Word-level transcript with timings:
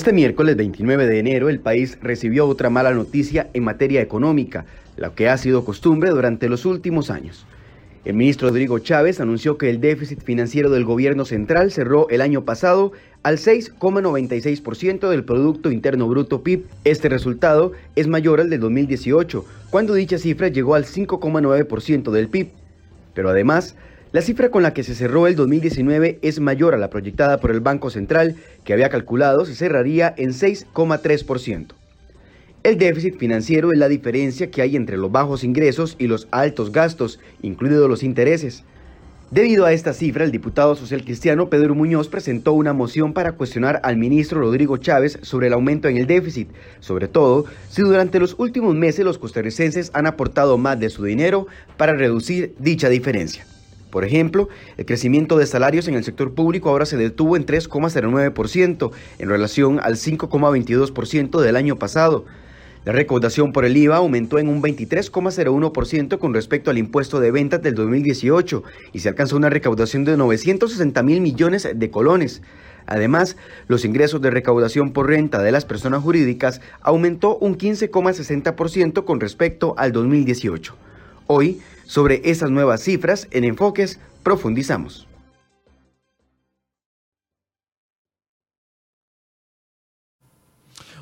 Este 0.00 0.14
miércoles 0.14 0.56
29 0.56 1.06
de 1.06 1.18
enero 1.18 1.50
el 1.50 1.60
país 1.60 1.98
recibió 2.00 2.46
otra 2.46 2.70
mala 2.70 2.90
noticia 2.92 3.50
en 3.52 3.64
materia 3.64 4.00
económica, 4.00 4.64
lo 4.96 5.14
que 5.14 5.28
ha 5.28 5.36
sido 5.36 5.62
costumbre 5.62 6.08
durante 6.08 6.48
los 6.48 6.64
últimos 6.64 7.10
años. 7.10 7.44
El 8.06 8.14
ministro 8.14 8.48
Rodrigo 8.48 8.78
Chávez 8.78 9.20
anunció 9.20 9.58
que 9.58 9.68
el 9.68 9.78
déficit 9.78 10.22
financiero 10.22 10.70
del 10.70 10.86
gobierno 10.86 11.26
central 11.26 11.70
cerró 11.70 12.08
el 12.08 12.22
año 12.22 12.46
pasado 12.46 12.92
al 13.22 13.36
6,96% 13.36 15.10
del 15.10 15.22
Producto 15.22 15.70
Interno 15.70 16.08
Bruto 16.08 16.42
PIB. 16.42 16.64
Este 16.84 17.10
resultado 17.10 17.72
es 17.94 18.08
mayor 18.08 18.40
al 18.40 18.48
del 18.48 18.60
2018, 18.60 19.44
cuando 19.68 19.92
dicha 19.92 20.16
cifra 20.16 20.48
llegó 20.48 20.76
al 20.76 20.86
5,9% 20.86 22.10
del 22.10 22.28
PIB. 22.28 22.48
Pero 23.12 23.28
además, 23.28 23.76
la 24.12 24.22
cifra 24.22 24.50
con 24.50 24.64
la 24.64 24.74
que 24.74 24.82
se 24.82 24.96
cerró 24.96 25.28
el 25.28 25.36
2019 25.36 26.18
es 26.22 26.40
mayor 26.40 26.74
a 26.74 26.78
la 26.78 26.90
proyectada 26.90 27.38
por 27.38 27.52
el 27.52 27.60
Banco 27.60 27.90
Central, 27.90 28.34
que 28.64 28.72
había 28.72 28.88
calculado 28.88 29.44
se 29.44 29.54
cerraría 29.54 30.12
en 30.16 30.30
6,3%. 30.30 31.74
El 32.64 32.76
déficit 32.76 33.16
financiero 33.18 33.72
es 33.72 33.78
la 33.78 33.88
diferencia 33.88 34.50
que 34.50 34.62
hay 34.62 34.74
entre 34.74 34.96
los 34.96 35.12
bajos 35.12 35.44
ingresos 35.44 35.94
y 35.98 36.08
los 36.08 36.26
altos 36.32 36.72
gastos, 36.72 37.20
incluidos 37.40 37.88
los 37.88 38.02
intereses. 38.02 38.64
Debido 39.30 39.64
a 39.64 39.72
esta 39.72 39.92
cifra, 39.92 40.24
el 40.24 40.32
diputado 40.32 40.74
social 40.74 41.04
cristiano 41.04 41.48
Pedro 41.48 41.76
Muñoz 41.76 42.08
presentó 42.08 42.52
una 42.52 42.72
moción 42.72 43.12
para 43.12 43.32
cuestionar 43.32 43.80
al 43.84 43.96
ministro 43.96 44.40
Rodrigo 44.40 44.76
Chávez 44.76 45.20
sobre 45.22 45.46
el 45.46 45.52
aumento 45.52 45.86
en 45.86 45.96
el 45.96 46.08
déficit, 46.08 46.48
sobre 46.80 47.06
todo 47.06 47.44
si 47.68 47.82
durante 47.82 48.18
los 48.18 48.34
últimos 48.38 48.74
meses 48.74 49.04
los 49.04 49.18
costarricenses 49.18 49.92
han 49.94 50.08
aportado 50.08 50.58
más 50.58 50.80
de 50.80 50.90
su 50.90 51.04
dinero 51.04 51.46
para 51.76 51.94
reducir 51.94 52.56
dicha 52.58 52.88
diferencia. 52.88 53.46
Por 53.90 54.04
ejemplo, 54.04 54.48
el 54.76 54.86
crecimiento 54.86 55.36
de 55.36 55.46
salarios 55.46 55.88
en 55.88 55.94
el 55.94 56.04
sector 56.04 56.32
público 56.34 56.70
ahora 56.70 56.86
se 56.86 56.96
detuvo 56.96 57.36
en 57.36 57.46
3,09% 57.46 58.90
en 59.18 59.28
relación 59.28 59.80
al 59.80 59.96
5,22% 59.96 61.40
del 61.40 61.56
año 61.56 61.76
pasado. 61.76 62.24
La 62.84 62.92
recaudación 62.92 63.52
por 63.52 63.66
el 63.66 63.76
IVA 63.76 63.96
aumentó 63.96 64.38
en 64.38 64.48
un 64.48 64.62
23,01% 64.62 66.18
con 66.18 66.32
respecto 66.32 66.70
al 66.70 66.78
impuesto 66.78 67.20
de 67.20 67.30
ventas 67.30 67.60
del 67.60 67.74
2018 67.74 68.62
y 68.94 69.00
se 69.00 69.08
alcanzó 69.10 69.36
una 69.36 69.50
recaudación 69.50 70.06
de 70.06 70.16
960 70.16 71.02
mil 71.02 71.20
millones 71.20 71.68
de 71.74 71.90
colones. 71.90 72.40
Además, 72.86 73.36
los 73.68 73.84
ingresos 73.84 74.22
de 74.22 74.30
recaudación 74.30 74.92
por 74.92 75.08
renta 75.08 75.42
de 75.42 75.52
las 75.52 75.66
personas 75.66 76.02
jurídicas 76.02 76.62
aumentó 76.80 77.36
un 77.36 77.58
15,60% 77.58 79.04
con 79.04 79.20
respecto 79.20 79.74
al 79.76 79.92
2018. 79.92 80.74
Hoy, 81.26 81.60
sobre 81.90 82.20
esas 82.22 82.52
nuevas 82.52 82.82
cifras, 82.82 83.26
en 83.32 83.42
Enfoques 83.42 83.98
profundizamos. 84.22 85.08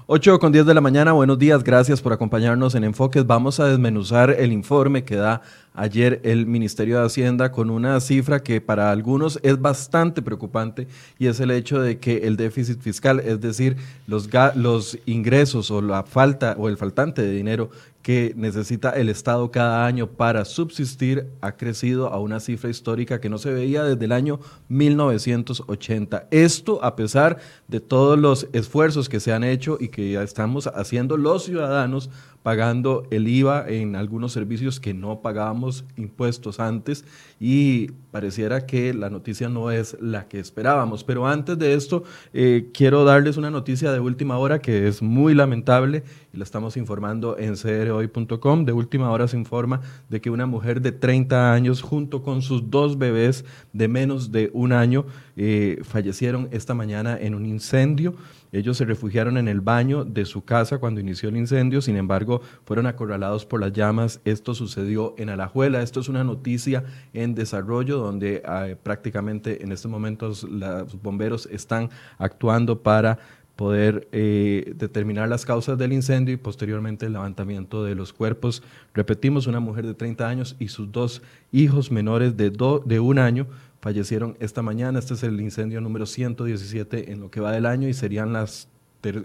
8 0.06 0.38
con 0.38 0.50
10 0.50 0.64
de 0.64 0.72
la 0.72 0.80
mañana, 0.80 1.12
buenos 1.12 1.38
días, 1.38 1.62
gracias 1.62 2.00
por 2.00 2.14
acompañarnos 2.14 2.74
en 2.74 2.84
Enfoques. 2.84 3.26
Vamos 3.26 3.60
a 3.60 3.66
desmenuzar 3.66 4.30
el 4.30 4.50
informe 4.52 5.04
que 5.04 5.16
da 5.16 5.42
ayer 5.78 6.20
el 6.24 6.46
Ministerio 6.46 6.98
de 6.98 7.06
Hacienda 7.06 7.52
con 7.52 7.70
una 7.70 8.00
cifra 8.00 8.42
que 8.42 8.60
para 8.60 8.90
algunos 8.90 9.38
es 9.42 9.60
bastante 9.60 10.22
preocupante 10.22 10.88
y 11.18 11.26
es 11.26 11.38
el 11.40 11.52
hecho 11.52 11.80
de 11.80 11.98
que 11.98 12.26
el 12.26 12.36
déficit 12.36 12.80
fiscal, 12.80 13.20
es 13.20 13.40
decir, 13.40 13.76
los, 14.06 14.28
los 14.56 14.98
ingresos 15.06 15.70
o 15.70 15.80
la 15.80 16.02
falta 16.02 16.56
o 16.58 16.68
el 16.68 16.76
faltante 16.76 17.22
de 17.22 17.30
dinero 17.30 17.70
que 18.02 18.32
necesita 18.36 18.90
el 18.90 19.08
Estado 19.08 19.50
cada 19.50 19.84
año 19.84 20.06
para 20.06 20.44
subsistir 20.44 21.26
ha 21.40 21.52
crecido 21.52 22.08
a 22.08 22.18
una 22.18 22.40
cifra 22.40 22.70
histórica 22.70 23.20
que 23.20 23.28
no 23.28 23.38
se 23.38 23.52
veía 23.52 23.84
desde 23.84 24.04
el 24.04 24.12
año 24.12 24.40
1980. 24.68 26.26
Esto 26.30 26.82
a 26.82 26.96
pesar 26.96 27.38
de 27.66 27.80
todos 27.80 28.18
los 28.18 28.48
esfuerzos 28.52 29.08
que 29.08 29.20
se 29.20 29.32
han 29.32 29.44
hecho 29.44 29.76
y 29.78 29.88
que 29.88 30.10
ya 30.10 30.22
estamos 30.22 30.68
haciendo 30.68 31.16
los 31.16 31.44
ciudadanos 31.44 32.08
pagando 32.42 33.06
el 33.10 33.28
IVA 33.28 33.68
en 33.68 33.96
algunos 33.96 34.32
servicios 34.32 34.80
que 34.80 34.94
no 34.94 35.20
pagábamos 35.20 35.84
impuestos 35.96 36.60
antes 36.60 37.04
y 37.40 37.88
pareciera 38.10 38.66
que 38.66 38.94
la 38.94 39.10
noticia 39.10 39.48
no 39.48 39.70
es 39.70 39.96
la 40.00 40.28
que 40.28 40.38
esperábamos. 40.38 41.04
Pero 41.04 41.26
antes 41.26 41.58
de 41.58 41.74
esto, 41.74 42.04
eh, 42.32 42.70
quiero 42.72 43.04
darles 43.04 43.36
una 43.36 43.50
noticia 43.50 43.92
de 43.92 44.00
última 44.00 44.38
hora 44.38 44.60
que 44.60 44.88
es 44.88 45.02
muy 45.02 45.34
lamentable 45.34 46.04
y 46.32 46.38
la 46.38 46.44
estamos 46.44 46.76
informando 46.76 47.36
en 47.38 47.54
crhoy.com. 47.54 48.64
De 48.64 48.72
última 48.72 49.10
hora 49.10 49.28
se 49.28 49.36
informa 49.36 49.80
de 50.08 50.20
que 50.20 50.30
una 50.30 50.46
mujer 50.46 50.80
de 50.80 50.92
30 50.92 51.52
años 51.52 51.82
junto 51.82 52.22
con 52.22 52.42
sus 52.42 52.70
dos 52.70 52.98
bebés 52.98 53.44
de 53.72 53.88
menos 53.88 54.32
de 54.32 54.50
un 54.52 54.72
año 54.72 55.06
eh, 55.36 55.78
fallecieron 55.82 56.48
esta 56.50 56.74
mañana 56.74 57.18
en 57.20 57.34
un 57.34 57.46
incendio. 57.46 58.14
Ellos 58.52 58.76
se 58.76 58.84
refugiaron 58.84 59.36
en 59.36 59.48
el 59.48 59.60
baño 59.60 60.04
de 60.04 60.24
su 60.24 60.44
casa 60.44 60.78
cuando 60.78 61.00
inició 61.00 61.28
el 61.28 61.36
incendio, 61.36 61.82
sin 61.82 61.96
embargo, 61.96 62.40
fueron 62.64 62.86
acorralados 62.86 63.44
por 63.44 63.60
las 63.60 63.72
llamas. 63.72 64.20
Esto 64.24 64.54
sucedió 64.54 65.14
en 65.18 65.28
Alajuela. 65.28 65.82
Esto 65.82 66.00
es 66.00 66.08
una 66.08 66.24
noticia 66.24 66.84
en 67.12 67.34
desarrollo 67.34 67.98
donde 67.98 68.42
ah, 68.44 68.68
prácticamente 68.82 69.62
en 69.62 69.72
estos 69.72 69.90
momentos 69.90 70.44
los 70.44 71.00
bomberos 71.02 71.46
están 71.52 71.90
actuando 72.18 72.82
para 72.82 73.18
poder 73.58 74.06
eh, 74.12 74.72
determinar 74.76 75.28
las 75.28 75.44
causas 75.44 75.76
del 75.76 75.92
incendio 75.92 76.32
y 76.32 76.36
posteriormente 76.36 77.06
el 77.06 77.14
levantamiento 77.14 77.82
de 77.82 77.96
los 77.96 78.12
cuerpos. 78.12 78.62
Repetimos, 78.94 79.48
una 79.48 79.58
mujer 79.58 79.84
de 79.84 79.94
30 79.94 80.28
años 80.28 80.54
y 80.60 80.68
sus 80.68 80.92
dos 80.92 81.22
hijos 81.50 81.90
menores 81.90 82.36
de, 82.36 82.50
de 82.50 83.00
un 83.00 83.18
año 83.18 83.48
fallecieron 83.80 84.36
esta 84.40 84.62
mañana. 84.62 84.98
Este 84.98 85.14
es 85.14 85.22
el 85.22 85.40
incendio 85.40 85.80
número 85.80 86.06
117 86.06 87.12
en 87.12 87.20
lo 87.20 87.30
que 87.30 87.40
va 87.40 87.52
del 87.52 87.66
año 87.66 87.88
y 87.88 87.94
serían 87.94 88.32
las 88.32 88.68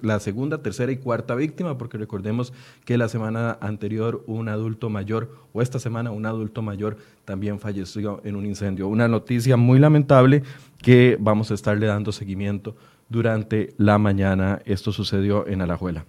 la 0.01 0.19
segunda, 0.19 0.61
tercera 0.61 0.91
y 0.91 0.97
cuarta 0.97 1.35
víctima, 1.35 1.77
porque 1.77 1.97
recordemos 1.97 2.53
que 2.85 2.97
la 2.97 3.09
semana 3.09 3.57
anterior 3.59 4.23
un 4.27 4.47
adulto 4.47 4.89
mayor, 4.89 5.35
o 5.51 5.61
esta 5.61 5.79
semana 5.79 6.11
un 6.11 6.25
adulto 6.25 6.61
mayor 6.61 6.97
también 7.25 7.59
falleció 7.59 8.21
en 8.23 8.35
un 8.35 8.45
incendio. 8.45 8.87
Una 8.87 9.07
noticia 9.07 9.57
muy 9.57 9.79
lamentable 9.79 10.43
que 10.81 11.17
vamos 11.19 11.49
a 11.51 11.55
estarle 11.55 11.87
dando 11.87 12.11
seguimiento 12.11 12.75
durante 13.09 13.73
la 13.77 13.97
mañana. 13.97 14.61
Esto 14.65 14.91
sucedió 14.91 15.47
en 15.47 15.61
Alajuela. 15.61 16.05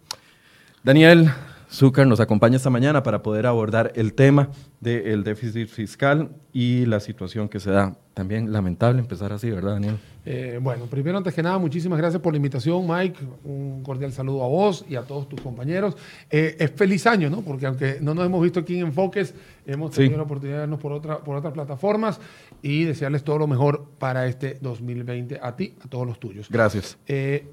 Daniel, 0.82 1.30
Zúcar 1.74 2.06
nos 2.06 2.20
acompaña 2.20 2.56
esta 2.56 2.70
mañana 2.70 3.02
para 3.02 3.20
poder 3.20 3.46
abordar 3.46 3.90
el 3.96 4.14
tema 4.14 4.48
del 4.80 5.24
déficit 5.24 5.66
fiscal 5.66 6.30
y 6.52 6.86
la 6.86 7.00
situación 7.00 7.48
que 7.48 7.58
se 7.58 7.72
da. 7.72 7.98
También 8.14 8.52
lamentable 8.52 9.00
empezar 9.00 9.32
así, 9.32 9.50
¿verdad, 9.50 9.72
Daniel? 9.72 9.98
Eh, 10.24 10.60
bueno, 10.62 10.84
primero, 10.86 11.18
antes 11.18 11.34
que 11.34 11.42
nada, 11.42 11.58
muchísimas 11.58 11.98
gracias 11.98 12.22
por 12.22 12.32
la 12.32 12.36
invitación, 12.36 12.86
Mike. 12.86 13.18
Un 13.42 13.82
cordial 13.82 14.12
saludo 14.12 14.44
a 14.44 14.46
vos 14.46 14.84
y 14.88 14.94
a 14.94 15.02
todos 15.02 15.28
tus 15.28 15.40
compañeros. 15.40 15.96
Eh, 16.30 16.54
es 16.60 16.70
feliz 16.70 17.08
año, 17.08 17.28
¿no? 17.28 17.42
Porque 17.42 17.66
aunque 17.66 17.98
no 18.00 18.14
nos 18.14 18.24
hemos 18.24 18.40
visto 18.40 18.60
aquí 18.60 18.78
en 18.78 18.86
Enfoques, 18.86 19.34
hemos 19.66 19.90
tenido 19.90 20.16
la 20.16 20.22
oportunidad 20.22 20.58
de 20.58 20.60
vernos 20.60 20.78
por, 20.78 20.92
otra, 20.92 21.18
por 21.24 21.34
otras 21.34 21.52
plataformas 21.52 22.20
y 22.62 22.84
desearles 22.84 23.24
todo 23.24 23.38
lo 23.38 23.48
mejor 23.48 23.84
para 23.98 24.28
este 24.28 24.58
2020 24.60 25.40
a 25.42 25.56
ti, 25.56 25.74
a 25.84 25.88
todos 25.88 26.06
los 26.06 26.20
tuyos. 26.20 26.48
Gracias. 26.48 26.96
Eh, 27.08 27.48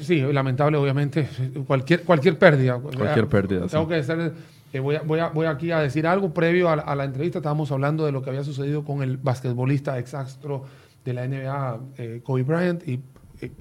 sí, 0.00 0.20
lamentable, 0.20 0.76
obviamente. 0.76 1.28
Cualquier, 1.66 2.02
cualquier 2.04 2.38
pérdida. 2.38 2.78
Cualquier 2.78 3.28
pérdida. 3.28 3.66
Tengo 3.66 3.88
que 3.88 4.02
ser, 4.02 4.32
eh, 4.72 4.80
voy, 4.80 4.96
voy, 5.04 5.20
voy, 5.32 5.46
aquí 5.46 5.70
a 5.70 5.80
decir 5.80 6.06
algo. 6.06 6.32
Previo 6.32 6.68
a 6.68 6.94
la, 6.94 7.04
entrevista, 7.04 7.38
estábamos 7.38 7.70
hablando 7.72 8.06
de 8.06 8.12
lo 8.12 8.22
que 8.22 8.30
había 8.30 8.44
sucedido 8.44 8.84
con 8.84 9.02
el 9.02 9.16
basquetbolista 9.16 9.98
exastro 9.98 10.64
de 11.04 11.12
la 11.12 11.26
NBA, 11.26 11.80
eh, 11.98 12.20
Kobe 12.22 12.42
Bryant. 12.42 12.86
Y, 12.86 13.00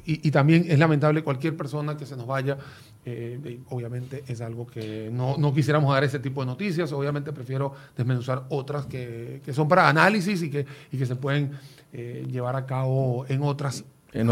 y, 0.05 0.29
también 0.29 0.65
es 0.67 0.77
lamentable 0.77 1.23
cualquier 1.23 1.57
persona 1.57 1.97
que 1.97 2.05
se 2.05 2.15
nos 2.15 2.27
vaya. 2.27 2.57
Eh, 3.03 3.59
obviamente 3.69 4.23
es 4.27 4.41
algo 4.41 4.67
que 4.67 5.09
no, 5.11 5.35
no, 5.37 5.51
quisiéramos 5.51 5.91
dar 5.91 6.03
ese 6.03 6.19
tipo 6.19 6.41
de 6.41 6.47
noticias. 6.47 6.91
Obviamente 6.91 7.33
prefiero 7.33 7.73
desmenuzar 7.97 8.43
otras 8.49 8.85
que, 8.85 9.41
que 9.43 9.53
son 9.53 9.67
para 9.67 9.89
análisis 9.89 10.43
y 10.43 10.51
que, 10.51 10.67
y 10.91 10.97
que 10.97 11.05
se 11.05 11.15
pueden 11.15 11.51
llevar 11.91 12.55
a 12.55 12.65
cabo 12.65 13.25
en 13.27 13.41
otras 13.41 13.83
en, 14.13 14.29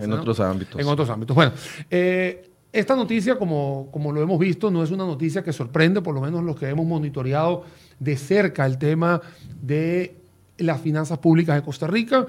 en 0.00 0.12
otros 0.12 0.40
ámbitos. 0.40 0.80
En 0.80 0.88
otros 0.88 1.10
ámbitos. 1.10 1.34
Bueno, 1.34 1.52
eh, 1.90 2.50
esta 2.72 2.96
noticia, 2.96 3.38
como, 3.38 3.88
como 3.92 4.12
lo 4.12 4.22
hemos 4.22 4.38
visto, 4.38 4.70
no 4.70 4.82
es 4.82 4.90
una 4.90 5.04
noticia 5.04 5.42
que 5.42 5.52
sorprende, 5.52 6.00
por 6.00 6.14
lo 6.14 6.20
menos 6.20 6.42
los 6.42 6.56
que 6.56 6.68
hemos 6.68 6.86
monitoreado 6.86 7.64
de 7.98 8.16
cerca 8.16 8.66
el 8.66 8.78
tema 8.78 9.20
de 9.62 10.16
las 10.58 10.80
finanzas 10.80 11.18
públicas 11.18 11.54
de 11.56 11.62
Costa 11.62 11.86
Rica. 11.86 12.26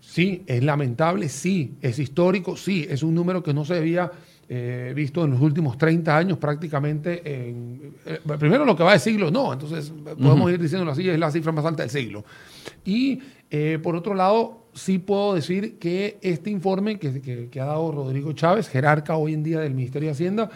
Sí, 0.00 0.42
es 0.46 0.62
lamentable, 0.62 1.28
sí, 1.28 1.74
es 1.80 1.98
histórico, 1.98 2.56
sí, 2.56 2.86
es 2.88 3.02
un 3.02 3.14
número 3.14 3.42
que 3.42 3.52
no 3.52 3.64
se 3.64 3.76
había 3.76 4.10
eh, 4.48 4.92
visto 4.94 5.24
en 5.24 5.32
los 5.32 5.40
últimos 5.40 5.76
30 5.78 6.16
años 6.16 6.38
prácticamente. 6.38 7.22
En, 7.24 7.94
eh, 8.06 8.20
primero 8.38 8.64
lo 8.64 8.76
que 8.76 8.82
va 8.82 8.92
de 8.92 8.98
siglo, 8.98 9.30
no, 9.30 9.52
entonces 9.52 9.92
podemos 10.04 10.50
ir 10.50 10.60
diciéndolo 10.60 10.92
así, 10.92 11.08
es 11.08 11.18
la 11.18 11.30
cifra 11.30 11.52
más 11.52 11.64
alta 11.64 11.82
del 11.82 11.90
siglo. 11.90 12.24
Y 12.84 13.20
por 13.82 13.94
otro 13.94 14.14
lado, 14.14 14.63
sí 14.74 14.98
puedo 14.98 15.34
decir 15.34 15.78
que 15.78 16.18
este 16.20 16.50
informe 16.50 16.98
que, 16.98 17.60
ha 17.60 17.64
dado 17.64 17.92
Rodrigo 17.92 18.32
Chávez, 18.32 18.68
jerarca 18.68 19.16
hoy 19.16 19.34
en 19.34 19.42
día 19.42 19.60
del 19.60 19.74
Ministerio 19.74 20.08
de 20.08 20.12
Hacienda, 20.12 20.50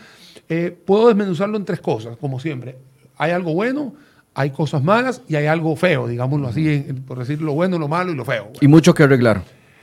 eh, 0.49 0.77
puedo 0.85 1.09
desmenuzarlo 1.09 1.57
en 1.57 1.65
tres 1.65 1.81
cosas, 1.81 2.17
como 2.17 2.41
siempre. 2.41 2.77
Hay 3.17 3.31
algo 3.31 3.55
bueno, 3.55 3.95
hay 4.35 4.51
cosas 4.51 4.83
malas 4.83 5.23
y 5.29 5.37
hay 5.37 5.47
algo 5.47 5.75
feo, 5.77 6.07
digámoslo 6.07 6.49
así, 6.49 6.87
por 7.07 7.19
decir 7.19 7.43
lo 7.43 7.55
bueno, 7.55 7.79
lo 7.79 7.89
malo 7.89 8.13
y 8.13 8.15
lo 8.15 8.25
feo. 8.25 8.53
Y 8.61 8.69
mucho 8.69 8.95
que 8.95 9.05
arreglar. 9.05 9.43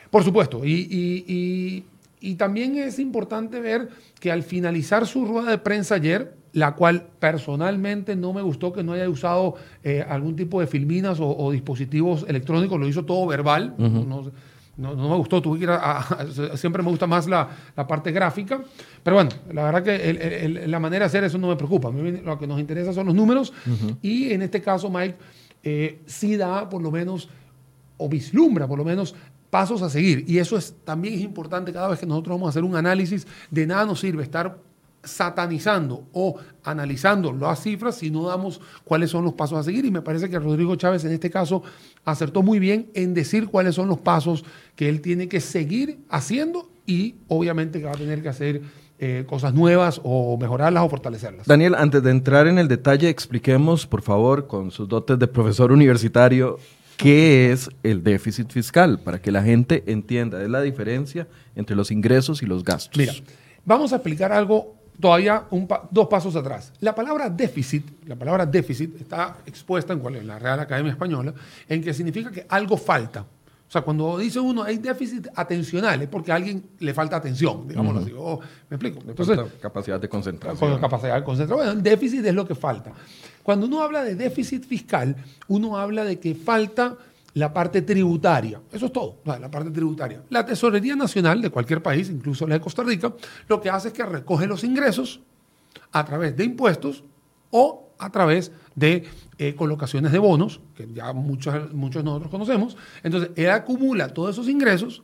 Por 0.10 0.24
supuesto. 0.24 0.62
Y, 0.64 1.84
Y 2.22 2.36
también 2.36 2.78
es 2.78 2.98
importante 2.98 3.60
ver 3.60 3.90
que 4.20 4.32
al 4.32 4.44
finalizar 4.44 5.06
su 5.06 5.26
rueda 5.26 5.52
de 5.52 5.58
prensa 5.58 5.96
ayer, 5.96 6.34
la 6.56 6.74
cual 6.74 7.06
personalmente 7.20 8.16
no 8.16 8.32
me 8.32 8.42
gustó 8.42 8.72
que 8.72 8.82
no 8.82 8.94
haya 8.94 9.10
usado 9.10 9.56
eh, 9.84 10.06
algún 10.08 10.38
tipo 10.38 10.62
de 10.62 10.68
filminas 10.68 11.18
o, 11.20 11.52
dispositivos 11.52 12.26
electrónicos, 12.30 12.80
lo 12.80 12.88
hizo 12.88 13.04
todo 13.04 13.28
verbal. 13.28 13.76
no, 13.78 14.32
me 14.78 15.16
gustó, 15.18 15.42
tuve 15.42 15.58
que 15.58 15.64
ir 15.66 15.70
a, 15.70 16.02
siempre 16.56 16.82
me 16.82 16.90
gusta 16.90 17.08
más 17.08 17.28
la, 17.28 17.50
parte 17.76 18.14
gráfica, 18.14 18.62
pero 19.04 19.18
bueno, 19.18 19.32
la 19.52 19.66
verdad 19.66 19.84
que 19.84 20.64
la 20.66 20.80
manera 20.80 21.04
de 21.04 21.08
hacer 21.08 21.26
eso 21.26 21.38
no 21.38 21.50
me 21.50 21.58
preocupa, 21.58 21.92
lo 21.92 22.40
que 22.40 22.48
nos 22.48 22.58
interesa 22.58 22.94
son 22.94 23.08
los 23.08 23.16
números. 23.16 23.52
Y 24.02 24.32
en 24.32 24.42
este 24.42 24.62
caso 24.62 24.90
Mike 24.90 25.16
eh, 25.62 26.00
sí 26.06 26.38
da 26.38 26.70
por 26.70 26.82
lo 26.82 26.90
menos 26.90 27.28
o 27.98 28.08
vislumbra 28.08 28.66
por 28.66 28.78
lo 28.78 28.86
menos 28.86 29.14
pasos 29.50 29.82
a 29.82 29.90
seguir. 29.90 30.24
Y 30.26 30.38
eso 30.38 30.58
es, 30.58 30.74
también 30.86 31.16
es 31.16 31.22
importante. 31.22 31.74
Cada 31.74 31.90
vez 31.90 32.00
que 32.00 32.06
nosotros 32.06 32.36
vamos 32.36 32.48
a 32.48 32.50
hacer 32.52 32.64
un 32.64 32.76
análisis, 32.76 33.28
de 33.52 33.68
nada 33.68 33.86
nos 33.86 34.00
sirve 34.00 34.24
estar 34.24 34.58
satanizando 35.06 36.08
o 36.12 36.36
analizando 36.64 37.32
las 37.32 37.62
cifras 37.62 37.96
si 37.96 38.12
no 38.12 38.28
damos 38.28 38.60
cuáles 38.84 39.12
son 39.12 39.24
los 39.24 39.34
pasos 39.34 39.60
a 39.60 39.64
seguir. 39.64 39.86
Y 39.86 39.92
me 39.92 40.02
parece 40.02 40.30
que 40.30 40.40
Rodrigo 40.40 40.76
Chávez 40.76 41.06
en 41.06 41.12
este 41.12 41.30
caso 41.30 41.64
acertó 42.04 42.44
muy 42.44 42.60
bien 42.60 42.90
en 42.94 43.14
decir 43.14 43.48
cuáles 43.48 43.76
son 43.76 43.88
los 43.88 44.00
pasos 44.00 44.44
que 44.76 44.90
él 44.90 45.02
tiene 45.02 45.28
que 45.28 45.40
seguir 45.40 46.00
haciendo 46.10 46.70
y 46.86 47.16
obviamente 47.28 47.80
que 47.80 47.86
va 47.86 47.92
a 47.92 47.98
tener 47.98 48.22
que 48.22 48.30
hacer 48.30 48.62
eh, 48.98 49.26
cosas 49.28 49.54
nuevas 49.54 50.00
o 50.04 50.38
mejorarlas 50.38 50.84
o 50.84 50.90
fortalecerlas. 50.90 51.46
Daniel, 51.48 51.76
antes 51.76 52.02
de 52.02 52.12
entrar 52.12 52.48
en 52.48 52.58
el 52.58 52.68
detalle, 52.68 53.10
expliquemos, 53.10 53.86
por 53.86 54.02
favor, 54.02 54.48
con 54.48 54.72
sus 54.72 54.88
dotes 54.88 55.20
de 55.20 55.28
profesor 55.28 55.74
universitario, 55.74 56.60
qué 56.96 57.52
es 57.52 57.70
el 57.84 58.04
déficit 58.04 58.52
fiscal, 58.52 59.00
para 59.00 59.22
que 59.22 59.32
la 59.32 59.44
gente 59.44 59.84
entienda. 59.88 60.42
Es 60.42 60.50
la 60.50 60.62
diferencia 60.62 61.28
entre 61.56 61.76
los 61.76 61.92
ingresos 61.92 62.42
y 62.42 62.46
los 62.46 62.64
gastos. 62.64 62.98
Mira, 62.98 63.14
vamos 63.66 63.92
a 63.92 63.98
explicar 63.98 64.32
algo 64.32 64.76
todavía 65.00 65.46
dos 65.92 66.08
pasos 66.08 66.36
atrás. 66.36 66.72
La 66.80 66.94
palabra 66.94 67.30
déficit, 67.30 67.86
la 68.08 68.16
palabra 68.16 68.46
déficit 68.46 69.02
está 69.02 69.38
expuesta 69.46 69.94
en, 69.94 70.06
en 70.16 70.28
la 70.28 70.40
Real 70.40 70.60
Academia 70.60 70.92
Española, 70.92 71.34
en 71.68 71.84
que 71.84 71.94
significa 71.94 72.32
que 72.32 72.46
algo 72.50 72.78
falta. 72.78 73.26
O 73.68 73.72
sea, 73.72 73.82
cuando 73.82 74.20
dice 74.20 74.40
uno 74.40 74.62
hay 74.62 74.78
déficit 74.78 75.28
atencional 75.36 76.02
es 76.02 76.08
porque 76.08 76.32
a 76.32 76.36
alguien 76.36 76.64
le 76.80 76.94
falta 76.94 77.16
atención, 77.16 77.68
digámoslo 77.68 78.02
así. 78.02 78.14
Oh, 78.16 78.40
¿Me 78.70 78.76
explico? 78.76 79.00
Entonces, 79.08 79.40
capacidad 79.60 80.00
de 80.00 80.08
concentración. 80.08 80.80
capacidad 80.80 81.16
de 81.16 81.24
concentración. 81.24 81.66
Bueno, 81.66 81.72
el 81.72 81.84
déficit 81.84 82.24
es 82.26 82.34
lo 82.34 82.48
que 82.48 82.54
falta. 82.54 82.92
Cuando 83.42 83.66
uno 83.66 83.82
habla 83.82 84.04
de 84.04 84.16
déficit 84.16 84.66
fiscal, 84.66 85.16
uno 85.48 85.78
habla 85.78 86.04
de 86.04 86.20
que 86.20 86.36
falta 86.36 86.96
la 87.36 87.54
parte 87.54 87.82
tributaria. 87.82 88.62
Eso 88.72 88.88
es 88.88 88.94
todo, 88.94 89.18
la 89.26 89.52
parte 89.52 89.70
tributaria. 89.70 90.24
La 90.30 90.46
Tesorería 90.46 90.96
Nacional 90.96 91.42
de 91.42 91.50
cualquier 91.50 91.84
país, 91.84 92.10
incluso 92.10 92.48
la 92.48 92.56
de 92.56 92.62
Costa 92.62 92.82
Rica, 92.82 93.14
lo 93.48 93.62
que 93.62 93.70
hace 93.70 93.90
es 93.90 93.94
que 93.94 94.06
recoge 94.06 94.48
los 94.48 94.64
ingresos 94.64 95.22
a 95.92 96.06
través 96.06 96.36
de 96.38 96.46
impuestos 96.46 97.04
o 97.52 97.90
a 97.98 98.10
través 98.10 98.52
de 98.74 99.04
eh, 99.38 99.54
colocaciones 99.54 100.14
de 100.14 100.20
bonos, 100.20 100.62
que 100.76 100.88
ya 100.94 101.12
muchos, 101.12 101.74
muchos 101.74 102.04
de 102.04 102.06
nosotros 102.06 102.32
conocemos. 102.32 102.78
Entonces, 103.04 103.32
él 103.36 103.50
acumula 103.50 104.14
todos 104.14 104.32
esos 104.32 104.48
ingresos 104.48 105.04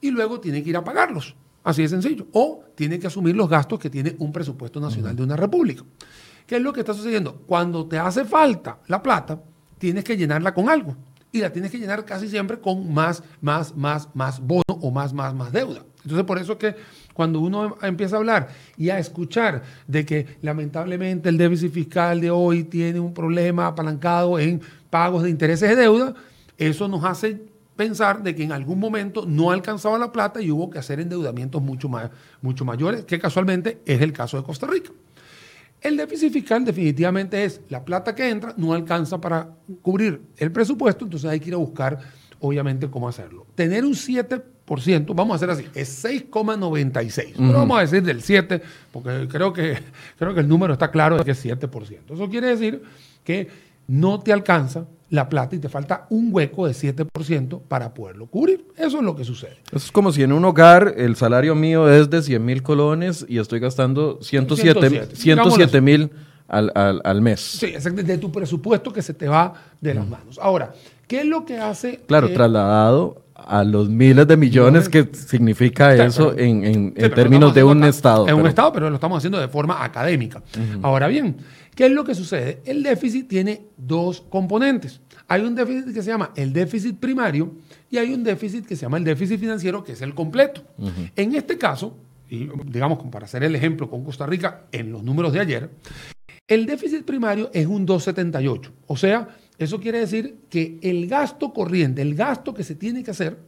y 0.00 0.12
luego 0.12 0.38
tiene 0.38 0.62
que 0.62 0.70
ir 0.70 0.76
a 0.76 0.84
pagarlos. 0.84 1.34
Así 1.64 1.82
de 1.82 1.88
sencillo. 1.88 2.28
O 2.32 2.62
tiene 2.76 3.00
que 3.00 3.08
asumir 3.08 3.34
los 3.34 3.48
gastos 3.48 3.80
que 3.80 3.90
tiene 3.90 4.14
un 4.20 4.32
presupuesto 4.32 4.78
nacional 4.78 5.16
de 5.16 5.22
una 5.24 5.36
república. 5.36 5.82
¿Qué 6.46 6.56
es 6.56 6.62
lo 6.62 6.72
que 6.72 6.80
está 6.80 6.94
sucediendo? 6.94 7.42
Cuando 7.46 7.86
te 7.86 7.98
hace 7.98 8.24
falta 8.24 8.78
la 8.86 9.02
plata, 9.02 9.42
tienes 9.78 10.04
que 10.04 10.16
llenarla 10.16 10.54
con 10.54 10.68
algo. 10.68 10.96
Y 11.32 11.40
la 11.40 11.50
tienes 11.50 11.70
que 11.70 11.78
llenar 11.78 12.04
casi 12.04 12.28
siempre 12.28 12.60
con 12.60 12.92
más, 12.92 13.22
más, 13.40 13.74
más, 13.74 14.08
más 14.14 14.38
bono 14.38 14.62
o 14.68 14.90
más, 14.90 15.12
más, 15.12 15.34
más 15.34 15.50
deuda. 15.50 15.82
Entonces, 16.04 16.26
por 16.26 16.38
eso 16.38 16.58
que 16.58 16.74
cuando 17.14 17.40
uno 17.40 17.76
empieza 17.82 18.16
a 18.16 18.18
hablar 18.18 18.48
y 18.76 18.90
a 18.90 18.98
escuchar 18.98 19.62
de 19.86 20.04
que 20.04 20.38
lamentablemente 20.42 21.28
el 21.28 21.38
déficit 21.38 21.72
fiscal 21.72 22.20
de 22.20 22.30
hoy 22.30 22.64
tiene 22.64 23.00
un 23.00 23.14
problema 23.14 23.66
apalancado 23.66 24.38
en 24.38 24.60
pagos 24.90 25.22
de 25.22 25.30
intereses 25.30 25.70
de 25.70 25.76
deuda, 25.76 26.14
eso 26.58 26.88
nos 26.88 27.04
hace 27.04 27.40
pensar 27.76 28.22
de 28.22 28.34
que 28.34 28.44
en 28.44 28.52
algún 28.52 28.78
momento 28.78 29.24
no 29.26 29.50
alcanzaba 29.50 29.98
la 29.98 30.12
plata 30.12 30.40
y 30.40 30.50
hubo 30.50 30.70
que 30.70 30.78
hacer 30.78 31.00
endeudamientos 31.00 31.62
mucho, 31.62 31.88
más, 31.88 32.10
mucho 32.40 32.64
mayores, 32.64 33.04
que 33.04 33.18
casualmente 33.18 33.80
es 33.86 34.00
el 34.00 34.12
caso 34.12 34.36
de 34.36 34.42
Costa 34.42 34.66
Rica. 34.66 34.90
El 35.82 35.96
déficit 35.96 36.32
fiscal 36.32 36.64
definitivamente 36.64 37.44
es 37.44 37.60
la 37.68 37.84
plata 37.84 38.14
que 38.14 38.28
entra, 38.28 38.54
no 38.56 38.72
alcanza 38.72 39.20
para 39.20 39.50
cubrir 39.82 40.20
el 40.36 40.52
presupuesto, 40.52 41.04
entonces 41.04 41.28
hay 41.28 41.40
que 41.40 41.48
ir 41.48 41.54
a 41.54 41.58
buscar, 41.58 41.98
obviamente, 42.38 42.88
cómo 42.88 43.08
hacerlo. 43.08 43.46
Tener 43.56 43.84
un 43.84 43.94
7 43.94 44.40
vamos 45.08 45.32
a 45.32 45.36
hacer 45.36 45.50
así, 45.50 45.66
es 45.74 46.04
6,96. 46.04 47.34
Pero 47.36 47.52
vamos 47.52 47.78
a 47.78 47.80
decir 47.82 48.02
del 48.02 48.22
7, 48.22 48.62
porque 48.90 49.28
creo 49.28 49.52
que, 49.52 49.78
creo 50.18 50.34
que 50.34 50.40
el 50.40 50.48
número 50.48 50.72
está 50.72 50.90
claro 50.90 51.18
de 51.18 51.24
que 51.24 51.32
es 51.32 51.44
7%. 51.44 52.14
Eso 52.14 52.28
quiere 52.28 52.48
decir 52.48 52.82
que 53.24 53.48
no 53.86 54.20
te 54.20 54.32
alcanza 54.32 54.86
la 55.12 55.28
plata 55.28 55.54
y 55.54 55.58
te 55.58 55.68
falta 55.68 56.06
un 56.08 56.30
hueco 56.32 56.66
de 56.66 56.72
7% 56.72 57.60
para 57.68 57.92
poderlo 57.92 58.26
cubrir. 58.26 58.66
Eso 58.78 58.96
es 58.96 59.04
lo 59.04 59.14
que 59.14 59.24
sucede. 59.24 59.58
Eso 59.66 59.76
es 59.76 59.92
como 59.92 60.10
si 60.10 60.22
en 60.22 60.32
un 60.32 60.42
hogar 60.42 60.94
el 60.96 61.16
salario 61.16 61.54
mío 61.54 61.86
es 61.92 62.08
de 62.08 62.22
100 62.22 62.42
mil 62.42 62.62
colones 62.62 63.26
y 63.28 63.38
estoy 63.38 63.60
gastando 63.60 64.18
107 64.22 65.80
mil 65.82 66.10
al, 66.48 66.72
al, 67.04 67.20
mes. 67.20 67.40
Sí, 67.40 67.66
es 67.66 67.84
de 67.84 68.18
tu 68.18 68.32
presupuesto 68.32 68.90
que 68.90 69.02
se 69.02 69.12
te 69.12 69.28
va 69.28 69.52
de 69.82 69.92
las 69.92 70.08
manos. 70.08 70.38
Ahora, 70.40 70.72
¿qué 71.06 71.20
es 71.20 71.26
lo 71.26 71.44
que 71.44 71.58
hace? 71.58 72.00
Claro, 72.06 72.32
trasladado 72.32 73.22
a 73.34 73.64
los 73.64 73.90
miles 73.90 74.26
de 74.26 74.36
millones 74.38 74.88
que 74.88 75.10
significa 75.12 75.94
eso 75.94 76.32
en, 76.36 76.94
términos 76.94 77.52
de 77.54 77.62
un 77.62 77.84
Estado. 77.84 78.28
En 78.28 78.36
un 78.36 78.46
Estado, 78.46 78.72
pero 78.72 78.88
lo 78.88 78.94
estamos 78.94 79.18
haciendo 79.18 79.38
de 79.38 79.48
forma 79.48 79.84
académica. 79.84 80.42
Ahora 80.82 81.08
bien, 81.08 81.36
¿qué 81.74 81.86
es 81.86 81.92
lo 81.92 82.04
que 82.04 82.14
sucede? 82.14 82.62
El 82.64 82.82
déficit 82.82 83.28
tiene 83.28 83.66
dos 83.76 84.20
componentes. 84.20 85.00
Hay 85.28 85.42
un 85.42 85.54
déficit 85.54 85.94
que 85.94 86.02
se 86.02 86.10
llama 86.10 86.32
el 86.36 86.52
déficit 86.52 86.98
primario 86.98 87.54
y 87.90 87.98
hay 87.98 88.12
un 88.12 88.22
déficit 88.24 88.66
que 88.66 88.76
se 88.76 88.82
llama 88.82 88.98
el 88.98 89.04
déficit 89.04 89.38
financiero, 89.38 89.82
que 89.82 89.92
es 89.92 90.02
el 90.02 90.14
completo. 90.14 90.62
En 91.16 91.34
este 91.34 91.58
caso, 91.58 91.96
y 92.28 92.48
digamos, 92.66 92.98
para 93.10 93.26
hacer 93.26 93.44
el 93.44 93.54
ejemplo 93.54 93.88
con 93.88 94.04
Costa 94.04 94.26
Rica 94.26 94.66
en 94.72 94.92
los 94.92 95.02
números 95.02 95.32
de 95.32 95.40
ayer, 95.40 95.70
el 96.48 96.66
déficit 96.66 97.04
primario 97.04 97.50
es 97.52 97.66
un 97.66 97.86
278. 97.86 98.72
O 98.86 98.96
sea, 98.96 99.28
eso 99.58 99.80
quiere 99.80 100.00
decir 100.00 100.36
que 100.50 100.78
el 100.82 101.06
gasto 101.06 101.52
corriente, 101.52 102.02
el 102.02 102.14
gasto 102.14 102.52
que 102.52 102.64
se 102.64 102.74
tiene 102.74 103.02
que 103.02 103.12
hacer, 103.12 103.38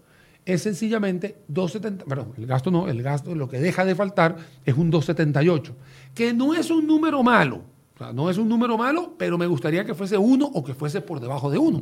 es 0.47 0.63
sencillamente 0.63 1.39
270, 1.49 2.05
perdón, 2.05 2.33
el 2.37 2.47
gasto 2.47 2.71
no, 2.71 2.89
el 2.89 3.03
gasto, 3.03 3.35
lo 3.35 3.49
que 3.49 3.59
deja 3.59 3.85
de 3.85 3.95
faltar 3.95 4.37
es 4.65 4.75
un 4.77 4.91
278, 4.91 5.75
que 6.15 6.35
no 6.35 6.55
es 6.55 6.71
un 6.71 6.87
número 6.87 7.23
malo, 7.23 7.63
o 7.95 7.99
sea, 7.99 8.13
no 8.13 8.29
es 8.29 8.39
un 8.39 8.49
número 8.49 8.77
malo, 8.77 9.15
pero 9.17 9.39
me 9.39 9.47
gustaría 9.47 9.85
que 9.85 9.95
fuese 9.95 10.19
uno 10.19 10.47
o 10.47 10.65
que 10.65 10.75
fuese 10.75 11.01
por 11.01 11.21
debajo 11.21 11.51
de 11.51 11.59
uno. 11.59 11.81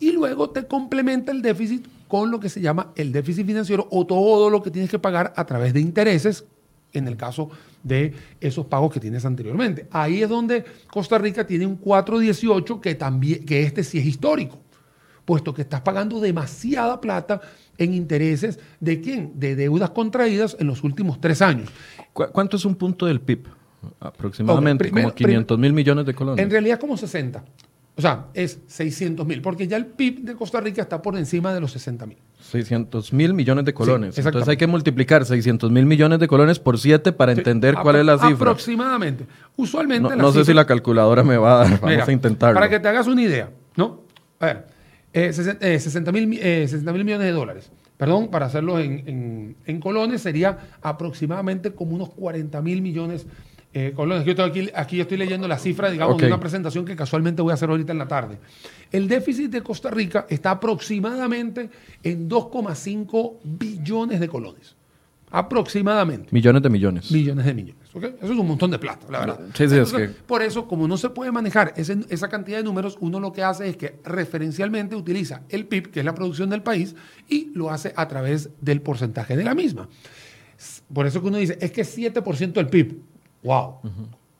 Y 0.00 0.12
luego 0.12 0.50
te 0.50 0.66
complementa 0.66 1.30
el 1.30 1.42
déficit 1.42 1.86
con 2.08 2.30
lo 2.30 2.40
que 2.40 2.48
se 2.48 2.60
llama 2.60 2.92
el 2.96 3.12
déficit 3.12 3.46
financiero 3.46 3.86
o 3.90 4.06
todo 4.06 4.48
lo 4.48 4.62
que 4.62 4.70
tienes 4.70 4.90
que 4.90 4.98
pagar 4.98 5.34
a 5.36 5.44
través 5.44 5.74
de 5.74 5.80
intereses 5.80 6.44
en 6.92 7.06
el 7.06 7.16
caso 7.16 7.50
de 7.82 8.14
esos 8.40 8.66
pagos 8.66 8.92
que 8.92 9.00
tienes 9.00 9.26
anteriormente. 9.26 9.86
Ahí 9.90 10.22
es 10.22 10.28
donde 10.28 10.64
Costa 10.90 11.18
Rica 11.18 11.46
tiene 11.46 11.66
un 11.66 11.76
418 11.76 12.80
que 12.80 12.94
también 12.94 13.44
que 13.44 13.62
este 13.62 13.84
sí 13.84 13.98
es 13.98 14.06
histórico, 14.06 14.58
puesto 15.26 15.52
que 15.52 15.62
estás 15.62 15.82
pagando 15.82 16.18
demasiada 16.18 16.98
plata 17.00 17.42
en 17.76 17.92
intereses 17.92 18.58
de 18.80 19.02
quién? 19.02 19.32
De 19.38 19.54
deudas 19.54 19.90
contraídas 19.90 20.56
en 20.58 20.66
los 20.66 20.82
últimos 20.82 21.20
tres 21.20 21.42
años. 21.42 21.68
¿Cuánto 22.12 22.56
es 22.56 22.64
un 22.64 22.74
punto 22.74 23.04
del 23.04 23.20
PIB? 23.20 23.55
Aproximadamente 24.00 24.90
como 24.90 25.14
500 25.14 25.58
mil 25.58 25.72
millones 25.72 26.06
de 26.06 26.14
colones. 26.14 26.44
En 26.44 26.50
realidad 26.50 26.78
como 26.78 26.96
60. 26.96 27.44
O 27.98 28.02
sea, 28.02 28.26
es 28.34 28.60
600 28.66 29.26
mil, 29.26 29.40
porque 29.40 29.66
ya 29.66 29.78
el 29.78 29.86
PIB 29.86 30.20
de 30.20 30.34
Costa 30.34 30.60
Rica 30.60 30.82
está 30.82 31.00
por 31.00 31.16
encima 31.16 31.54
de 31.54 31.60
los 31.62 31.72
60 31.72 32.04
mil. 32.04 32.18
600 32.40 33.12
mil 33.14 33.32
millones 33.32 33.64
de 33.64 33.72
colones. 33.72 34.18
Entonces 34.18 34.48
hay 34.48 34.58
que 34.58 34.66
multiplicar 34.66 35.24
600 35.24 35.70
mil 35.70 35.86
millones 35.86 36.18
de 36.18 36.28
colones 36.28 36.58
por 36.58 36.78
7 36.78 37.12
para 37.12 37.32
entender 37.32 37.74
cuál 37.74 37.96
es 37.96 38.04
la 38.04 38.18
cifra. 38.18 38.50
Aproximadamente. 38.50 39.26
Usualmente. 39.56 40.14
No, 40.14 40.30
sé 40.30 40.44
si 40.44 40.52
la 40.52 40.66
calculadora 40.66 41.22
me 41.22 41.38
va 41.38 41.62
a 41.62 41.64
dar. 41.64 41.80
Vamos 41.80 42.08
a 42.08 42.12
intentarlo. 42.12 42.54
Para 42.54 42.68
que 42.68 42.78
te 42.80 42.88
hagas 42.88 43.06
una 43.06 43.22
idea, 43.22 43.48
¿no? 43.76 44.02
A 44.40 44.46
ver, 44.46 44.66
eh, 45.14 45.32
60 45.32 46.10
eh, 46.10 46.12
mil 46.12 46.38
eh, 46.42 46.68
millones 46.84 47.26
de 47.26 47.32
dólares. 47.32 47.70
Perdón, 47.96 48.28
para 48.28 48.44
hacerlo 48.44 48.78
en, 48.78 49.56
en, 49.64 49.80
colones 49.80 50.20
sería 50.20 50.58
aproximadamente 50.82 51.72
como 51.72 51.94
unos 51.94 52.10
40 52.10 52.60
mil 52.60 52.82
millones 52.82 53.26
eh, 53.78 53.92
yo 54.24 54.42
aquí, 54.42 54.70
aquí 54.74 55.00
estoy 55.02 55.18
leyendo 55.18 55.46
la 55.46 55.58
cifra, 55.58 55.90
digamos, 55.90 56.16
de 56.16 56.28
una 56.28 56.40
presentación 56.40 56.86
que 56.86 56.96
casualmente 56.96 57.42
voy 57.42 57.50
a 57.50 57.54
hacer 57.54 57.68
ahorita 57.68 57.92
en 57.92 57.98
la 57.98 58.08
tarde. 58.08 58.38
El 58.90 59.06
déficit 59.06 59.50
de 59.50 59.62
Costa 59.62 59.90
Rica 59.90 60.24
está 60.30 60.52
aproximadamente 60.52 61.68
en 62.02 62.26
2,5 62.26 63.36
billones 63.44 64.18
de 64.18 64.28
colones. 64.28 64.76
Aproximadamente. 65.30 66.28
Millones 66.30 66.62
de 66.62 66.70
millones. 66.70 67.12
Millones 67.12 67.44
de 67.44 67.52
millones. 67.52 67.90
Eso 67.94 68.16
es 68.22 68.30
un 68.30 68.46
montón 68.46 68.70
de 68.70 68.78
plata, 68.78 69.08
la 69.10 69.20
verdad. 69.20 69.40
Sí, 69.52 69.68
sí, 69.68 69.76
es 69.76 69.92
que... 69.92 70.08
Por 70.08 70.40
eso, 70.40 70.66
como 70.66 70.88
no 70.88 70.96
se 70.96 71.10
puede 71.10 71.30
manejar 71.30 71.74
esa 71.76 72.28
cantidad 72.30 72.56
de 72.56 72.64
números, 72.64 72.96
uno 73.00 73.20
lo 73.20 73.30
que 73.34 73.42
hace 73.42 73.68
es 73.68 73.76
que 73.76 73.98
referencialmente 74.04 74.96
utiliza 74.96 75.42
el 75.50 75.66
PIB, 75.66 75.90
que 75.90 75.98
es 76.00 76.06
la 76.06 76.14
producción 76.14 76.48
del 76.48 76.62
país, 76.62 76.96
y 77.28 77.50
lo 77.52 77.70
hace 77.70 77.92
a 77.94 78.08
través 78.08 78.48
del 78.62 78.80
porcentaje 78.80 79.36
de 79.36 79.44
la 79.44 79.54
misma. 79.54 79.86
por 80.94 81.06
eso 81.06 81.20
que 81.20 81.28
uno 81.28 81.36
dice, 81.36 81.58
es 81.60 81.72
que 81.72 81.82
es 81.82 81.98
7% 81.98 82.52
del 82.52 82.68
PIB. 82.68 83.15
¡Wow! 83.46 83.80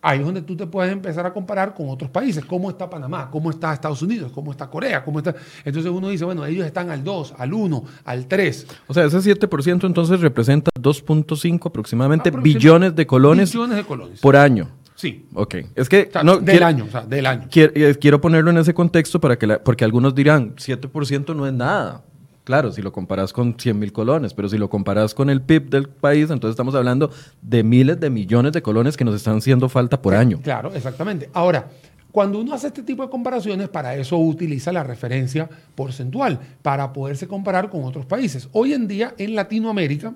Ahí 0.02 0.20
es 0.20 0.24
donde 0.24 0.42
tú 0.42 0.54
te 0.54 0.66
puedes 0.66 0.92
empezar 0.92 1.26
a 1.26 1.32
comparar 1.32 1.74
con 1.74 1.88
otros 1.88 2.10
países. 2.10 2.44
¿Cómo 2.44 2.70
está 2.70 2.88
Panamá? 2.88 3.28
¿Cómo 3.28 3.50
está 3.50 3.72
Estados 3.72 4.02
Unidos? 4.02 4.30
¿Cómo 4.30 4.52
está 4.52 4.68
Corea? 4.68 5.04
¿Cómo 5.04 5.18
está? 5.18 5.34
Entonces 5.64 5.90
uno 5.90 6.10
dice, 6.10 6.24
bueno, 6.24 6.46
ellos 6.46 6.64
están 6.64 6.90
al 6.90 7.02
2, 7.02 7.34
al 7.36 7.52
1, 7.52 7.84
al 8.04 8.26
3. 8.26 8.66
O 8.86 8.94
sea, 8.94 9.04
ese 9.04 9.18
7% 9.18 9.84
entonces 9.84 10.20
representa 10.20 10.70
2.5 10.78 11.66
aproximadamente 11.66 12.30
billones 12.30 12.94
de 12.94 13.04
colones, 13.04 13.52
billones 13.52 13.76
de 13.78 13.84
colones 13.84 14.20
por 14.20 14.36
año. 14.36 14.68
Sí. 14.94 15.26
Ok. 15.34 15.56
Es 15.74 15.88
que. 15.88 16.08
no, 16.22 16.38
del 16.38 16.62
año, 16.62 16.84
o 16.84 16.90
sea, 16.90 17.02
del 17.02 17.26
año. 17.26 17.48
Eh, 17.52 17.96
quiero, 18.00 18.20
ponerlo 18.20 18.50
en 18.50 18.58
ese 18.58 18.74
contexto 18.74 19.20
para 19.20 19.36
que 19.36 19.58
porque 19.58 19.84
algunos 19.84 20.14
dirán, 20.14 20.54
7% 20.56 21.34
no 21.34 21.46
es 21.46 21.52
nada. 21.52 22.04
Claro, 22.46 22.70
si 22.70 22.80
lo 22.80 22.92
comparas 22.92 23.32
con 23.32 23.58
100 23.58 23.76
mil 23.76 23.92
colones, 23.92 24.32
pero 24.32 24.48
si 24.48 24.56
lo 24.56 24.70
comparas 24.70 25.14
con 25.14 25.30
el 25.30 25.42
PIB 25.42 25.68
del 25.68 25.88
país, 25.88 26.30
entonces 26.30 26.50
estamos 26.50 26.76
hablando 26.76 27.10
de 27.42 27.64
miles 27.64 27.98
de 27.98 28.08
millones 28.08 28.52
de 28.52 28.62
colones 28.62 28.96
que 28.96 29.04
nos 29.04 29.16
están 29.16 29.38
haciendo 29.38 29.68
falta 29.68 30.00
por 30.00 30.14
año. 30.14 30.38
Claro, 30.44 30.72
exactamente. 30.72 31.28
Ahora, 31.32 31.68
cuando 32.12 32.38
uno 32.38 32.54
hace 32.54 32.68
este 32.68 32.84
tipo 32.84 33.02
de 33.02 33.10
comparaciones, 33.10 33.68
para 33.68 33.96
eso 33.96 34.16
utiliza 34.16 34.70
la 34.70 34.84
referencia 34.84 35.50
porcentual, 35.74 36.38
para 36.62 36.92
poderse 36.92 37.26
comparar 37.26 37.68
con 37.68 37.82
otros 37.82 38.06
países. 38.06 38.48
Hoy 38.52 38.74
en 38.74 38.86
día, 38.86 39.12
en 39.18 39.34
Latinoamérica, 39.34 40.14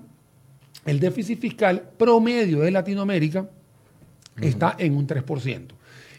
el 0.85 1.01
déficit 1.01 1.37
fiscal 1.37 1.83
promedio 1.97 2.61
de 2.61 2.71
Latinoamérica 2.71 3.49
está 4.39 4.77
en 4.77 4.95
un 4.95 5.05
3%. 5.05 5.65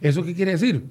¿Eso 0.03 0.23
qué 0.23 0.35
quiere 0.35 0.53
decir? 0.53 0.85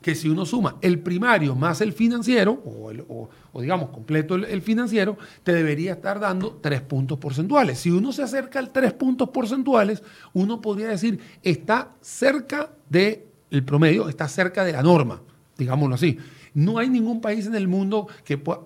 que 0.00 0.14
si 0.14 0.28
uno 0.28 0.46
suma 0.46 0.76
el 0.80 0.98
primario 1.00 1.54
más 1.54 1.80
el 1.80 1.92
financiero, 1.92 2.52
o, 2.64 3.28
digamos 3.58 3.90
completo 3.90 4.36
el, 4.36 4.62
financiero, 4.62 5.18
te 5.42 5.52
debería 5.52 5.92
estar 5.92 6.20
dando 6.20 6.58
tres 6.60 6.80
puntos 6.82 7.18
porcentuales. 7.18 7.78
Si 7.78 7.90
uno 7.90 8.12
se 8.12 8.22
acerca 8.22 8.58
al 8.58 8.72
tres 8.72 8.92
puntos 8.92 9.30
porcentuales, 9.30 10.02
uno 10.32 10.60
podría 10.60 10.88
decir 10.88 11.20
está 11.42 11.90
cerca 12.00 12.70
del 12.88 13.24
promedio, 13.64 14.08
está 14.08 14.28
cerca 14.28 14.64
de 14.64 14.72
la 14.72 14.82
norma, 14.82 15.22
digámoslo 15.58 15.96
así. 15.96 16.18
No 16.54 16.78
hay 16.78 16.88
ningún 16.88 17.20
país 17.20 17.46
en 17.46 17.54
el 17.54 17.68
mundo 17.68 18.08
que 18.24 18.38
pueda, 18.38 18.60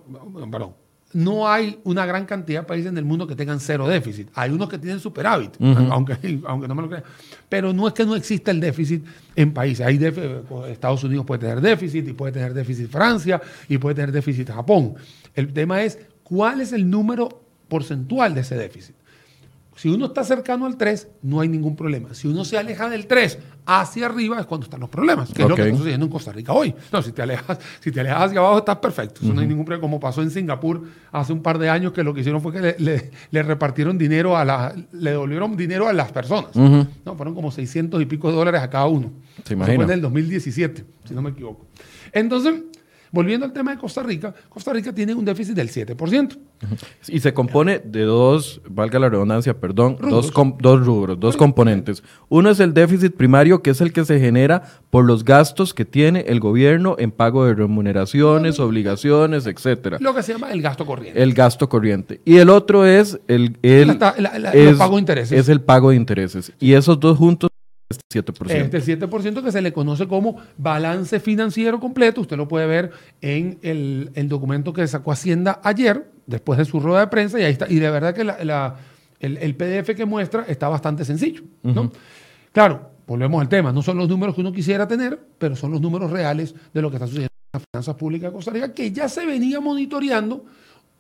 perdón, 0.51 0.75
no 1.15 1.49
hay 1.49 1.79
una 1.85 2.05
gran 2.05 2.27
cantidad 2.27 2.63
de 2.63 2.67
países 2.67 2.91
en 2.91 2.99
el 2.99 3.05
mundo 3.05 3.27
que 3.27 3.37
tengan 3.37 3.61
cero 3.61 3.87
déficit. 3.87 4.29
Hay 4.35 4.51
unos 4.51 4.69
que 4.69 4.79
tienen 4.79 5.01
superávit, 5.01 5.53
aunque, 5.61 6.41
aunque 6.45 6.69
no 6.69 6.75
me 6.75 6.83
lo 6.83 6.89
crean. 6.89 7.05
Pero 7.49 7.73
no 7.73 7.87
es 7.87 7.95
que 7.95 8.05
no 8.05 8.17
exista 8.17 8.51
el 8.51 8.61
déficit 8.61 9.05
en 9.37 9.55
países. 9.55 9.87
Hay 9.87 9.99
Estados 10.69 11.05
Unidos 11.05 11.25
puede 11.25 11.41
tener 11.41 11.61
déficit 11.61 12.07
y 12.09 12.13
puede 12.13 12.33
tener 12.33 12.53
déficit 12.53 12.91
Francia 12.91 13.41
y 13.69 13.79
puede 13.79 13.95
tener 13.95 14.13
déficit 14.13 14.51
Japón. 14.51 14.97
El 15.35 15.53
tema 15.53 15.83
es 15.83 15.99
cuál 16.25 16.61
es 16.61 16.73
el 16.73 16.91
número 16.91 17.43
porcentual 17.69 18.35
de 18.35 18.41
ese 18.41 18.57
déficit. 18.57 18.97
Si 19.77 19.89
uno 19.89 20.07
está 20.07 20.25
cercano 20.25 20.67
al 20.67 20.77
3, 20.77 21.09
no 21.23 21.41
hay 21.41 21.49
ningún 21.49 21.75
problema. 21.75 22.15
Si 22.15 22.29
uno 22.29 22.45
se 22.45 22.57
aleja 22.57 22.89
del 22.89 23.07
3 23.07 23.39
hacia 23.67 24.07
arriba 24.07 24.39
es 24.39 24.47
cuando 24.47 24.65
están 24.65 24.81
los 24.81 24.89
problemas, 24.89 25.33
que 25.33 25.43
es 25.43 25.49
lo 25.49 25.57
que 25.57 25.63
está 25.63 25.77
sucediendo 25.77 26.07
en 26.07 26.13
Costa 26.13 26.33
Rica 26.33 26.53
hoy. 26.53 26.75
No, 26.93 27.03
si 27.03 27.13
te 27.13 27.23
alejas, 27.23 27.59
si 27.81 27.91
te 27.91 28.01
alejas 28.01 28.23
hacia 28.23 28.39
abajo 28.39 28.59
estás 28.59 28.77
perfecto. 28.77 29.21
Eso 29.23 29.33
no 29.33 29.41
hay 29.41 29.47
ningún 29.47 29.65
problema, 29.65 29.81
como 29.81 29.99
pasó 29.99 30.23
en 30.23 30.31
Singapur 30.31 30.83
hace 31.11 31.33
un 31.33 31.43
par 31.43 31.59
de 31.59 31.71
años 31.71 31.93
que 31.93 32.05
lo 32.05 32.15
que 32.15 32.21
hicieron 32.21 32.41
fue 32.41 32.53
que 32.53 32.77
le, 32.79 33.43
repartieron 33.43 33.99
dinero 33.99 34.37
a 34.37 34.45
la, 34.45 34.75
le 34.93 35.11
devolvieron 35.11 35.57
dinero 35.57 35.89
a 35.89 35.93
las 35.93 36.13
personas. 36.13 36.55
No, 36.55 37.17
fueron 37.17 37.35
como 37.35 37.51
600 37.51 38.01
y 38.01 38.07
pico 38.07 38.31
de 38.31 38.37
dólares 38.37 38.63
a 38.63 38.71
cada 38.71 38.87
uno. 38.87 39.13
Se 39.45 39.55
imagina. 39.55 39.77
Fue 39.77 39.85
en 39.85 39.91
el 39.91 40.01
2017, 40.01 40.85
si 41.05 41.15
no 41.15 41.23
me 41.23 41.31
equivoco. 41.31 41.67
Entonces, 42.13 42.55
Volviendo 43.15 43.47
al 43.47 43.53
tema 43.53 43.71
de 43.71 43.79
Costa 43.79 44.03
Rica, 44.03 44.35
Costa 44.49 44.73
Rica 44.73 44.93
tiene 44.93 45.15
un 45.15 45.25
déficit 45.25 45.55
del 45.55 45.71
7%. 45.71 46.37
Y 47.07 47.21
se 47.21 47.33
compone 47.33 47.79
de 47.79 48.03
dos, 48.03 48.61
valga 48.69 48.99
la 48.99 49.09
redundancia, 49.09 49.61
perdón, 49.61 49.99
Dos, 50.01 50.33
dos 50.59 50.85
rubros, 50.85 51.21
dos 51.21 51.37
componentes. 51.37 52.03
Uno 52.29 52.51
es 52.51 52.59
el 52.59 52.75
déficit 52.75 53.15
primario, 53.15 53.63
que 53.63 53.71
es 53.71 53.81
el 53.81 53.93
que 53.93 54.05
se 54.05 54.19
genera 54.19 54.65
por 54.91 55.05
los 55.05 55.25
gastos 55.25 55.75
que 55.75 55.85
tiene 55.85 56.25
el 56.27 56.41
gobierno 56.41 56.97
en 56.99 57.13
pago 57.13 57.45
de 57.45 57.55
remuneraciones, 57.55 58.59
obligaciones, 58.59 59.47
etcétera. 59.47 59.99
Lo 60.01 60.13
que 60.13 60.25
se 60.25 60.33
llama 60.33 60.51
el 60.51 60.61
gasto 60.61 60.85
corriente. 60.85 61.23
El 61.23 61.35
gasto 61.35 61.69
corriente. 61.69 62.21
Y 62.25 62.39
el 62.39 62.51
otro 62.51 62.85
es 62.85 63.21
el, 63.29 63.57
el, 63.63 63.97
pago 63.97 64.97
de 64.97 64.99
intereses. 64.99 65.39
Es 65.39 65.49
el 65.49 65.61
pago 65.61 65.91
de 65.91 65.97
intereses. 65.97 66.53
Y 66.59 66.73
esos 66.73 66.99
dos 66.99 67.17
juntos 67.17 67.51
este 67.89 68.23
7%. 68.23 68.51
Este 68.51 68.99
7% 68.99 69.43
que 69.43 69.53
se 69.53 69.63
le 69.63 69.73
conoce 69.73 70.07
como 70.09 70.37
balance 70.57 71.21
financiero 71.21 71.81
completo, 71.81 72.23
usted 72.23 72.37
lo 72.37 72.49
puede 72.49 72.67
ver 72.67 72.91
en 73.21 73.59
el, 73.63 74.29
documento 74.29 74.73
que 74.73 74.87
sacó 74.87 75.13
Hacienda 75.13 75.61
ayer, 75.63 76.11
después 76.27 76.59
de 76.59 76.65
su 76.65 76.81
rueda 76.81 77.01
de 77.01 77.07
prensa, 77.09 77.39
y 77.39 77.45
ahí 77.45 77.53
está. 77.53 77.71
Y 77.71 77.79
de 77.79 77.91
verdad 77.91 78.15
que 78.15 78.23
el, 79.21 79.57
PDF 79.57 79.95
que 79.95 80.05
muestra 80.05 80.45
está 80.49 80.69
bastante 80.69 81.05
sencillo. 81.05 81.43
¿no? 81.63 81.93
Claro, 82.53 82.91
volvemos 83.07 83.41
al 83.41 83.49
tema, 83.49 83.73
no 83.73 83.83
son 83.83 83.99
los 83.99 84.09
números 84.09 84.35
que 84.35 84.41
uno 84.41 84.53
quisiera 84.53 84.89
tener, 84.89 85.19
pero 85.39 85.57
son 85.57 85.71
los 85.71 85.81
números 85.81 86.11
reales 86.11 86.55
de 86.73 86.83
lo 86.83 86.91
que 86.91 86.97
está 86.97 87.07
sucediendo 87.07 87.33
en 87.53 87.61
las 87.61 87.65
finanzas 87.71 87.95
públicas 87.97 88.31
de 88.31 88.37
Costa 88.37 88.51
Rica, 88.51 88.73
que 88.73 88.93
ya 88.93 89.09
se 89.09 89.27
venía 89.27 89.61
monitoreando, 89.61 90.45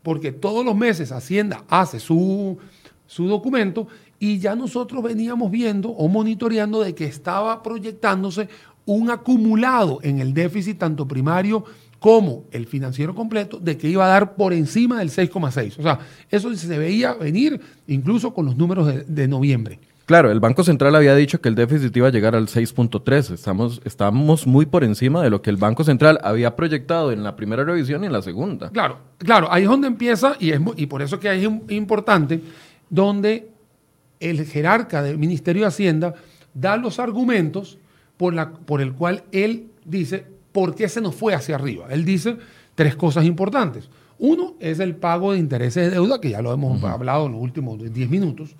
porque 0.02 0.32
todos 0.32 0.64
los 0.64 0.76
meses 0.76 1.12
Hacienda 1.12 1.64
hace 1.68 1.98
su, 1.98 2.58
su 3.06 3.26
documento 3.26 3.88
y 4.18 4.38
ya 4.38 4.54
nosotros 4.54 5.02
veníamos 5.02 5.50
viendo 5.50 5.90
o 5.90 6.09
monitoreando 6.09 6.80
de 6.83 6.94
que 6.94 7.04
estaba 7.04 7.62
proyectándose 7.62 8.49
un 8.87 9.11
acumulado 9.11 9.99
en 10.02 10.21
el 10.21 10.35
déficit 10.35 10.78
tanto 10.78 11.06
primario 11.06 11.64
como 11.99 12.44
el 12.50 12.66
financiero 12.66 13.14
completo 13.14 13.59
de 13.59 13.78
que 13.78 13.88
iba 13.88 14.04
a 14.04 14.09
dar 14.09 14.35
por 14.35 14.52
encima 14.52 14.99
del 14.99 15.09
6,6. 15.09 15.78
O 15.78 15.83
sea, 15.83 16.00
eso 16.30 16.54
se 16.54 16.78
veía 16.78 17.14
venir 17.14 17.59
incluso 17.87 18.35
con 18.35 18.44
los 18.44 18.59
números 18.59 19.06
de, 19.06 19.26
noviembre. 19.26 19.78
Claro, 20.04 20.30
el 20.30 20.38
Banco 20.38 20.62
Central 20.64 20.94
había 20.97 21.14
dicho 21.14 21.40
que 21.40 21.49
el 21.49 21.54
déficit 21.54 21.97
iba 21.97 22.09
a 22.09 22.11
llegar 22.11 22.37
al 22.37 22.47
6.3. 22.47 23.33
Estamos, 23.33 23.80
estamos 23.87 24.47
muy 24.47 24.66
por 24.66 24.85
encima 24.85 25.23
de 25.23 25.30
lo 25.30 25.40
que 25.40 25.49
el 25.49 25.56
Banco 25.56 25.83
Central 25.83 26.21
había 26.23 26.54
proyectado 26.56 27.11
en 27.11 27.23
la 27.23 27.37
primera 27.37 27.64
revisión 27.64 28.02
y 28.02 28.06
en 28.09 28.12
la 28.12 28.21
segunda. 28.21 28.68
Claro, 28.68 28.99
claro, 29.16 29.50
ahí 29.50 29.62
es 29.62 29.68
donde 29.71 29.87
empieza 29.87 30.37
y, 30.38 30.50
es, 30.50 30.61
y 30.76 30.85
por 30.85 31.00
eso 31.00 31.18
que 31.18 31.35
es 31.35 31.49
importante, 31.71 32.42
donde 32.90 33.53
el 34.25 34.45
jerarca 34.47 35.02
del 35.02 35.19
Ministerio 35.19 35.62
de 35.62 35.69
Hacienda 35.69 36.14
da 36.52 36.76
los 36.76 36.99
argumentos 36.99 37.78
por, 38.16 38.35
la, 38.35 38.50
por 38.50 38.81
el 38.81 38.93
cual 38.95 39.25
él 39.33 39.71
dice 39.85 40.25
por 40.52 40.75
qué 40.75 40.88
se 40.88 41.00
nos 41.00 41.14
fue 41.14 41.35
hacia 41.35 41.57
arriba. 41.57 41.87
Él 41.90 42.04
dice 42.04 42.37
tres 42.75 42.97
cosas 42.97 43.25
importantes. 43.25 43.88
Uno 44.19 44.54
es 44.61 44.78
el 44.78 44.95
pago 44.95 45.33
de 45.33 45.38
intereses 45.38 45.85
de 45.85 45.90
deuda, 45.90 46.21
que 46.21 46.31
ya 46.31 46.40
lo 46.40 46.52
hemos 46.52 46.83
hablado 46.85 47.26
en 47.26 47.33
los 47.33 47.40
últimos 47.40 47.93
10 47.93 48.09
minutos. 48.09 48.54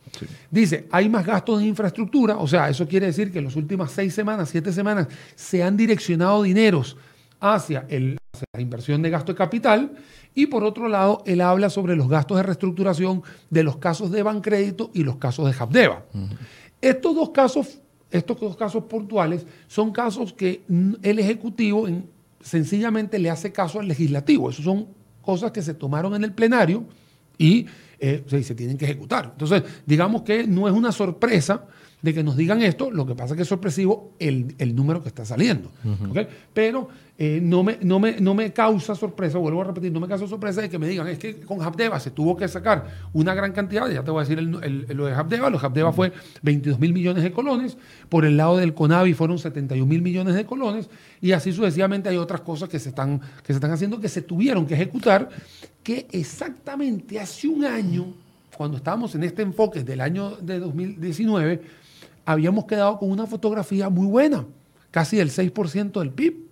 Dice, 0.51 0.87
hay 0.91 1.09
más 1.09 1.25
gastos 1.25 1.61
de 1.61 1.67
infraestructura, 1.67 2.37
o 2.39 2.49
sea, 2.49 2.69
eso 2.69 2.89
quiere 2.89 3.07
decir 3.07 3.31
que 3.31 3.39
en 3.39 3.45
las 3.45 3.55
últimas 3.55 3.93
seis 3.93 4.13
semanas, 4.13 4.49
siete 4.51 4.73
semanas, 4.73 5.07
se 5.37 5.63
han 5.63 5.77
direccionado 5.77 6.43
dineros 6.43 6.97
hacia, 7.39 7.87
el, 7.89 8.19
hacia 8.33 8.47
la 8.53 8.61
inversión 8.61 9.01
de 9.01 9.11
gasto 9.11 9.33
de 9.33 9.39
capital 9.39 9.93
y 10.35 10.47
por 10.47 10.65
otro 10.65 10.89
lado, 10.89 11.23
él 11.27 11.41
habla 11.41 11.71
sobre 11.71 11.95
los 11.95 12.09
gastos 12.09 12.37
de 12.37 12.43
reestructuración 12.43 13.23
de 13.51 13.63
los 13.63 13.77
casos 13.77 14.11
de 14.11 14.23
Bancrédito 14.23 14.91
y 14.93 15.05
los 15.05 15.17
casos 15.17 15.47
de 15.47 15.57
Habdeba. 15.57 16.05
Estos 16.81 17.15
dos 17.15 17.31
casos, 17.31 17.81
estos 18.11 18.41
dos 18.41 18.57
casos 18.57 18.85
puntuales 18.85 19.47
son 19.69 19.93
casos 19.93 20.33
que 20.33 20.63
el 21.03 21.19
Ejecutivo 21.19 21.87
sencillamente 22.41 23.19
le 23.19 23.31
hace 23.31 23.53
caso 23.53 23.79
al 23.79 23.89
legislativo. 23.89 24.51
Esas 24.51 24.65
son 24.65 24.89
cosas 25.23 25.53
que 25.53 25.63
se 25.63 25.73
tomaron 25.73 26.15
en 26.15 26.25
el 26.25 26.33
plenario 26.33 26.85
y 27.39 27.67
eh, 27.99 28.25
se, 28.27 28.55
tienen 28.55 28.77
que 28.77 28.85
ejecutar. 28.85 29.31
Entonces, 29.33 29.63
digamos 29.87 30.23
que 30.23 30.47
no 30.47 30.69
es 30.69 30.75
una 30.75 30.93
sorpresa 30.93 31.67
de 32.05 32.13
que 32.13 32.23
nos 32.23 32.37
digan 32.37 32.61
esto, 32.61 32.91
lo 32.91 33.07
que 33.07 33.15
pasa 33.15 33.33
es 33.33 33.37
que 33.37 33.43
es 33.45 33.49
sorpresivo 33.49 34.13
el, 34.19 34.55
número 34.77 35.03
que 35.03 35.09
está 35.09 35.25
saliendo. 35.25 35.71
Pero 36.53 36.87
eh, 37.17 37.41
no, 37.43 37.63
me, 37.63 37.79
no, 37.81 37.99
me, 37.99 38.21
no 38.21 38.35
me 38.35 38.53
causa 38.53 38.95
sorpresa, 38.95 39.39
vuelvo 39.39 39.63
a 39.63 39.65
repetir, 39.65 39.91
no 39.91 40.01
me 40.01 40.07
causa 40.07 40.29
sorpresa 40.29 40.61
de 40.61 40.69
que 40.69 40.79
me 40.79 40.87
digan, 40.87 41.09
es 41.09 41.19
que 41.19 41.41
con 41.41 41.63
Habdeba 41.63 41.99
se 41.99 42.11
tuvo 42.11 42.37
que 42.37 42.47
sacar 42.47 43.09
una 43.15 43.33
gran 43.33 43.53
cantidad, 43.53 43.89
ya 43.89 44.05
te 44.05 44.11
voy 44.11 44.23
a 44.23 44.29
decir 44.29 44.43
lo 44.43 45.07
de 45.07 45.15
Habdeba, 45.15 45.49
lo 45.49 45.59
de 45.59 45.65
Habdeba 45.65 45.95
fue 45.95 46.13
22 46.43 46.79
mil 46.79 46.93
millones 46.93 47.23
de 47.23 47.33
colones, 47.33 47.79
por 48.11 48.27
el 48.27 48.37
lado 48.37 48.59
del 48.59 48.75
CONAVI 48.75 49.15
fueron 49.15 49.39
71 49.39 49.87
mil 49.87 50.03
millones 50.03 50.35
de 50.35 50.45
colones, 50.45 50.91
y 51.23 51.33
así 51.33 51.55
sucesivamente 51.55 52.11
hay 52.11 52.19
otras 52.19 52.43
cosas 52.43 52.69
que 52.69 52.79
se, 52.79 52.91
están, 52.91 53.19
que 53.19 53.55
se 53.55 53.55
están 53.55 53.71
haciendo 53.71 53.99
que 53.99 54.11
se 54.11 54.21
tuvieron 54.21 54.67
que 54.67 54.75
ejecutar, 54.75 55.31
que 55.83 56.07
exactamente 56.13 57.19
hace 57.19 57.49
un 57.49 57.65
año, 57.65 58.13
cuando 58.55 58.77
estábamos 58.77 59.15
en 59.15 59.25
este 59.25 59.41
enfoque 59.41 59.83
del 59.83 60.03
año 60.03 60.37
de 60.37 60.59
2019, 60.59 61.84
habíamos 62.25 62.65
quedado 62.67 62.99
con 62.99 63.11
una 63.11 63.27
fotografía 63.27 63.89
muy 63.89 64.07
buena, 64.07 64.47
casi 64.91 65.17
del 65.17 65.31
6% 65.31 65.99
del 66.01 66.11
PIB. 66.11 66.45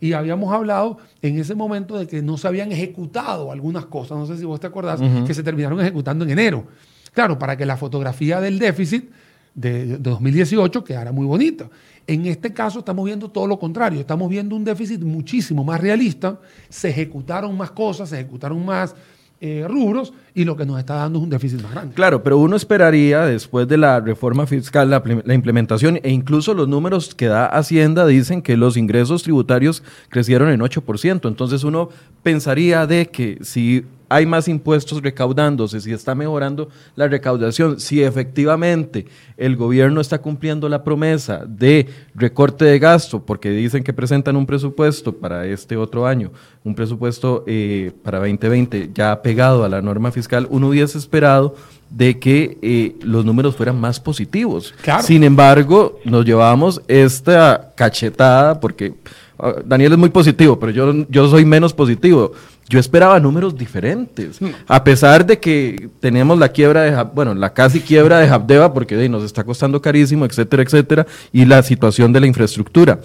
Y 0.00 0.14
habíamos 0.14 0.52
hablado 0.52 0.98
en 1.20 1.38
ese 1.38 1.54
momento 1.54 1.96
de 1.96 2.08
que 2.08 2.22
no 2.22 2.36
se 2.36 2.48
habían 2.48 2.72
ejecutado 2.72 3.52
algunas 3.52 3.86
cosas, 3.86 4.18
no 4.18 4.26
sé 4.26 4.36
si 4.36 4.44
vos 4.44 4.58
te 4.58 4.66
acordás, 4.66 5.00
que 5.24 5.32
se 5.32 5.44
terminaron 5.44 5.80
ejecutando 5.80 6.24
en 6.24 6.30
enero. 6.32 6.66
Claro, 7.12 7.38
para 7.38 7.56
que 7.56 7.64
la 7.64 7.76
fotografía 7.76 8.40
del 8.40 8.58
déficit 8.58 9.10
de 9.54 9.98
2018 9.98 10.82
quedara 10.82 11.12
muy 11.12 11.26
bonita. 11.26 11.68
En 12.06 12.26
este 12.26 12.52
caso 12.52 12.80
estamos 12.80 13.04
viendo 13.04 13.30
todo 13.30 13.46
lo 13.46 13.58
contrario, 13.58 14.00
estamos 14.00 14.28
viendo 14.28 14.56
un 14.56 14.64
déficit 14.64 15.00
muchísimo 15.02 15.62
más 15.62 15.80
realista, 15.80 16.40
se 16.68 16.88
ejecutaron 16.88 17.56
más 17.56 17.70
cosas, 17.70 18.08
se 18.08 18.16
ejecutaron 18.16 18.64
más 18.64 18.96
eh, 19.44 19.66
rubros 19.68 20.12
y 20.34 20.44
lo 20.44 20.56
que 20.56 20.64
nos 20.64 20.78
está 20.78 20.94
dando 20.94 21.18
es 21.18 21.24
un 21.24 21.28
déficit 21.30 21.60
más 21.62 21.72
grande. 21.72 21.94
Claro, 21.96 22.22
pero 22.22 22.38
uno 22.38 22.54
esperaría 22.54 23.26
después 23.26 23.66
de 23.66 23.76
la 23.76 23.98
reforma 23.98 24.46
fiscal, 24.46 24.88
la, 24.88 25.02
implementación 25.34 25.98
e 26.00 26.10
incluso 26.10 26.54
los 26.54 26.68
números 26.68 27.12
que 27.16 27.26
da 27.26 27.46
Hacienda 27.46 28.06
dicen 28.06 28.40
que 28.40 28.56
los 28.56 28.76
ingresos 28.76 29.24
tributarios 29.24 29.82
crecieron 30.10 30.48
en 30.48 30.60
8%. 30.60 31.26
Entonces 31.26 31.64
uno 31.64 31.88
pensaría 32.22 32.86
de 32.86 33.06
que 33.06 33.38
si 33.42 33.84
hay 34.12 34.26
más 34.26 34.46
impuestos 34.46 35.02
recaudándose, 35.02 35.80
si 35.80 35.92
está 35.92 36.14
mejorando 36.14 36.68
la 36.96 37.08
recaudación, 37.08 37.80
si 37.80 38.02
efectivamente 38.02 39.06
el 39.38 39.56
gobierno 39.56 40.00
está 40.00 40.18
cumpliendo 40.18 40.68
la 40.68 40.84
promesa 40.84 41.44
de 41.46 41.88
recorte 42.14 42.66
de 42.66 42.78
gasto, 42.78 43.24
porque 43.24 43.50
dicen 43.50 43.82
que 43.82 43.92
presentan 43.92 44.36
un 44.36 44.44
presupuesto 44.44 45.12
para 45.12 45.46
este 45.46 45.76
otro 45.76 46.06
año, 46.06 46.30
un 46.62 46.74
presupuesto 46.74 47.44
eh, 47.46 47.92
para 48.02 48.18
2020 48.18 48.90
ya 48.94 49.22
pegado 49.22 49.64
a 49.64 49.68
la 49.68 49.80
norma 49.80 50.12
fiscal, 50.12 50.46
uno 50.50 50.68
hubiese 50.68 50.98
esperado 50.98 51.54
de 51.88 52.18
que 52.18 52.58
eh, 52.62 52.96
los 53.02 53.24
números 53.24 53.56
fueran 53.56 53.80
más 53.80 53.98
positivos. 53.98 54.74
Sin 55.02 55.24
embargo, 55.24 55.98
nos 56.04 56.24
llevamos 56.24 56.82
esta 56.86 57.72
cachetada 57.74 58.60
porque 58.60 58.94
ah, 59.38 59.54
Daniel 59.64 59.92
es 59.92 59.98
muy 59.98 60.10
positivo, 60.10 60.58
pero 60.58 60.72
yo, 60.72 61.06
yo 61.08 61.28
soy 61.28 61.44
menos 61.44 61.72
positivo 61.72 62.32
yo 62.68 62.78
esperaba 62.78 63.20
números 63.20 63.56
diferentes. 63.56 64.38
A 64.66 64.82
pesar 64.82 65.26
de 65.26 65.38
que 65.38 65.88
tenemos 66.00 66.38
la 66.38 66.48
quiebra 66.48 66.82
de, 66.82 67.02
bueno, 67.14 67.34
la 67.34 67.52
casi 67.52 67.80
quiebra 67.80 68.18
de 68.18 68.28
Habdeba, 68.28 68.72
porque 68.72 69.08
nos 69.08 69.24
está 69.24 69.44
costando 69.44 69.80
carísimo, 69.82 70.24
etcétera, 70.24 70.62
etcétera, 70.62 71.06
y 71.32 71.44
la 71.44 71.62
situación 71.62 72.12
de 72.12 72.20
la 72.20 72.26
infraestructura. 72.26 73.00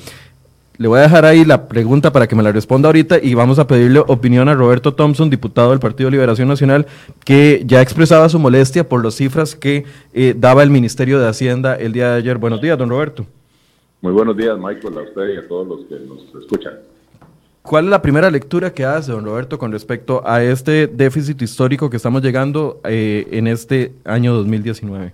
Le 0.77 0.87
voy 0.87 0.99
a 0.99 1.03
dejar 1.03 1.25
ahí 1.25 1.43
la 1.43 1.67
pregunta 1.67 2.11
para 2.11 2.27
que 2.27 2.35
me 2.35 2.43
la 2.43 2.51
responda 2.51 2.87
ahorita 2.87 3.17
y 3.21 3.33
vamos 3.33 3.57
a 3.57 3.65
pedirle 3.65 3.99
opinión 4.07 4.47
a 4.47 4.53
Roberto 4.53 4.93
Thompson, 4.93 5.27
diputado 5.27 5.71
del 5.71 5.79
Partido 5.79 6.11
Liberación 6.11 6.47
Nacional, 6.47 6.85
que 7.25 7.63
ya 7.65 7.81
expresaba 7.81 8.29
su 8.29 8.37
molestia 8.37 8.87
por 8.87 9.03
las 9.03 9.15
cifras 9.15 9.55
que 9.55 9.85
eh, 10.13 10.35
daba 10.37 10.61
el 10.61 10.69
Ministerio 10.69 11.19
de 11.19 11.27
Hacienda 11.27 11.75
el 11.75 11.93
día 11.93 12.11
de 12.11 12.17
ayer. 12.17 12.37
Buenos 12.37 12.61
días, 12.61 12.77
don 12.77 12.89
Roberto. 12.89 13.25
Muy 14.01 14.13
buenos 14.13 14.37
días, 14.37 14.55
Michael, 14.59 14.99
a 14.99 15.01
usted 15.01 15.33
y 15.33 15.37
a 15.37 15.47
todos 15.47 15.67
los 15.67 15.79
que 15.87 15.95
nos 16.05 16.43
escuchan. 16.43 16.73
¿Cuál 17.67 17.83
es 17.83 17.91
la 17.91 18.01
primera 18.01 18.31
lectura 18.31 18.71
que 18.71 18.85
hace, 18.85 19.11
don 19.11 19.25
Roberto, 19.25 19.59
con 19.59 19.73
respecto 19.73 20.21
a 20.25 20.41
este 20.41 20.87
déficit 20.87 21.41
histórico 21.41 21.89
que 21.89 21.97
estamos 21.97 22.21
llegando 22.21 22.79
eh, 22.85 23.27
en 23.31 23.45
este 23.45 23.91
año 24.05 24.33
2019? 24.35 25.13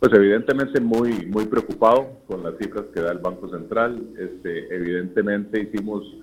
Pues 0.00 0.12
evidentemente 0.12 0.80
muy, 0.80 1.24
muy 1.26 1.46
preocupado 1.46 2.08
con 2.26 2.42
las 2.42 2.58
cifras 2.58 2.86
que 2.92 3.00
da 3.00 3.12
el 3.12 3.18
Banco 3.18 3.48
Central. 3.48 3.96
Este, 4.18 4.74
evidentemente 4.74 5.60
hicimos, 5.60 6.16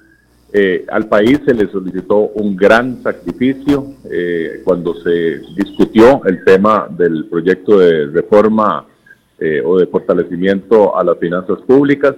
eh, 0.51 0.85
al 0.91 1.07
país 1.07 1.39
se 1.45 1.53
le 1.53 1.71
solicitó 1.71 2.17
un 2.17 2.57
gran 2.57 3.01
sacrificio 3.01 3.93
eh, 4.11 4.61
cuando 4.65 4.93
se 4.95 5.39
discutió 5.55 6.21
el 6.25 6.43
tema 6.43 6.89
del 6.89 7.27
proyecto 7.29 7.79
de 7.79 8.07
reforma 8.07 8.87
o 9.65 9.77
de 9.77 9.87
fortalecimiento 9.87 10.97
a 10.97 11.03
las 11.03 11.17
finanzas 11.17 11.59
públicas, 11.67 12.15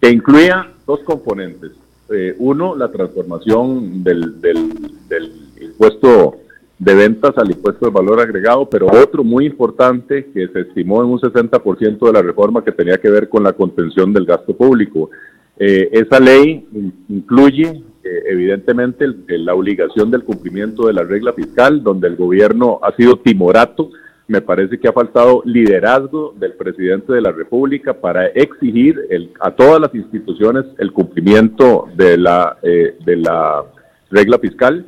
que 0.00 0.10
incluía 0.10 0.72
dos 0.86 1.00
componentes 1.00 1.72
eh, 2.10 2.34
uno, 2.38 2.74
la 2.74 2.90
transformación 2.90 4.02
del, 4.02 4.40
del, 4.40 5.32
impuesto 5.60 6.36
de 6.78 6.94
ventas 6.94 7.36
al 7.36 7.50
impuesto 7.50 7.86
de 7.86 7.92
valor 7.92 8.20
agregado, 8.20 8.68
pero 8.68 8.86
otro 8.86 9.24
muy 9.24 9.46
importante 9.46 10.30
que 10.32 10.48
se 10.48 10.60
estimó 10.60 11.02
en 11.02 11.10
un 11.10 11.18
60% 11.18 12.06
de 12.06 12.12
la 12.12 12.22
reforma 12.22 12.64
que 12.64 12.72
tenía 12.72 12.98
que 12.98 13.10
ver 13.10 13.28
con 13.28 13.42
la 13.42 13.52
contención 13.52 14.12
del 14.12 14.24
gasto 14.24 14.56
público. 14.56 15.10
Eh, 15.58 15.88
esa 15.92 16.20
ley 16.20 16.66
incluye 17.08 17.82
eh, 18.04 18.22
evidentemente 18.30 19.06
la 19.26 19.54
obligación 19.54 20.10
del 20.10 20.22
cumplimiento 20.22 20.86
de 20.86 20.92
la 20.92 21.02
regla 21.02 21.32
fiscal, 21.32 21.82
donde 21.82 22.08
el 22.08 22.16
gobierno 22.16 22.78
ha 22.82 22.94
sido 22.94 23.18
timorato 23.18 23.90
me 24.28 24.42
parece 24.42 24.78
que 24.78 24.86
ha 24.86 24.92
faltado 24.92 25.42
liderazgo 25.46 26.34
del 26.36 26.52
presidente 26.52 27.14
de 27.14 27.22
la 27.22 27.32
República 27.32 27.94
para 27.94 28.26
exigir 28.26 29.06
el, 29.08 29.32
a 29.40 29.50
todas 29.50 29.80
las 29.80 29.94
instituciones 29.94 30.66
el 30.76 30.92
cumplimiento 30.92 31.88
de 31.96 32.18
la, 32.18 32.58
eh, 32.62 32.98
de 33.04 33.16
la 33.16 33.64
regla 34.10 34.38
fiscal. 34.38 34.84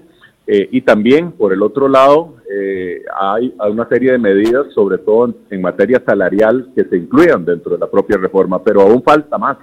Eh, 0.46 0.68
y 0.70 0.82
también, 0.82 1.32
por 1.32 1.54
el 1.54 1.62
otro 1.62 1.88
lado, 1.88 2.34
eh, 2.52 3.02
hay, 3.18 3.54
una 3.70 3.88
serie 3.88 4.12
de 4.12 4.18
medidas, 4.18 4.66
sobre 4.74 4.98
todo 4.98 5.34
en, 5.48 5.62
materia 5.62 6.02
salarial, 6.04 6.70
que 6.76 6.84
se 6.84 6.98
incluyan 6.98 7.42
dentro 7.44 7.72
de 7.72 7.78
la 7.78 7.90
propia 7.90 8.18
reforma, 8.18 8.62
pero 8.62 8.82
aún 8.82 9.02
falta 9.02 9.38
más. 9.38 9.56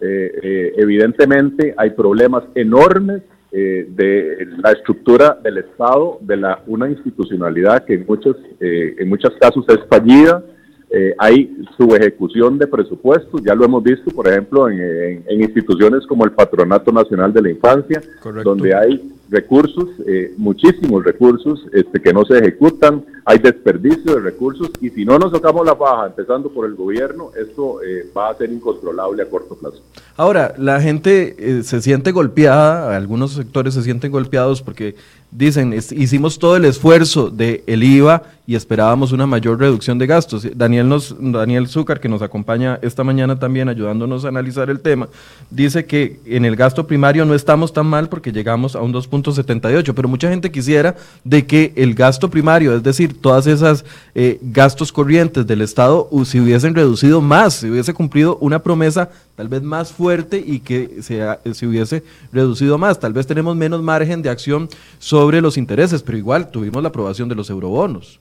evidentemente 0.00 1.74
hay 1.76 1.90
problemas 1.90 2.42
enormes 2.56 3.22
eh, 3.54 3.86
de 3.86 4.48
la 4.62 4.72
estructura 4.72 5.38
del 5.42 5.58
Estado, 5.58 6.18
de 6.22 6.38
la, 6.38 6.62
una 6.66 6.88
institucionalidad 6.88 7.84
que 7.84 7.94
en 7.94 8.06
muchos, 8.06 8.36
eh, 8.58 8.96
en 8.98 9.08
muchos 9.10 9.32
casos 9.38 9.66
es 9.68 9.78
fallida. 9.90 10.42
Eh, 10.88 11.14
hay 11.18 11.54
ejecución 11.94 12.58
de 12.58 12.66
presupuestos, 12.66 13.42
ya 13.42 13.54
lo 13.54 13.66
hemos 13.66 13.82
visto, 13.82 14.10
por 14.10 14.26
ejemplo, 14.26 14.70
en, 14.70 15.22
instituciones 15.28 16.06
como 16.06 16.24
el 16.24 16.32
Patronato 16.32 16.92
Nacional 16.92 17.32
de 17.32 17.42
la 17.42 17.50
Infancia, 17.50 18.02
donde 18.42 18.74
hay 18.74 19.12
recursos, 19.32 19.88
eh, 20.06 20.34
muchísimos 20.36 21.02
recursos 21.02 21.66
este, 21.72 22.00
que 22.00 22.12
no 22.12 22.24
se 22.24 22.38
ejecutan, 22.38 23.04
hay 23.24 23.38
desperdicio 23.38 24.14
de 24.14 24.20
recursos 24.20 24.70
y 24.80 24.90
si 24.90 25.04
no 25.06 25.18
nos 25.18 25.32
tocamos 25.32 25.64
la 25.64 25.72
baja, 25.72 26.06
empezando 26.06 26.50
por 26.50 26.66
el 26.66 26.74
gobierno, 26.74 27.30
esto 27.34 27.82
eh, 27.82 28.06
va 28.16 28.28
a 28.28 28.36
ser 28.36 28.52
incontrolable 28.52 29.22
a 29.22 29.26
corto 29.26 29.54
plazo. 29.54 29.82
Ahora, 30.16 30.54
la 30.58 30.80
gente 30.82 31.34
eh, 31.38 31.62
se 31.62 31.80
siente 31.80 32.12
golpeada, 32.12 32.94
algunos 32.94 33.32
sectores 33.32 33.72
se 33.72 33.82
sienten 33.82 34.12
golpeados 34.12 34.60
porque 34.60 34.96
dicen, 35.30 35.72
hicimos 35.72 36.38
todo 36.38 36.56
el 36.56 36.66
esfuerzo 36.66 37.30
del 37.30 37.62
el 37.66 37.82
IVA 37.82 38.24
y 38.52 38.54
esperábamos 38.54 39.12
una 39.12 39.26
mayor 39.26 39.58
reducción 39.58 39.96
de 39.96 40.06
gastos. 40.06 40.46
Daniel, 40.54 40.86
nos, 40.86 41.16
Daniel 41.18 41.68
Zúcar, 41.68 42.00
que 42.00 42.08
nos 42.10 42.20
acompaña 42.20 42.78
esta 42.82 43.02
mañana 43.02 43.38
también 43.38 43.70
ayudándonos 43.70 44.26
a 44.26 44.28
analizar 44.28 44.68
el 44.68 44.80
tema, 44.80 45.08
dice 45.48 45.86
que 45.86 46.20
en 46.26 46.44
el 46.44 46.54
gasto 46.54 46.86
primario 46.86 47.24
no 47.24 47.34
estamos 47.34 47.72
tan 47.72 47.86
mal 47.86 48.10
porque 48.10 48.30
llegamos 48.30 48.76
a 48.76 48.82
un 48.82 48.92
2.78, 48.92 49.94
pero 49.94 50.06
mucha 50.06 50.28
gente 50.28 50.50
quisiera 50.50 50.96
de 51.24 51.46
que 51.46 51.72
el 51.76 51.94
gasto 51.94 52.28
primario, 52.28 52.76
es 52.76 52.82
decir, 52.82 53.18
todas 53.18 53.46
esas 53.46 53.86
eh, 54.14 54.38
gastos 54.42 54.92
corrientes 54.92 55.46
del 55.46 55.62
Estado, 55.62 56.10
se 56.26 56.38
hubiesen 56.38 56.74
reducido 56.74 57.22
más, 57.22 57.54
se 57.54 57.70
hubiese 57.70 57.94
cumplido 57.94 58.36
una 58.42 58.58
promesa 58.58 59.08
tal 59.34 59.48
vez 59.48 59.62
más 59.62 59.92
fuerte 59.92 60.44
y 60.46 60.60
que 60.60 60.98
se, 61.00 61.26
se 61.54 61.66
hubiese 61.66 62.04
reducido 62.34 62.76
más. 62.76 63.00
Tal 63.00 63.14
vez 63.14 63.26
tenemos 63.26 63.56
menos 63.56 63.82
margen 63.82 64.20
de 64.20 64.28
acción 64.28 64.68
sobre 64.98 65.40
los 65.40 65.56
intereses, 65.56 66.02
pero 66.02 66.18
igual 66.18 66.50
tuvimos 66.50 66.82
la 66.82 66.90
aprobación 66.90 67.30
de 67.30 67.34
los 67.34 67.48
eurobonos. 67.48 68.20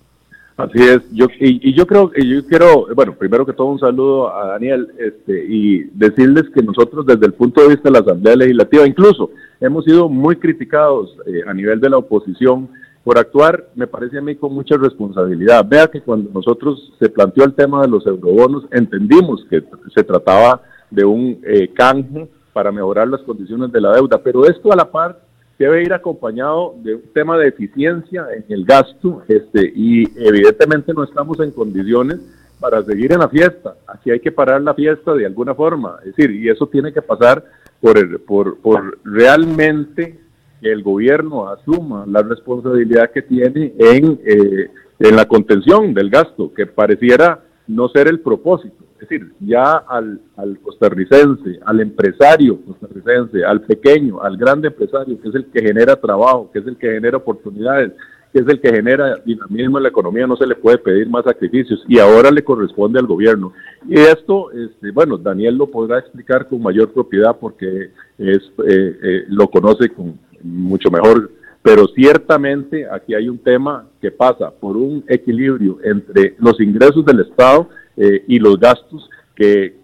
Así 0.63 0.79
es, 0.79 1.01
yo, 1.11 1.27
y, 1.39 1.73
yo 1.73 1.87
creo 1.87 2.11
que 2.11 2.27
yo 2.27 2.45
quiero, 2.45 2.87
bueno, 2.95 3.15
primero 3.15 3.45
que 3.45 3.53
todo 3.53 3.67
un 3.67 3.79
saludo 3.79 4.33
a 4.33 4.47
Daniel 4.47 4.89
este, 4.99 5.45
y 5.47 5.83
decirles 5.93 6.43
que 6.53 6.61
nosotros 6.61 7.05
desde 7.05 7.25
el 7.25 7.33
punto 7.33 7.61
de 7.61 7.69
vista 7.69 7.89
de 7.89 7.93
la 7.93 7.99
Asamblea 7.99 8.35
Legislativa, 8.35 8.87
incluso 8.87 9.31
hemos 9.59 9.85
sido 9.85 10.07
muy 10.07 10.35
criticados 10.35 11.17
eh, 11.25 11.41
a 11.47 11.53
nivel 11.53 11.79
de 11.79 11.89
la 11.89 11.97
oposición 11.97 12.69
por 13.03 13.17
actuar, 13.17 13.69
me 13.73 13.87
parece 13.87 14.19
a 14.19 14.21
mí, 14.21 14.35
con 14.35 14.53
mucha 14.53 14.77
responsabilidad. 14.77 15.65
Vea 15.67 15.87
que 15.87 16.01
cuando 16.01 16.29
nosotros 16.31 16.93
se 16.99 17.09
planteó 17.09 17.45
el 17.45 17.55
tema 17.55 17.81
de 17.81 17.87
los 17.87 18.05
eurobonos, 18.05 18.65
entendimos 18.71 19.43
que 19.49 19.63
se 19.95 20.03
trataba 20.03 20.61
de 20.91 21.03
un 21.03 21.39
eh, 21.43 21.69
canje 21.73 22.29
para 22.53 22.71
mejorar 22.71 23.07
las 23.07 23.21
condiciones 23.21 23.71
de 23.71 23.81
la 23.81 23.93
deuda, 23.93 24.21
pero 24.21 24.45
esto 24.45 24.71
a 24.71 24.75
la 24.75 24.91
par 24.91 25.19
debe 25.61 25.83
ir 25.83 25.93
acompañado 25.93 26.75
de 26.83 26.95
un 26.95 27.03
tema 27.13 27.37
de 27.37 27.49
eficiencia 27.49 28.25
en 28.35 28.45
el 28.49 28.65
gasto 28.65 29.21
este, 29.27 29.71
y 29.75 30.03
evidentemente 30.19 30.93
no 30.93 31.03
estamos 31.03 31.39
en 31.39 31.51
condiciones 31.51 32.19
para 32.59 32.83
seguir 32.83 33.13
en 33.13 33.19
la 33.19 33.29
fiesta. 33.29 33.75
Aquí 33.87 34.11
hay 34.11 34.19
que 34.19 34.31
parar 34.31 34.61
la 34.61 34.73
fiesta 34.73 35.13
de 35.13 35.25
alguna 35.25 35.53
forma. 35.53 35.97
Es 36.05 36.15
decir, 36.15 36.31
y 36.31 36.49
eso 36.49 36.67
tiene 36.67 36.91
que 36.91 37.01
pasar 37.01 37.43
por, 37.79 37.97
el, 37.97 38.19
por, 38.21 38.57
por 38.59 38.99
realmente 39.03 40.19
que 40.61 40.71
el 40.71 40.81
gobierno 40.83 41.49
asuma 41.49 42.05
la 42.07 42.21
responsabilidad 42.21 43.11
que 43.11 43.21
tiene 43.21 43.73
en, 43.77 44.19
eh, 44.25 44.69
en 44.99 45.15
la 45.15 45.27
contención 45.27 45.93
del 45.93 46.09
gasto, 46.09 46.53
que 46.53 46.65
pareciera 46.65 47.39
no 47.71 47.89
ser 47.89 48.07
el 48.07 48.19
propósito. 48.19 48.83
Es 48.99 49.09
decir, 49.09 49.31
ya 49.39 49.77
al, 49.77 50.21
al, 50.37 50.59
costarricense, 50.59 51.59
al 51.65 51.79
empresario 51.79 52.59
costarricense, 52.61 53.43
al 53.43 53.61
pequeño, 53.61 54.21
al 54.21 54.37
grande 54.37 54.67
empresario, 54.67 55.19
que 55.19 55.29
es 55.29 55.35
el 55.35 55.45
que 55.45 55.61
genera 55.61 55.95
trabajo, 55.95 56.51
que 56.51 56.59
es 56.59 56.67
el 56.67 56.77
que 56.77 56.91
genera 56.91 57.17
oportunidades, 57.17 57.93
que 58.31 58.39
es 58.39 58.47
el 58.47 58.61
que 58.61 58.69
genera 58.69 59.17
dinamismo 59.25 59.77
en 59.77 59.83
la 59.83 59.89
economía, 59.89 60.27
no 60.27 60.37
se 60.37 60.45
le 60.45 60.55
puede 60.55 60.77
pedir 60.77 61.09
más 61.09 61.25
sacrificios 61.25 61.83
y 61.87 61.99
ahora 61.99 62.31
le 62.31 62.43
corresponde 62.43 62.99
al 62.99 63.07
gobierno. 63.07 63.53
Y 63.87 63.95
esto, 63.99 64.51
este, 64.51 64.91
bueno, 64.91 65.17
Daniel 65.17 65.55
lo 65.55 65.67
podrá 65.67 65.99
explicar 65.99 66.47
con 66.47 66.61
mayor 66.61 66.93
propiedad 66.93 67.35
porque 67.39 67.89
es, 68.17 68.51
eh, 68.67 68.97
eh, 69.03 69.25
lo 69.29 69.49
conoce 69.49 69.89
con 69.89 70.17
mucho 70.43 70.89
mejor 70.89 71.31
pero 71.61 71.87
ciertamente 71.87 72.87
aquí 72.89 73.13
hay 73.13 73.29
un 73.29 73.37
tema 73.37 73.87
que 74.01 74.11
pasa 74.11 74.51
por 74.51 74.77
un 74.77 75.03
equilibrio 75.07 75.77
entre 75.83 76.35
los 76.39 76.59
ingresos 76.59 77.05
del 77.05 77.21
Estado 77.21 77.69
eh, 77.97 78.23
y 78.27 78.39
los 78.39 78.59
gastos 78.59 79.09
que 79.35 79.75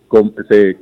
se, 0.50 0.78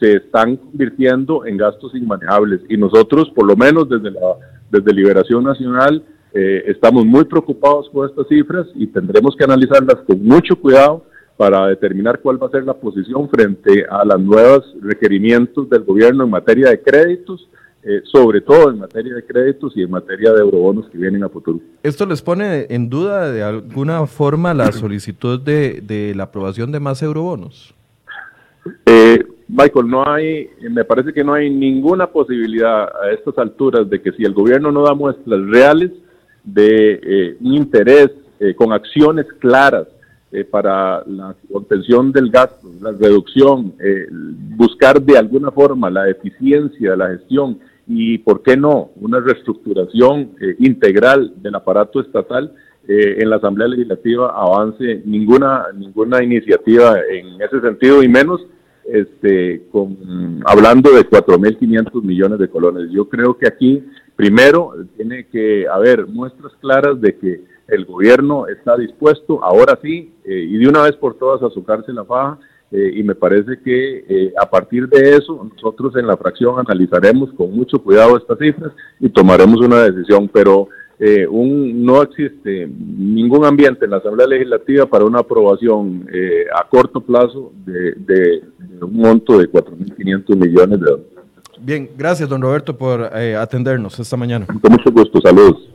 están 0.00 0.56
convirtiendo 0.56 1.44
en 1.44 1.56
gastos 1.56 1.94
inmanejables. 1.94 2.60
Y 2.68 2.76
nosotros, 2.76 3.30
por 3.34 3.46
lo 3.46 3.56
menos 3.56 3.88
desde, 3.88 4.10
la, 4.12 4.36
desde 4.70 4.92
Liberación 4.92 5.44
Nacional, 5.44 6.02
Eh, 6.34 6.62
estamos 6.66 7.06
muy 7.06 7.24
preocupados 7.24 7.88
con 7.90 8.06
estas 8.08 8.28
cifras 8.28 8.66
y 8.74 8.86
tendremos 8.86 9.34
que 9.34 9.44
analizarlas 9.44 9.96
con 10.06 10.22
mucho 10.22 10.54
cuidado 10.56 11.06
para 11.38 11.68
determinar 11.68 12.20
cuál 12.20 12.36
va 12.40 12.48
a 12.48 12.50
ser 12.50 12.64
la 12.64 12.74
posición 12.74 13.28
frente 13.30 13.86
a 13.88 14.04
los 14.04 14.20
nuevos 14.20 14.74
requerimientos 14.82 15.70
del 15.70 15.84
gobierno 15.84 16.24
en 16.24 16.30
materia 16.30 16.68
de 16.68 16.82
créditos, 16.82 17.48
eh, 17.88 18.02
sobre 18.04 18.40
todo 18.42 18.70
en 18.70 18.80
materia 18.80 19.14
de 19.14 19.24
créditos 19.24 19.72
y 19.76 19.82
en 19.82 19.90
materia 19.90 20.32
de 20.32 20.40
eurobonos 20.40 20.88
que 20.90 20.98
vienen 20.98 21.24
a 21.24 21.28
futuro. 21.28 21.58
¿Esto 21.82 22.04
les 22.04 22.20
pone 22.20 22.66
en 22.68 22.90
duda 22.90 23.32
de 23.32 23.42
alguna 23.42 24.06
forma 24.06 24.52
la 24.52 24.70
solicitud 24.72 25.40
de, 25.40 25.80
de 25.80 26.14
la 26.14 26.24
aprobación 26.24 26.70
de 26.70 26.80
más 26.80 27.02
eurobonos? 27.02 27.74
Eh, 28.84 29.24
Michael, 29.48 29.88
no 29.88 30.06
hay, 30.06 30.50
me 30.70 30.84
parece 30.84 31.12
que 31.12 31.24
no 31.24 31.32
hay 31.32 31.48
ninguna 31.48 32.06
posibilidad 32.06 32.82
a 32.84 33.10
estas 33.12 33.38
alturas 33.38 33.88
de 33.88 34.02
que 34.02 34.12
si 34.12 34.22
el 34.22 34.34
gobierno 34.34 34.70
no 34.70 34.82
da 34.82 34.92
muestras 34.92 35.40
reales 35.46 35.90
de 36.44 37.00
eh, 37.02 37.36
interés 37.40 38.10
eh, 38.40 38.54
con 38.54 38.72
acciones 38.72 39.26
claras 39.38 39.86
eh, 40.32 40.44
para 40.44 41.02
la 41.06 41.34
contención 41.50 42.12
del 42.12 42.30
gasto, 42.30 42.68
la 42.80 42.92
reducción, 42.92 43.72
buscar 44.56 45.00
de 45.00 45.16
alguna 45.16 45.50
forma 45.50 45.88
la 45.88 46.08
eficiencia 46.10 46.90
de 46.90 46.96
la 46.96 47.08
gestión 47.08 47.58
y, 47.88 48.18
¿por 48.18 48.42
qué 48.42 48.56
no?, 48.56 48.90
una 48.96 49.20
reestructuración 49.20 50.32
integral 50.58 51.32
del 51.42 51.54
aparato 51.54 52.00
estatal, 52.00 52.52
en 52.90 53.28
la 53.28 53.36
Asamblea 53.36 53.68
Legislativa 53.68 54.30
avance 54.30 55.02
ninguna, 55.04 55.66
ninguna 55.74 56.24
iniciativa 56.24 56.96
en 56.98 57.40
ese 57.42 57.60
sentido 57.60 58.02
y 58.02 58.08
menos 58.08 58.40
este, 58.88 59.66
con, 59.70 60.40
hablando 60.46 60.90
de 60.92 61.08
4.500 61.08 62.02
millones 62.02 62.38
de 62.38 62.48
colones. 62.48 62.90
Yo 62.90 63.08
creo 63.08 63.36
que 63.36 63.46
aquí, 63.46 63.84
primero, 64.16 64.72
tiene 64.96 65.26
que 65.26 65.66
haber 65.68 66.06
muestras 66.06 66.52
claras 66.60 67.00
de 67.00 67.16
que 67.16 67.42
el 67.68 67.84
gobierno 67.84 68.46
está 68.46 68.76
dispuesto, 68.76 69.44
ahora 69.44 69.78
sí, 69.82 70.14
eh, 70.24 70.46
y 70.48 70.56
de 70.56 70.68
una 70.68 70.82
vez 70.82 70.96
por 70.96 71.18
todas, 71.18 71.42
a 71.42 71.54
socarse 71.54 71.92
la 71.92 72.04
faja. 72.04 72.38
Eh, 72.70 72.92
y 72.96 73.02
me 73.02 73.14
parece 73.14 73.58
que 73.64 74.04
eh, 74.08 74.34
a 74.38 74.48
partir 74.48 74.88
de 74.88 75.16
eso, 75.16 75.48
nosotros 75.54 75.96
en 75.96 76.06
la 76.06 76.16
fracción 76.16 76.58
analizaremos 76.58 77.32
con 77.32 77.54
mucho 77.54 77.78
cuidado 77.82 78.16
estas 78.16 78.38
cifras 78.38 78.72
y 79.00 79.08
tomaremos 79.08 79.60
una 79.60 79.82
decisión. 79.84 80.28
Pero 80.28 80.68
eh, 81.00 81.28
un, 81.28 81.84
no 81.84 82.02
existe 82.02 82.66
ningún 82.66 83.44
ambiente 83.44 83.84
en 83.84 83.92
la 83.92 83.98
Asamblea 83.98 84.26
Legislativa 84.26 84.84
para 84.84 85.04
una 85.04 85.20
aprobación 85.20 86.08
eh, 86.12 86.46
a 86.52 86.68
corto 86.68 87.00
plazo 87.00 87.52
de, 87.64 88.42
un 88.80 88.96
monto 88.96 89.38
de 89.38 89.48
4.500 89.48 90.36
millones 90.36 90.80
de 90.80 90.86
dólares. 90.86 91.06
Bien, 91.60 91.88
gracias 91.96 92.28
don 92.28 92.42
Roberto 92.42 92.76
por 92.76 93.10
eh, 93.14 93.36
atendernos 93.36 93.98
esta 94.00 94.16
mañana. 94.16 94.46
Con 94.46 94.72
mucho 94.72 94.90
gusto, 94.90 95.20
saludos. 95.20 95.68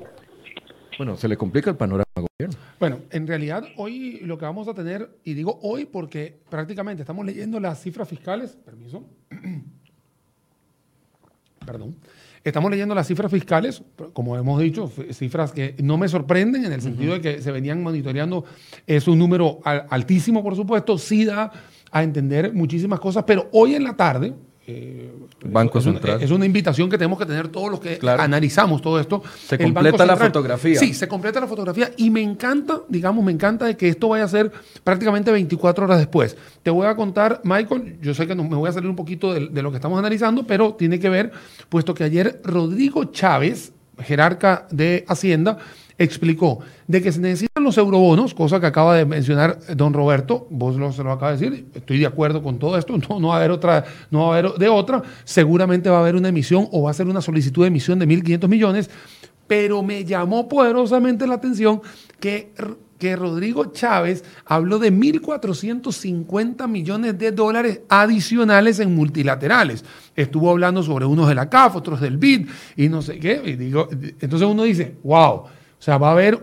Bueno, 0.98 1.18
se 1.18 1.28
le 1.28 1.38
complica 1.38 1.70
el 1.70 1.76
panorama 1.76 2.10
al 2.16 2.28
gobierno. 2.28 2.58
Bueno, 2.80 3.00
en 3.10 3.28
realidad 3.28 3.64
hoy 3.78 4.20
lo 4.22 4.38
que 4.38 4.46
vamos 4.46 4.68
a 4.68 4.74
tener, 4.74 5.18
y 5.24 5.34
digo 5.34 5.60
hoy 5.62 5.86
porque 5.86 6.40
prácticamente 6.50 7.02
estamos 7.02 7.26
leyendo 7.26 7.60
las 7.60 7.82
cifras 7.82 8.08
fiscales, 8.08 8.58
permiso, 8.64 9.04
perdón, 11.66 11.96
Estamos 12.44 12.70
leyendo 12.70 12.94
las 12.94 13.08
cifras 13.08 13.32
fiscales, 13.32 13.82
como 14.12 14.36
hemos 14.36 14.60
dicho, 14.60 14.92
cifras 15.12 15.54
que 15.54 15.76
no 15.82 15.98
me 15.98 16.10
sorprenden 16.10 16.66
en 16.66 16.74
el 16.74 16.82
sentido 16.82 17.14
de 17.14 17.22
que 17.22 17.42
se 17.42 17.54
venían 17.54 17.82
monitoreando. 17.82 18.44
Es 18.86 19.08
un 19.08 19.18
número 19.18 19.62
altísimo, 19.64 20.44
por 20.44 20.54
supuesto, 20.54 20.98
sí 20.98 21.24
da 21.24 21.54
a 21.90 22.04
entender 22.04 22.54
muchísimas 22.54 23.00
cosas, 23.00 23.24
pero 23.26 23.48
hoy 23.54 23.76
en 23.76 23.86
la 23.86 23.96
tarde, 23.96 24.34
eh, 24.66 25.12
Banco 25.46 25.80
es, 25.80 25.84
Central. 25.84 26.22
es 26.22 26.32
una 26.32 26.46
invitación 26.46 26.90
que 26.90 26.98
tenemos 26.98 27.20
que 27.20 27.26
tener 27.26 27.50
todos 27.50 27.70
los 27.70 27.80
que 27.82 28.00
analizamos 28.02 28.82
todo 28.82 29.00
esto. 29.00 29.22
Se 29.46 29.58
completa 29.58 30.06
la 30.06 30.16
fotografía. 30.16 30.80
Sí, 30.80 30.94
se 30.94 31.08
completa 31.08 31.42
la 31.42 31.48
fotografía 31.48 31.92
y 31.98 32.10
me 32.10 32.22
encanta, 32.22 32.82
digamos, 32.88 33.26
me 33.26 33.32
encanta 33.34 33.66
de 33.66 33.76
que 33.76 33.90
esto 33.90 34.10
vaya 34.10 34.24
a 34.24 34.28
ser 34.30 34.52
prácticamente 34.84 35.32
24 35.32 35.86
horas 35.86 35.98
después. 35.98 36.38
Te 36.62 36.70
voy 36.70 36.88
a 36.88 36.96
contar, 36.96 37.42
Michael, 37.44 37.98
yo 38.02 38.14
sé 38.14 38.26
que 38.26 38.36
me 38.36 38.56
voy 38.56 38.70
a 38.70 38.72
salir 38.72 38.90
un 38.90 38.96
poquito 38.96 39.34
de, 39.34 39.48
de 39.50 39.62
lo 39.62 39.70
que 39.72 39.78
estamos 39.78 40.00
analizando, 40.00 40.48
pero 40.48 40.76
tiene 40.76 41.00
que 41.00 41.10
ver, 41.10 41.32
puesto 41.68 41.94
que 41.94 42.06
ayer 42.06 42.42
Rodrigo 42.44 43.06
Chávez, 43.06 43.74
jerarca 44.00 44.68
de 44.72 45.04
Hacienda, 45.08 45.58
explicó 45.98 46.60
de 46.88 47.02
que 47.02 47.12
se 47.12 47.20
los 47.64 47.78
eurobonos, 47.78 48.34
cosa 48.34 48.60
que 48.60 48.68
acaba 48.68 48.96
de 48.96 49.06
mencionar 49.06 49.60
don 49.76 49.94
Roberto, 49.94 50.48
vos 50.50 50.76
lo, 50.76 50.92
se 50.92 51.04
lo 51.04 51.12
acaba 51.12 51.34
de 51.34 51.38
decir, 51.38 51.68
estoy 51.74 52.00
de 52.00 52.06
acuerdo 52.06 52.44
con 52.44 52.60
todo 52.60 52.78
esto, 52.78 52.98
no, 53.10 53.20
no 53.20 53.30
va 53.30 53.36
a 53.36 53.38
haber 53.38 53.52
otra, 53.52 53.86
no 54.12 54.28
va 54.28 54.36
a 54.36 54.40
haber 54.40 54.54
de 54.54 54.70
otra, 54.70 55.02
seguramente 55.24 55.90
va 55.90 55.98
a 55.98 56.00
haber 56.02 56.16
una 56.16 56.30
emisión 56.30 56.68
o 56.72 56.84
va 56.84 56.92
a 56.92 56.94
ser 56.94 57.08
una 57.08 57.22
solicitud 57.22 57.64
de 57.64 57.70
emisión 57.70 58.00
de 58.00 58.08
1.500 58.08 58.48
millones, 58.48 58.90
pero 59.48 59.84
me 59.84 60.06
llamó 60.06 60.48
poderosamente 60.48 61.28
la 61.28 61.36
atención 61.36 61.82
que 62.20 62.52
que 63.04 63.18
Rodrigo 63.18 63.66
Chávez 63.66 64.24
habló 64.46 64.80
de 64.80 64.90
1.450 64.90 66.70
millones 66.70 67.20
de 67.20 67.34
dólares 67.34 67.82
adicionales 67.90 68.80
en 68.80 68.96
multilaterales. 68.96 69.84
Estuvo 70.16 70.50
hablando 70.50 70.82
sobre 70.84 71.06
unos 71.06 71.28
de 71.28 71.36
la 71.36 71.50
CAF, 71.50 71.76
otros 71.76 72.00
del 72.00 72.18
BID 72.18 72.48
y 72.78 72.88
no 72.88 73.02
sé 73.02 73.20
qué. 73.20 73.42
Y 73.44 73.58
digo, 73.58 73.90
entonces 73.92 74.48
uno 74.48 74.64
dice, 74.64 74.96
wow, 75.04 75.34
o 75.34 75.50
sea, 75.80 75.98
va 75.98 76.08
a 76.08 76.12
haber 76.14 76.42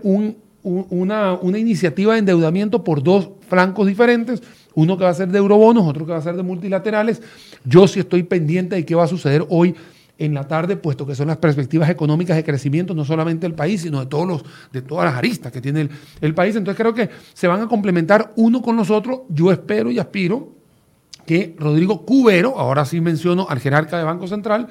una, 0.63 1.39
iniciativa 1.57 2.13
de 2.13 2.19
endeudamiento 2.19 2.83
por 2.83 3.03
dos 3.03 3.29
flancos 3.47 3.87
diferentes, 3.87 4.41
uno 4.73 4.97
que 4.97 5.03
va 5.03 5.09
a 5.09 5.13
ser 5.13 5.29
de 5.29 5.37
eurobonos, 5.37 5.87
otro 5.87 6.05
que 6.05 6.11
va 6.11 6.17
a 6.17 6.21
ser 6.21 6.35
de 6.35 6.43
multilaterales. 6.43 7.21
Yo 7.65 7.87
sí 7.87 7.99
estoy 7.99 8.23
pendiente 8.23 8.75
de 8.75 8.85
qué 8.85 8.95
va 8.95 9.03
a 9.03 9.07
suceder 9.07 9.45
hoy 9.49 9.75
en 10.17 10.35
la 10.35 10.47
tarde, 10.47 10.77
puesto 10.77 11.05
que 11.07 11.15
son 11.15 11.27
las 11.27 11.37
perspectivas 11.37 11.89
económicas 11.89 12.37
de 12.37 12.43
crecimiento, 12.43 12.93
no 12.93 13.03
solamente 13.03 13.47
del 13.47 13.55
país, 13.55 13.81
sino 13.81 13.99
de, 13.99 14.05
todos 14.05 14.27
los, 14.27 14.45
de 14.71 14.83
todas 14.83 15.05
las 15.05 15.15
aristas 15.15 15.51
que 15.51 15.61
tiene 15.61 15.89
el, 16.21 16.35
país. 16.35 16.55
Entonces 16.55 16.79
creo 16.79 16.93
que 16.93 17.09
se 17.33 17.47
van 17.47 17.61
a 17.61 17.67
complementar 17.67 18.31
uno 18.35 18.61
con 18.61 18.77
los 18.77 18.91
otros. 18.91 19.21
Yo 19.29 19.51
espero 19.51 19.89
y 19.89 19.97
aspiro 19.97 20.49
que 21.25 21.55
Rodrigo 21.57 22.05
Cubero, 22.05 22.59
ahora 22.59 22.85
sí 22.85 23.01
menciono 23.01 23.47
al 23.49 23.59
jerarca 23.59 23.97
de 23.97 24.03
Banco 24.03 24.27
Central, 24.27 24.67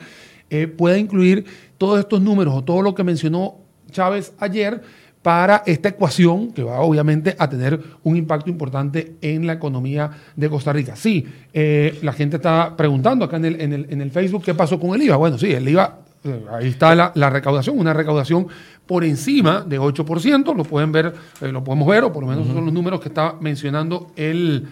eh, 0.50 0.68
pueda 0.68 0.98
incluir 0.98 1.44
todos 1.78 1.98
estos 1.98 2.20
números 2.20 2.54
o 2.54 2.62
todo 2.62 2.82
lo 2.82 2.94
que 2.94 3.02
mencionó 3.02 3.56
Chávez 3.90 4.32
ayer 4.38 4.82
para 5.22 5.62
esta 5.66 5.90
ecuación 5.90 6.52
que 6.52 6.62
va 6.62 6.80
obviamente 6.80 7.36
a 7.38 7.48
tener 7.48 7.78
un 8.02 8.16
impacto 8.16 8.48
importante 8.48 9.16
en 9.20 9.46
la 9.46 9.54
economía 9.54 10.10
de 10.34 10.48
Costa 10.48 10.72
Rica. 10.72 10.96
Sí, 10.96 11.26
eh, 11.52 11.98
la 12.02 12.12
gente 12.12 12.36
está 12.36 12.74
preguntando 12.76 13.24
acá 13.24 13.36
en 13.36 13.44
el, 13.44 13.60
en, 13.60 14.00
el, 14.00 14.10
Facebook 14.10 14.44
qué 14.44 14.54
pasó 14.54 14.80
con 14.80 14.94
el 14.94 15.02
IVA. 15.02 15.16
Bueno, 15.16 15.36
sí, 15.36 15.52
el 15.52 15.68
IVA, 15.68 15.98
eh, 16.24 16.44
ahí 16.50 16.68
está 16.68 16.94
la, 16.94 17.30
recaudación, 17.30 17.78
una 17.78 17.92
recaudación 17.92 18.48
por 18.86 19.04
encima 19.04 19.60
de 19.60 19.78
8%, 19.78 20.56
lo 20.56 20.64
pueden 20.64 20.90
ver, 20.90 21.14
eh, 21.40 21.48
lo 21.52 21.62
podemos 21.62 21.86
ver, 21.86 22.04
o 22.04 22.12
por 22.12 22.24
lo 22.24 22.30
menos 22.30 22.46
son 22.46 22.64
los 22.64 22.72
números 22.72 23.00
que 23.00 23.08
está 23.08 23.36
mencionando 23.40 24.12
el 24.16 24.66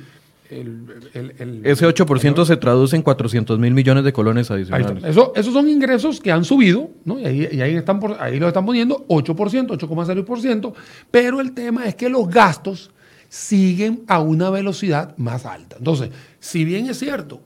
ese 0.51 1.87
8% 1.87 2.45
se 2.47 2.57
traduce 2.57 2.97
en 2.97 3.03
400 3.03 3.59
mil 3.59 3.75
millones 3.75 4.05
de 4.05 4.13
colones 4.13 4.51
adicionales. 4.51 5.05
Eso, 5.05 5.33
esos 5.37 5.53
son 5.53 5.69
ingresos 5.69 6.21
que 6.21 6.33
han 6.33 6.45
subido, 6.45 6.91
¿no? 7.05 7.19
y, 7.19 7.25
ahí, 7.25 7.77
están 7.77 8.01
ahí 8.19 8.39
lo 8.39 8.49
están 8.49 8.65
poniendo 8.65 9.07
8%, 9.09 9.79
8,0%, 9.79 10.73
pero 11.11 11.41
el 11.41 11.53
tema 11.53 11.87
es 11.87 11.95
que 11.95 12.09
los 12.09 12.29
gastos 12.29 12.91
siguen 13.29 14.05
a 14.07 14.21
una 14.21 14.49
velocidad 14.49 15.17
más 15.19 15.45
alta. 15.45 15.77
Entonces, 15.79 16.11
si 16.41 16.65
bien 16.65 16.89
es 16.89 16.99
cierto, 16.99 17.43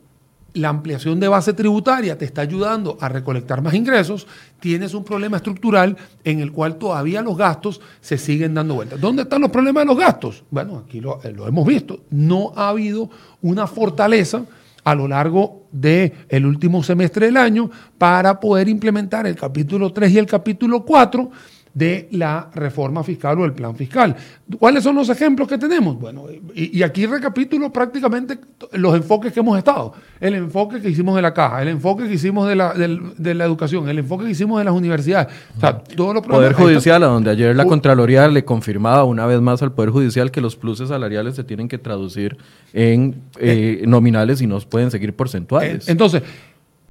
la 0.54 0.68
ampliación 0.68 1.20
de 1.20 1.28
base 1.28 1.52
tributaria 1.52 2.18
te 2.18 2.24
está 2.24 2.42
ayudando 2.42 2.98
a 3.00 3.08
recolectar 3.08 3.62
más 3.62 3.74
ingresos, 3.74 4.26
tienes 4.60 4.94
un 4.94 5.04
problema 5.04 5.38
estructural 5.38 5.96
en 6.24 6.40
el 6.40 6.52
cual 6.52 6.76
todavía 6.76 7.22
los 7.22 7.36
gastos 7.36 7.80
se 8.00 8.18
siguen 8.18 8.54
dando 8.54 8.74
vueltas. 8.74 9.00
¿Dónde 9.00 9.22
están 9.22 9.40
los 9.40 9.50
problemas 9.50 9.82
de 9.82 9.86
los 9.86 9.98
gastos? 9.98 10.44
Bueno, 10.50 10.82
aquí 10.84 11.00
lo, 11.00 11.20
eh, 11.22 11.34
hemos 11.46 11.66
visto. 11.66 12.00
No 12.10 12.52
ha 12.54 12.68
habido 12.68 13.10
una 13.40 13.66
fortaleza 13.66 14.44
a 14.84 14.94
lo 14.94 15.06
largo 15.06 15.66
del 15.70 16.12
el 16.28 16.44
último 16.44 16.82
semestre 16.82 17.26
del 17.26 17.36
año 17.36 17.70
para 17.98 18.40
poder 18.40 18.68
implementar 18.68 19.26
el 19.26 19.36
capítulo 19.36 19.92
3 19.92 20.12
y 20.12 20.18
el 20.18 20.26
capítulo 20.26 20.84
4 20.84 21.30
de 21.74 22.08
la 22.12 22.50
reforma 22.54 23.02
fiscal 23.02 23.38
o 23.40 23.44
el 23.44 23.52
plan 23.52 23.74
fiscal. 23.74 24.14
¿Cuáles 24.58 24.84
son 24.84 24.96
los 24.96 25.08
ejemplos 25.08 25.48
que 25.48 25.56
tenemos? 25.56 25.98
Bueno, 25.98 26.26
y, 26.54 26.82
aquí 26.82 27.06
recapitulo 27.06 27.72
prácticamente 27.72 28.38
los 28.72 28.94
enfoques 28.94 29.32
que 29.32 29.40
hemos 29.40 29.56
estado. 29.56 29.94
El 30.20 30.34
enfoque 30.34 30.80
que 30.80 30.90
hicimos 30.90 31.16
de 31.16 31.22
la 31.22 31.32
caja, 31.32 31.62
el 31.62 31.68
enfoque 31.68 32.06
que 32.06 32.14
hicimos 32.14 32.46
de 32.46 32.56
la, 32.56 32.74
de, 32.74 33.34
la 33.34 33.44
educación, 33.44 33.88
el 33.88 33.98
enfoque 33.98 34.26
que 34.26 34.32
hicimos 34.32 34.58
de 34.58 34.64
las 34.64 34.74
universidades. 34.74 35.28
O 35.56 35.60
sea, 35.60 35.78
todos 35.78 36.14
los 36.14 36.26
Poder 36.26 36.52
Judicial, 36.52 37.02
a 37.02 37.06
donde 37.06 37.30
ayer 37.30 37.56
la 37.56 37.64
Contraloría 37.64 38.28
le 38.28 38.44
confirmaba 38.44 39.04
una 39.04 39.26
vez 39.26 39.40
más 39.40 39.62
al 39.62 39.72
Poder 39.72 39.90
Judicial 39.90 40.30
que 40.30 40.40
los 40.40 40.56
pluses 40.56 40.90
salariales 40.90 41.36
se 41.36 41.44
tienen 41.44 41.68
que 41.68 41.78
traducir 41.78 42.36
en 42.72 43.22
eh, 43.38 43.80
eh, 43.82 43.86
nominales 43.86 44.42
y 44.42 44.46
no 44.46 44.58
pueden 44.60 44.90
seguir 44.90 45.14
porcentuales. 45.14 45.88
Entonces, 45.88 46.22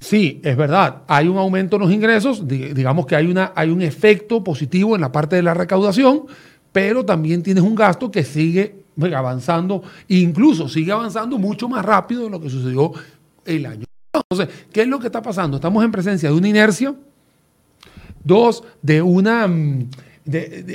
Sí, 0.02 0.42
es 0.44 0.58
verdad, 0.58 1.04
hay 1.08 1.28
un 1.28 1.38
aumento 1.38 1.76
en 1.76 1.84
los 1.84 1.92
ingresos, 1.92 2.48
digamos 2.48 3.06
que 3.06 3.16
hay, 3.16 3.28
una, 3.28 3.54
hay 3.56 3.70
un 3.70 3.84
efecto 3.84 4.44
positivo 4.44 4.96
en 4.96 5.02
la 5.02 5.12
parte 5.12 5.36
de 5.36 5.44
la 5.44 5.54
recaudación, 5.54 6.24
pero 6.72 7.06
también 7.06 7.44
tienes 7.44 7.64
un 7.64 7.76
gasto 7.76 8.10
que 8.10 8.24
sigue 8.24 8.84
avanzando, 9.16 9.84
incluso 10.08 10.68
sigue 10.68 10.92
avanzando 10.92 11.38
mucho 11.38 11.70
más 11.70 11.86
rápido 11.86 12.24
de 12.24 12.32
lo 12.32 12.42
que 12.42 12.50
sucedió 12.50 12.92
el 13.46 13.64
año. 13.68 13.86
Entonces, 14.12 14.66
¿qué 14.74 14.82
es 14.82 14.88
lo 14.88 14.98
que 14.98 15.06
está 15.06 15.22
pasando? 15.22 15.58
Estamos 15.58 15.86
en 15.86 15.92
presencia 15.92 16.30
de 16.30 16.36
una 16.36 16.48
inercia, 16.48 16.96
dos, 18.24 18.64
de 18.82 19.04
una, 19.04 19.48
mm, 20.26 20.30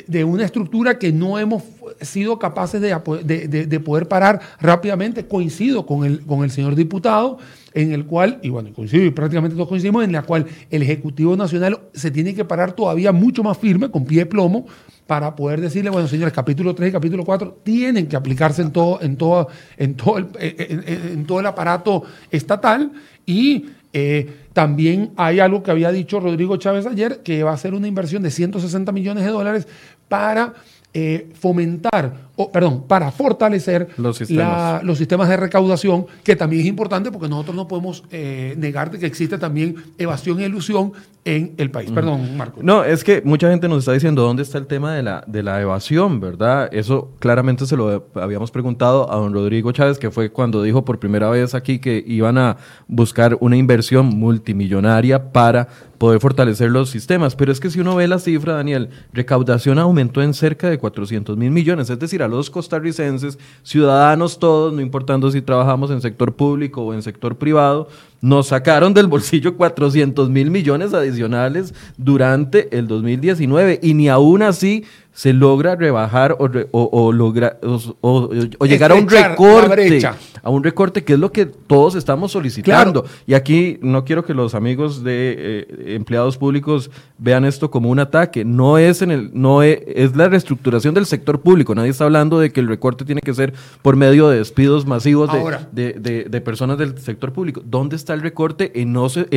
de, 0.07 0.25
una 0.25 0.45
estructura 0.45 0.99
que 0.99 1.13
no 1.13 1.39
hemos 1.39 1.63
sido 2.01 2.39
capaces 2.39 2.81
de, 2.81 3.81
poder 3.81 4.09
parar 4.09 4.41
rápidamente. 4.61 5.27
Coincido 5.27 5.87
con 5.87 6.05
el, 6.05 6.21
con 6.21 6.45
el 6.45 6.51
señor 6.51 6.75
diputado, 6.75 7.39
en 7.75 7.93
el 7.93 8.07
cual, 8.07 8.39
y 8.43 8.49
bueno, 8.49 8.73
coincido 8.73 9.05
y 9.05 9.11
prácticamente 9.11 9.55
todos 9.55 9.69
coincidimos, 9.69 10.03
en 10.03 10.13
la 10.13 10.23
cual 10.23 10.47
el 10.71 10.83
Ejecutivo 10.83 11.37
Nacional 11.37 11.79
se 11.93 12.11
tiene 12.11 12.35
que 12.35 12.45
parar 12.45 12.73
todavía 12.73 13.13
mucho 13.13 13.43
más 13.43 13.59
firme, 13.59 13.91
con 13.91 14.07
pie 14.07 14.21
de 14.21 14.27
plomo, 14.27 14.67
para 15.07 15.37
poder 15.37 15.61
decirle, 15.61 15.91
bueno, 15.91 16.09
señores, 16.09 16.33
capítulo 16.33 16.75
3 16.75 16.89
y 16.89 16.93
capítulo 16.93 17.25
4 17.25 17.61
tienen 17.63 18.07
que 18.07 18.17
aplicarse 18.17 18.63
en 18.63 18.73
todo, 18.73 19.01
en 19.03 19.17
todo, 19.17 19.49
en 19.77 19.95
todo, 19.95 20.19
el, 20.19 20.29
en, 20.39 21.27
todo 21.27 21.41
el 21.41 21.47
aparato 21.47 22.03
estatal 22.31 22.93
y 23.25 23.67
eh, 23.99 24.27
también 24.53 25.13
hay 25.17 25.41
algo 25.41 25.63
que 25.63 25.71
había 25.71 25.91
dicho 25.91 26.21
Rodrigo 26.21 26.59
Chávez 26.59 26.85
ayer, 26.85 27.23
que 27.23 27.43
va 27.43 27.55
a 27.55 27.57
ser 27.57 27.73
una 27.73 27.89
inversión 27.89 28.23
de 28.23 28.31
160 28.31 28.93
millones 28.93 29.25
de 29.25 29.31
dólares 29.31 29.67
para 30.07 30.53
eh, 30.93 31.31
fomentar, 31.33 32.26
o, 32.37 32.53
perdón, 32.53 32.85
para 32.87 33.11
fortalecer 33.11 33.89
los 33.97 34.19
sistemas. 34.19 34.83
los 34.85 34.99
sistemas. 34.99 35.29
de 35.29 35.37
recaudación, 35.37 36.07
que 36.23 36.37
también 36.37 36.63
es 36.63 36.69
importante 36.69 37.11
porque 37.11 37.29
nosotros 37.29 37.57
no 37.57 37.67
podemos 37.67 38.05
eh, 38.11 38.55
negar 38.59 38.91
que 38.91 39.07
existe 39.07 39.39
también 39.39 39.75
evasión 39.99 40.41
y 40.41 40.45
ilusión 40.45 40.93
en 41.27 41.55
el 41.57 41.73
país. 41.73 41.91
Perdón, 41.91 42.37
Marco. 42.37 42.61
No, 42.63 42.85
es 42.85 43.03
que 43.03 43.21
mucha 43.25 43.51
gente 43.51 43.69
nos 43.69 43.81
está 43.81 43.93
diciendo 43.93 44.23
dónde 44.23 44.45
está 44.45 44.59
el 44.59 44.69
tema 44.69 44.95
de 44.95 45.03
la, 45.03 45.25
de 45.27 45.43
la 45.43 45.61
evasión, 45.61 46.21
¿verdad? 46.21 46.69
Eso 46.73 47.11
claramente 47.19 47.67
se 47.67 47.77
lo 47.77 48.07
habíamos 48.15 48.53
preguntado 48.53 49.13
a 49.13 49.17
don 49.17 49.35
Rodrigo 49.35 49.73
Chávez, 49.73 49.99
que 49.99 50.13
fue 50.13 50.31
cuando 50.31 50.63
dijo 50.63 50.85
por 50.85 51.01
primera 51.01 51.29
vez 51.29 51.55
aquí 51.55 51.81
que 51.81 52.05
iban 52.07 52.39
a 52.39 52.59
buscar 52.87 53.37
una 53.41 53.57
inversión 53.57 54.07
multimillonaria 54.07 55.33
para 55.33 55.67
poder 55.99 56.21
fortalecer 56.21 56.71
los 56.71 56.91
sistemas. 56.91 57.35
Pero 57.35 57.51
es 57.51 57.59
que 57.59 57.71
si 57.71 57.81
uno 57.81 57.97
ve 57.97 58.07
la 58.07 58.21
cifra, 58.21 58.55
Daniel, 58.55 58.91
recaudación 59.13 59.81
aumentó 59.81 60.23
en 60.23 60.33
cerca 60.33 60.71
de 60.71 60.79
400 60.79 61.37
mil 61.37 61.51
millones, 61.51 61.91
es 61.91 61.99
decir, 61.99 62.23
a 62.27 62.29
los 62.29 62.51
costarricenses, 62.51 63.39
ciudadanos 63.63 64.39
todos, 64.39 64.73
no 64.73 64.81
importando 64.81 65.31
si 65.31 65.43
trabajamos 65.43 65.91
en 65.91 66.01
sector 66.01 66.35
público 66.35 66.83
o 66.83 66.95
en 66.95 67.03
sector 67.03 67.37
privado, 67.37 67.89
nos 68.21 68.49
sacaron 68.49 68.95
del 68.95 69.07
bolsillo 69.07 69.57
400 69.57 70.31
mil 70.31 70.51
millones 70.51 70.95
adicionales 70.95 71.75
durante 71.97 72.77
el 72.77 72.89
2019 72.89 73.81
y 73.83 73.95
ni 73.95 74.09
aún 74.09 74.43
así 74.43 74.85
se 75.17 75.33
logra 75.33 75.77
rebajar 75.77 76.37
o, 76.39 76.51
o, 76.73 77.11
logra, 77.11 77.57
o, 78.03 78.67
llegar 78.67 78.93
a 78.93 78.97
un 78.97 79.09
recorte, 79.09 80.07
a 80.43 80.51
un 80.51 80.63
recorte 80.63 81.05
que 81.05 81.15
es 81.15 81.19
lo 81.19 81.33
que 81.33 81.47
todos 81.47 81.95
estamos 81.95 82.33
solicitando. 82.33 83.07
Y 83.27 83.33
aquí 83.33 83.79
no 83.81 84.05
quiero 84.05 84.27
que 84.27 84.35
los 84.35 84.55
amigos 84.55 85.03
de 85.03 85.35
eh, 85.39 85.95
empleados 85.95 86.37
públicos 86.37 86.91
vean 87.17 87.47
esto 87.47 87.71
como 87.71 87.89
un 87.89 87.99
ataque. 87.99 88.45
No 88.45 88.77
es 88.77 89.01
en 89.01 89.11
el, 89.11 89.31
no 89.33 89.63
es, 89.63 89.79
es, 89.87 90.15
la 90.15 90.29
reestructuración 90.29 90.93
del 90.93 91.07
sector 91.07 91.41
público. 91.41 91.75
Nadie 91.75 91.93
está 91.93 92.05
hablando 92.05 92.39
de 92.39 92.53
que 92.53 92.61
el 92.61 92.69
recorte 92.69 93.07
tiene 93.07 93.23
que 93.23 93.33
ser 93.33 93.55
por 93.81 93.97
medio 93.97 94.29
de 94.29 94.37
despidos 94.37 94.85
masivos 94.85 95.31
de, 95.73 95.95
de, 95.95 96.25
de, 96.25 96.41
personas 96.43 96.77
del 96.77 96.99
sector 96.99 97.33
público. 97.33 97.63
¿Dónde 97.65 97.97
está 97.97 98.06
el 98.15 98.21
recorte 98.21 98.73
en, 98.81 98.97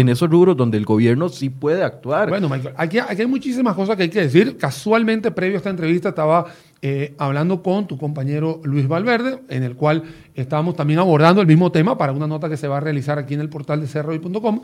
esos 0.09 0.29
rubros 0.29 0.57
donde 0.57 0.77
el 0.77 0.85
gobierno 0.85 1.29
sí 1.29 1.49
puede 1.49 1.83
actuar? 1.83 2.29
Bueno, 2.29 2.49
Michael, 2.49 2.73
aquí, 2.77 2.99
aquí 2.99 3.21
hay 3.21 3.27
muchísimas 3.27 3.75
cosas 3.75 3.95
que 3.95 4.03
hay 4.03 4.09
que 4.09 4.21
decir. 4.21 4.57
Casualmente, 4.57 5.31
previo 5.31 5.55
a 5.55 5.57
esta 5.57 5.69
entrevista 5.69 6.09
estaba 6.09 6.45
eh, 6.81 7.13
hablando 7.17 7.61
con 7.61 7.87
tu 7.87 7.97
compañero 7.97 8.61
Luis 8.63 8.87
Valverde, 8.87 9.39
en 9.49 9.63
el 9.63 9.75
cual 9.75 10.03
estábamos 10.35 10.75
también 10.75 10.99
abordando 10.99 11.41
el 11.41 11.47
mismo 11.47 11.71
tema 11.71 11.97
para 11.97 12.11
una 12.11 12.27
nota 12.27 12.49
que 12.49 12.57
se 12.57 12.67
va 12.67 12.77
a 12.77 12.79
realizar 12.79 13.19
aquí 13.19 13.33
en 13.33 13.41
el 13.41 13.49
portal 13.49 13.81
de 13.81 13.87
cerroy.com, 13.87 14.61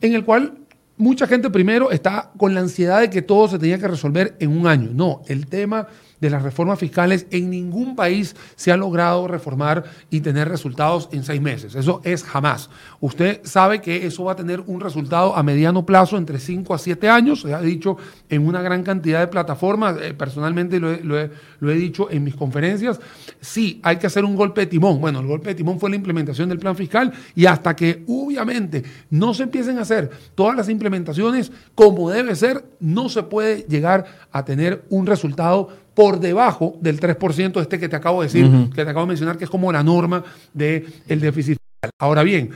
en 0.00 0.14
el 0.14 0.24
cual 0.24 0.54
mucha 0.96 1.26
gente 1.26 1.50
primero 1.50 1.90
está 1.90 2.30
con 2.36 2.54
la 2.54 2.60
ansiedad 2.60 3.00
de 3.00 3.10
que 3.10 3.22
todo 3.22 3.48
se 3.48 3.58
tenía 3.58 3.78
que 3.78 3.88
resolver 3.88 4.36
en 4.38 4.50
un 4.56 4.66
año. 4.66 4.90
No, 4.92 5.22
el 5.28 5.46
tema 5.46 5.88
de 6.20 6.30
las 6.30 6.42
reformas 6.42 6.78
fiscales, 6.78 7.26
en 7.30 7.50
ningún 7.50 7.96
país 7.96 8.36
se 8.56 8.72
ha 8.72 8.76
logrado 8.76 9.26
reformar 9.26 9.84
y 10.10 10.20
tener 10.20 10.48
resultados 10.48 11.08
en 11.12 11.24
seis 11.24 11.40
meses. 11.40 11.74
Eso 11.74 12.00
es 12.04 12.22
jamás. 12.22 12.70
Usted 13.00 13.40
sabe 13.44 13.80
que 13.80 14.06
eso 14.06 14.24
va 14.24 14.32
a 14.32 14.36
tener 14.36 14.62
un 14.66 14.80
resultado 14.80 15.34
a 15.34 15.42
mediano 15.42 15.84
plazo 15.86 16.16
entre 16.16 16.38
cinco 16.38 16.74
a 16.74 16.78
siete 16.78 17.08
años, 17.08 17.40
se 17.42 17.54
ha 17.54 17.60
dicho 17.60 17.96
en 18.28 18.46
una 18.46 18.62
gran 18.62 18.82
cantidad 18.82 19.20
de 19.20 19.28
plataformas, 19.28 19.96
eh, 20.00 20.14
personalmente 20.14 20.78
lo 20.78 20.92
he, 20.92 21.30
lo 21.60 21.70
he 21.70 21.74
dicho 21.74 22.10
en 22.10 22.24
mis 22.24 22.34
conferencias, 22.34 23.00
sí, 23.40 23.80
hay 23.82 23.96
que 23.96 24.06
hacer 24.06 24.24
un 24.24 24.36
golpe 24.36 24.62
de 24.62 24.66
timón. 24.66 25.00
Bueno, 25.00 25.20
el 25.20 25.26
golpe 25.26 25.50
de 25.50 25.54
timón 25.54 25.80
fue 25.80 25.90
la 25.90 25.96
implementación 25.96 26.48
del 26.48 26.58
plan 26.58 26.76
fiscal 26.76 27.12
y 27.34 27.46
hasta 27.46 27.74
que 27.74 28.04
obviamente 28.06 28.84
no 29.10 29.34
se 29.34 29.44
empiecen 29.44 29.78
a 29.78 29.82
hacer 29.82 30.10
todas 30.34 30.56
las 30.56 30.68
implementaciones 30.68 31.52
como 31.74 32.10
debe 32.10 32.34
ser, 32.34 32.64
no 32.80 33.08
se 33.08 33.22
puede 33.22 33.64
llegar 33.68 34.04
a 34.32 34.44
tener 34.44 34.84
un 34.90 35.06
resultado 35.06 35.68
por 35.94 36.20
debajo 36.20 36.76
del 36.80 37.00
3%, 37.00 37.60
este 37.60 37.78
que 37.78 37.88
te 37.88 37.96
acabo 37.96 38.22
de 38.22 38.28
decir, 38.28 38.48
que 38.74 38.84
te 38.84 38.90
acabo 38.90 39.02
de 39.02 39.08
mencionar, 39.08 39.36
que 39.36 39.44
es 39.44 39.50
como 39.50 39.72
la 39.72 39.82
norma 39.82 40.24
del 40.52 40.84
déficit 41.06 41.58
fiscal. 41.58 41.90
Ahora 41.98 42.22
bien, 42.22 42.50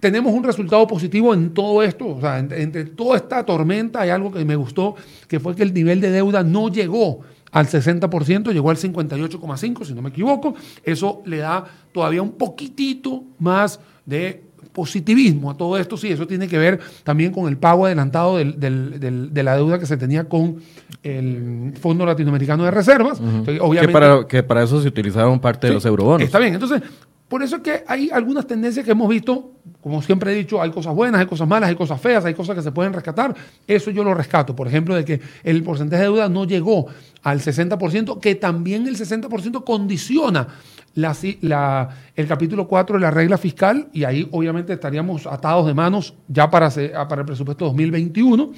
tenemos 0.00 0.34
un 0.34 0.44
resultado 0.44 0.86
positivo 0.86 1.32
en 1.32 1.54
todo 1.54 1.82
esto, 1.82 2.06
o 2.08 2.20
sea, 2.20 2.38
entre, 2.38 2.84
toda 2.84 3.16
esta 3.16 3.44
tormenta 3.44 4.02
hay 4.02 4.10
algo 4.10 4.30
que 4.30 4.44
me 4.44 4.54
gustó, 4.54 4.96
que 5.28 5.40
fue 5.40 5.56
que 5.56 5.62
el 5.62 5.72
nivel 5.72 6.00
de 6.00 6.10
deuda 6.10 6.42
no 6.42 6.68
llegó 6.68 7.20
al 7.52 7.66
60%, 7.66 8.52
llegó 8.52 8.68
al 8.68 8.76
58,5%, 8.76 9.84
si 9.84 9.94
no 9.94 10.02
me 10.02 10.10
equivoco. 10.10 10.54
Eso 10.82 11.22
le 11.24 11.38
da 11.38 11.64
todavía 11.92 12.20
un 12.20 12.32
poquitito 12.32 13.24
más 13.38 13.80
de 14.04 14.42
positivismo 14.74 15.52
a 15.52 15.56
todo 15.56 15.78
esto, 15.78 15.96
sí, 15.96 16.08
eso 16.08 16.26
tiene 16.26 16.48
que 16.48 16.58
ver 16.58 16.80
también 17.04 17.32
con 17.32 17.48
el 17.48 17.56
pago 17.56 17.86
adelantado 17.86 18.36
de 18.36 19.42
la 19.42 19.56
deuda 19.56 19.78
que 19.78 19.86
se 19.86 19.96
tenía 19.96 20.24
con 20.28 20.56
el 21.02 21.72
Fondo 21.80 22.04
Latinoamericano 22.04 22.64
de 22.64 22.70
Reservas. 22.72 23.20
obviamente, 23.20 24.26
que, 24.28 24.42
para, 24.42 24.62
eso 24.64 24.82
se 24.82 24.88
utilizaron 24.88 25.38
parte 25.38 25.68
de 25.68 25.74
los 25.74 25.84
eurobonos. 25.86 26.22
Está 26.22 26.40
bien, 26.40 26.54
entonces, 26.54 26.82
por 27.28 27.42
eso 27.42 27.56
es 27.56 27.62
que 27.62 27.84
hay 27.86 28.10
algunas 28.12 28.46
tendencias 28.46 28.84
que 28.84 28.90
hemos 28.90 29.08
visto, 29.08 29.52
como 29.80 30.02
siempre 30.02 30.32
he 30.32 30.34
dicho, 30.34 30.60
hay 30.60 30.70
cosas 30.72 30.92
buenas, 30.94 31.20
hay 31.20 31.26
cosas 31.26 31.46
malas, 31.46 31.68
hay 31.70 31.76
cosas 31.76 32.00
feas, 32.00 32.24
hay 32.24 32.34
cosas 32.34 32.56
que 32.56 32.62
se 32.62 32.72
pueden 32.72 32.92
rescatar. 32.92 33.34
Eso 33.66 33.92
yo 33.92 34.02
lo 34.02 34.12
rescato. 34.12 34.56
Por 34.56 34.66
ejemplo, 34.66 34.94
de 34.96 35.04
que 35.04 35.20
el 35.44 35.62
porcentaje 35.62 36.02
de 36.02 36.08
deuda 36.08 36.28
no 36.28 36.44
llegó 36.44 36.86
al 37.22 37.40
60%, 37.40 38.18
que 38.18 38.34
también 38.34 38.86
el 38.88 38.98
60% 38.98 39.64
condiciona 39.64 40.48
el 40.96 42.26
capítulo 42.28 42.68
4 42.68 42.96
de 42.96 43.00
la 43.00 43.10
regla 43.10 43.38
fiscal, 43.38 43.88
y 43.92 44.04
ahí 44.04 44.28
obviamente 44.30 44.72
estaríamos 44.72 45.26
atados 45.26 45.66
de 45.66 45.74
manos 45.74 46.14
ya 46.28 46.50
para, 46.50 46.70
para 46.70 47.20
el 47.20 47.26
presupuesto 47.26 47.66
2021. 47.66 48.52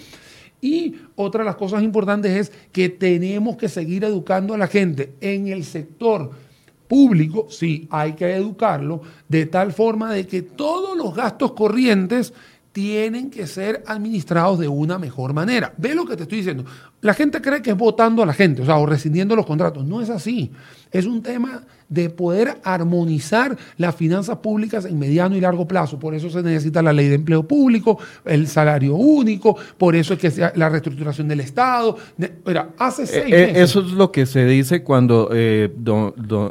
Y 0.61 0.95
otra 1.17 1.41
de 1.43 1.47
las 1.47 1.57
cosas 1.57 1.83
importantes 1.83 2.33
es 2.33 2.53
que 2.73 2.89
tenemos 2.89 3.57
que 3.57 3.69
seguir 3.69 4.05
educando 4.05 4.55
a 4.55 4.59
la 4.59 4.67
gente 4.67 5.15
en 5.21 5.49
el 5.49 5.65
sector 5.65 6.31
público, 6.89 7.49
sí, 7.51 7.87
hay 7.91 8.13
que 8.13 8.35
educarlo 8.35 9.03
de 9.29 9.47
tal 9.47 9.73
forma 9.73 10.13
de 10.13 10.27
que 10.27 10.43
todos 10.43 10.97
los 10.97 11.15
gastos 11.15 11.53
corrientes 11.53 12.33
tienen 12.73 13.31
que 13.31 13.47
ser 13.47 13.83
administrados 13.87 14.59
de 14.59 14.69
una 14.69 14.99
mejor 14.99 15.33
manera. 15.33 15.73
Ve 15.79 15.95
lo 15.95 16.05
que 16.05 16.15
te 16.15 16.25
estoy 16.25 16.39
diciendo. 16.39 16.65
La 17.07 17.15
gente 17.15 17.41
cree 17.41 17.63
que 17.63 17.71
es 17.71 17.77
votando 17.77 18.25
a 18.25 18.27
la 18.27 18.35
gente, 18.35 18.63
o 18.63 18.67
sea, 18.67 18.79
o 18.79 18.85
rescindiendo 18.85 19.37
los 19.37 19.47
contratos. 19.47 19.87
No 19.87 20.03
es 20.03 20.11
así. 20.11 20.51
Es 20.91 21.07
un 21.07 21.23
tema 21.23 21.63
de 21.89 22.11
poder 22.11 22.59
armonizar 22.65 23.57
las 23.77 23.95
finanzas 23.95 24.39
públicas 24.39 24.85
en 24.85 24.99
mediano 24.99 25.37
y 25.37 25.41
largo 25.41 25.69
plazo. 25.69 25.99
Por 25.99 26.15
eso 26.15 26.29
se 26.31 26.43
necesita 26.43 26.83
la 26.83 26.93
ley 26.93 27.09
de 27.09 27.15
empleo 27.15 27.45
público, 27.45 27.99
el 28.25 28.49
salario 28.49 28.97
único, 28.97 29.57
por 29.79 29.95
eso 29.95 30.15
es 30.15 30.19
que 30.19 30.31
sea 30.31 30.53
la 30.57 30.69
reestructuración 30.69 31.29
del 31.29 31.41
Estado. 31.41 31.97
Mira, 32.45 32.71
hace 32.79 33.05
eh, 33.05 33.07
seis 33.07 33.25
eh, 33.27 33.47
meses. 33.47 33.57
Eso 33.57 33.81
es 33.81 33.93
lo 33.93 34.11
que 34.11 34.27
se 34.27 34.45
dice 34.47 34.83
cuando 34.83 35.31
eh, 35.33 35.73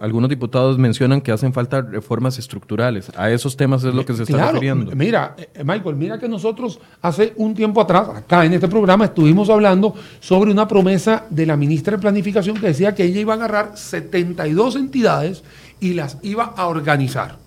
algunos 0.01 0.29
diputados 0.29 0.77
mencionan 0.77 1.21
que 1.21 1.31
hacen 1.31 1.51
falta 1.51 1.81
reformas 1.81 2.39
estructurales. 2.39 3.11
A 3.17 3.29
esos 3.31 3.57
temas 3.57 3.83
es 3.83 3.93
lo 3.93 4.05
que 4.05 4.13
se 4.13 4.23
está 4.23 4.51
refiriendo. 4.51 4.95
Mira, 4.95 5.35
Michael, 5.65 5.95
mira 5.95 6.17
que 6.17 6.29
nosotros 6.29 6.79
hace 7.01 7.33
un 7.35 7.53
tiempo 7.53 7.81
atrás, 7.81 8.07
acá 8.09 8.45
en 8.45 8.53
este 8.53 8.69
programa, 8.69 9.05
estuvimos 9.05 9.49
hablando 9.49 9.93
sobre 10.19 10.44
una 10.51 10.67
promesa 10.67 11.25
de 11.29 11.45
la 11.45 11.57
ministra 11.57 11.95
de 11.97 12.01
Planificación 12.01 12.57
que 12.57 12.67
decía 12.67 12.95
que 12.95 13.03
ella 13.03 13.21
iba 13.21 13.33
a 13.33 13.37
agarrar 13.37 13.77
72 13.77 14.75
entidades 14.75 15.43
y 15.79 15.93
las 15.93 16.17
iba 16.23 16.53
a 16.55 16.67
organizar. 16.67 17.37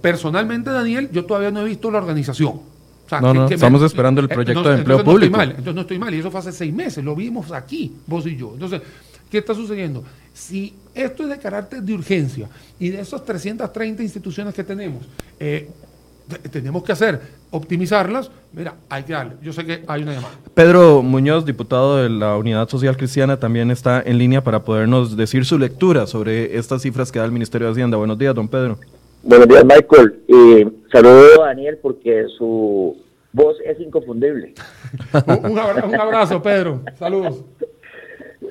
Personalmente, 0.00 0.70
Daniel, 0.70 1.08
yo 1.12 1.24
todavía 1.24 1.50
no 1.50 1.62
he 1.62 1.64
visto 1.64 1.90
la 1.90 1.98
organización. 1.98 2.60
no, 3.20 3.34
no, 3.34 3.48
estamos 3.48 3.82
esperando 3.82 4.20
el 4.20 4.26
eh, 4.26 4.34
proyecto 4.34 4.62
de 4.62 4.78
empleo 4.78 5.04
público. 5.04 5.36
No 5.36 5.42
estoy 5.42 5.46
mal, 5.46 5.50
entonces 5.50 5.74
no 5.74 5.80
estoy 5.80 5.98
mal, 5.98 6.14
y 6.14 6.18
eso 6.18 6.30
fue 6.30 6.40
hace 6.40 6.52
seis 6.52 6.72
meses, 6.72 7.04
lo 7.04 7.16
vimos 7.16 7.50
aquí, 7.52 7.92
vos 8.06 8.26
y 8.26 8.36
yo. 8.36 8.52
Entonces, 8.54 8.82
¿qué 9.30 9.38
está 9.38 9.54
sucediendo? 9.54 10.04
Si 10.32 10.74
esto 10.94 11.22
es 11.24 11.30
de 11.30 11.38
carácter 11.38 11.82
de 11.82 11.94
urgencia 11.94 12.48
y 12.78 12.90
de 12.90 13.00
esas 13.00 13.24
330 13.24 14.02
instituciones 14.02 14.54
que 14.54 14.64
tenemos, 14.64 15.06
eh, 15.40 15.70
tenemos 16.50 16.82
que 16.82 16.92
hacer, 16.92 17.20
optimizarlas, 17.50 18.30
mira, 18.52 18.74
hay 18.88 19.04
que 19.04 19.12
darle. 19.12 19.34
Yo 19.42 19.52
sé 19.52 19.64
que 19.64 19.82
hay 19.86 20.02
una 20.02 20.14
llamada. 20.14 20.34
Pedro 20.54 21.02
Muñoz, 21.02 21.44
diputado 21.44 21.98
de 22.02 22.08
la 22.08 22.36
Unidad 22.36 22.68
Social 22.68 22.96
Cristiana, 22.96 23.38
también 23.38 23.70
está 23.70 24.02
en 24.04 24.18
línea 24.18 24.42
para 24.42 24.64
podernos 24.64 25.16
decir 25.16 25.44
su 25.44 25.58
lectura 25.58 26.06
sobre 26.06 26.56
estas 26.56 26.82
cifras 26.82 27.12
que 27.12 27.18
da 27.18 27.24
el 27.24 27.32
Ministerio 27.32 27.66
de 27.68 27.72
Hacienda. 27.72 27.96
Buenos 27.96 28.18
días, 28.18 28.34
don 28.34 28.48
Pedro. 28.48 28.78
Buenos 29.22 29.48
días, 29.48 29.64
Michael. 29.64 30.20
y 30.28 30.90
saludo 30.90 31.44
a 31.44 31.48
Daniel 31.48 31.78
porque 31.82 32.26
su 32.36 32.96
vos 33.32 33.56
es 33.64 33.78
inconfundible. 33.80 34.54
un, 35.44 35.58
abrazo, 35.58 36.42
Pedro. 36.42 36.80
Saludos. 36.98 37.44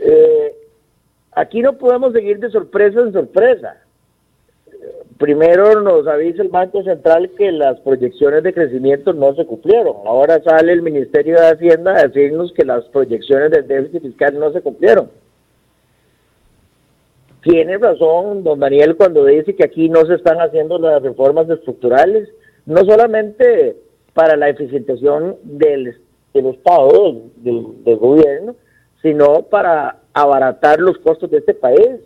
Eh, 0.02 0.56
aquí 1.32 1.62
no 1.62 1.78
podemos 1.78 2.14
seguir 2.14 2.40
de 2.40 2.52
sorpresa 2.52 3.00
en 3.00 3.12
sorpresa. 3.12 3.78
Primero 5.18 5.80
nos 5.82 6.06
avisa 6.08 6.42
el 6.42 6.50
Banco 6.50 6.84
Central 6.84 7.32
que 7.38 7.50
las 7.50 7.80
proyecciones 7.80 8.44
de 8.44 8.54
crecimiento 8.54 9.14
no 9.14 9.34
se 9.34 9.46
cumplieron. 9.46 9.96
Ahora 10.06 10.44
sale 10.44 10.74
el 10.74 10.82
Ministerio 10.82 11.40
de 11.40 11.48
Hacienda 11.48 11.96
a 11.96 12.08
decirnos 12.08 12.52
que 12.52 12.66
las 12.66 12.84
proyecciones 12.86 13.50
del 13.52 13.66
déficit 13.66 14.02
fiscal 14.02 14.38
no 14.38 14.52
se 14.52 14.62
cumplieron. 14.62 15.10
Tiene 17.44 17.78
razón 17.78 18.44
don 18.44 18.60
Daniel 18.60 18.98
cuando 18.98 19.24
dice 19.24 19.56
que 19.56 19.64
aquí 19.64 19.88
no 19.88 20.06
se 20.06 20.16
están 20.16 20.40
haciendo 20.42 20.80
las 20.80 21.02
reformas 21.02 21.50
estructurales, 21.50 22.28
no 22.66 22.84
solamente 22.84 23.78
para 24.14 24.36
la 24.36 24.50
eficientización 24.50 25.38
del, 25.44 25.96
del 26.34 26.46
Estado, 26.48 27.22
del, 27.38 27.84
del 27.86 27.98
gobierno, 27.98 28.56
sino 29.02 29.44
para 29.44 30.00
abaratar 30.14 30.80
los 30.80 30.98
costos 30.98 31.32
de 31.32 31.38
este 31.38 31.54
país 31.54 32.02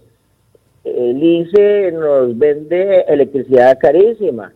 el 0.84 1.22
ICE 1.22 1.92
nos 1.92 2.38
vende 2.38 3.02
electricidad 3.08 3.78
carísima, 3.80 4.54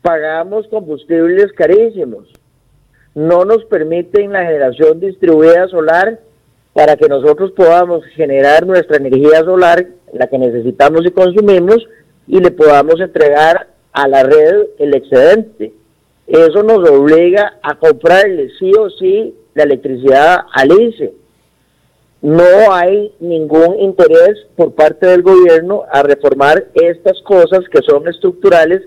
pagamos 0.00 0.66
combustibles 0.68 1.52
carísimos, 1.52 2.28
no 3.14 3.44
nos 3.44 3.64
permiten 3.66 4.32
la 4.32 4.44
generación 4.44 5.00
distribuida 5.00 5.68
solar 5.68 6.18
para 6.72 6.96
que 6.96 7.08
nosotros 7.08 7.52
podamos 7.52 8.04
generar 8.14 8.66
nuestra 8.66 8.96
energía 8.96 9.40
solar, 9.44 9.86
la 10.12 10.26
que 10.26 10.38
necesitamos 10.38 11.04
y 11.04 11.10
consumimos, 11.10 11.86
y 12.26 12.40
le 12.40 12.50
podamos 12.50 13.00
entregar 13.00 13.68
a 13.92 14.08
la 14.08 14.22
red 14.22 14.68
el 14.78 14.94
excedente. 14.94 15.72
Eso 16.26 16.62
nos 16.62 16.88
obliga 16.88 17.58
a 17.62 17.74
comprarle 17.74 18.48
sí 18.58 18.72
o 18.78 18.88
sí 18.88 19.34
la 19.54 19.64
electricidad 19.64 20.38
al 20.54 20.72
ICE 20.80 21.12
no 22.22 22.72
hay 22.72 23.12
ningún 23.18 23.80
interés 23.80 24.46
por 24.56 24.74
parte 24.74 25.06
del 25.06 25.22
gobierno 25.22 25.82
a 25.90 26.04
reformar 26.04 26.68
estas 26.74 27.20
cosas 27.22 27.60
que 27.70 27.82
son 27.82 28.06
estructurales 28.06 28.82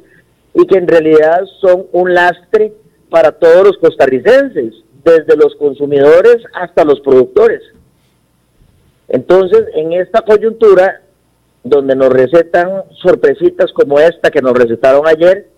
y 0.54 0.65
que 0.65 0.78
en 0.78 0.88
realidad 0.88 1.41
son 1.60 1.86
un 1.91 2.13
lastre 2.13 2.74
para 3.10 3.34
todos 3.34 3.67
los 3.67 3.78
costarricenses, 3.78 4.74
desde 5.04 5.36
los 5.36 5.54
consumidores 5.56 6.38
hasta 6.54 6.86
los 6.86 7.02
productores. 7.02 7.62
Entonces, 9.10 9.65
en 9.76 9.93
esta 9.93 10.21
coyuntura, 10.21 11.02
donde 11.63 11.95
nos 11.95 12.10
recetan 12.10 12.84
sorpresitas 13.02 13.71
como 13.74 14.00
esta 14.00 14.32
que 14.32 14.41
nos 14.41 14.54
recetaron 14.54 15.06
ayer, 15.08 15.50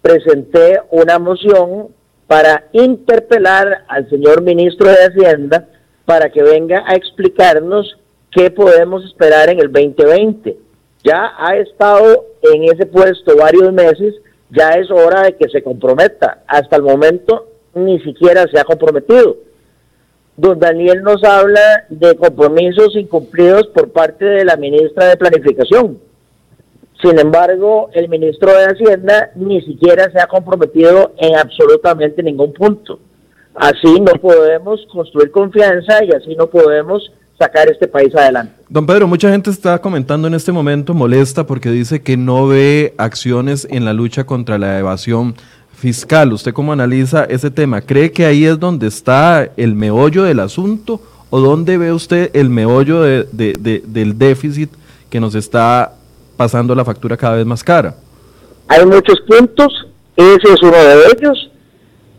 presenté 0.00 0.80
una 0.90 1.18
moción 1.18 1.88
para 2.28 2.68
interpelar 2.72 3.84
al 3.88 4.08
señor 4.08 4.42
ministro 4.42 4.88
de 4.88 5.04
Hacienda 5.04 5.68
para 6.04 6.30
que 6.30 6.42
venga 6.42 6.84
a 6.86 6.94
explicarnos 6.94 7.98
qué 8.30 8.50
podemos 8.50 9.04
esperar 9.04 9.50
en 9.50 9.60
el 9.60 9.70
2020. 9.70 10.56
Ya 11.04 11.32
ha 11.38 11.56
estado 11.56 12.26
en 12.42 12.64
ese 12.64 12.86
puesto 12.86 13.36
varios 13.36 13.72
meses, 13.72 14.14
ya 14.50 14.70
es 14.72 14.90
hora 14.90 15.22
de 15.22 15.36
que 15.36 15.48
se 15.48 15.62
comprometa. 15.62 16.42
Hasta 16.46 16.76
el 16.76 16.82
momento 16.82 17.46
ni 17.74 18.00
siquiera 18.00 18.46
se 18.48 18.58
ha 18.58 18.64
comprometido. 18.64 19.36
Don 20.36 20.58
Daniel 20.58 21.02
nos 21.02 21.22
habla 21.24 21.84
de 21.90 22.16
compromisos 22.16 22.96
incumplidos 22.96 23.66
por 23.68 23.92
parte 23.92 24.24
de 24.24 24.44
la 24.44 24.56
ministra 24.56 25.06
de 25.06 25.16
Planificación. 25.16 25.98
Sin 27.02 27.18
embargo, 27.18 27.90
el 27.92 28.08
ministro 28.08 28.52
de 28.52 28.64
Hacienda 28.64 29.32
ni 29.34 29.60
siquiera 29.62 30.10
se 30.10 30.20
ha 30.20 30.26
comprometido 30.26 31.12
en 31.18 31.36
absolutamente 31.36 32.22
ningún 32.22 32.52
punto. 32.52 33.00
Así 33.54 34.00
no 34.00 34.12
podemos 34.20 34.80
construir 34.92 35.30
confianza 35.30 36.04
y 36.04 36.10
así 36.12 36.34
no 36.36 36.46
podemos 36.46 37.12
sacar 37.38 37.68
este 37.68 37.86
país 37.88 38.14
adelante. 38.14 38.52
Don 38.68 38.86
Pedro, 38.86 39.06
mucha 39.06 39.30
gente 39.30 39.50
está 39.50 39.78
comentando 39.80 40.28
en 40.28 40.34
este 40.34 40.52
momento 40.52 40.94
molesta 40.94 41.46
porque 41.46 41.70
dice 41.70 42.02
que 42.02 42.16
no 42.16 42.46
ve 42.46 42.94
acciones 42.96 43.66
en 43.70 43.84
la 43.84 43.92
lucha 43.92 44.24
contra 44.24 44.58
la 44.58 44.78
evasión 44.78 45.34
fiscal. 45.74 46.32
¿Usted 46.32 46.52
cómo 46.52 46.72
analiza 46.72 47.24
ese 47.24 47.50
tema? 47.50 47.80
¿Cree 47.80 48.12
que 48.12 48.24
ahí 48.24 48.44
es 48.44 48.58
donde 48.58 48.86
está 48.86 49.50
el 49.56 49.74
meollo 49.74 50.22
del 50.22 50.40
asunto 50.40 51.00
o 51.30 51.40
dónde 51.40 51.76
ve 51.78 51.92
usted 51.92 52.30
el 52.34 52.48
meollo 52.48 53.02
del 53.02 54.18
déficit 54.18 54.70
que 55.10 55.20
nos 55.20 55.34
está 55.34 55.94
pasando 56.36 56.74
la 56.74 56.84
factura 56.84 57.16
cada 57.16 57.36
vez 57.36 57.44
más 57.44 57.64
cara? 57.64 57.96
Hay 58.68 58.86
muchos 58.86 59.20
puntos, 59.26 59.88
ese 60.16 60.52
es 60.54 60.62
uno 60.62 60.76
de 60.76 60.94
ellos. 61.12 61.50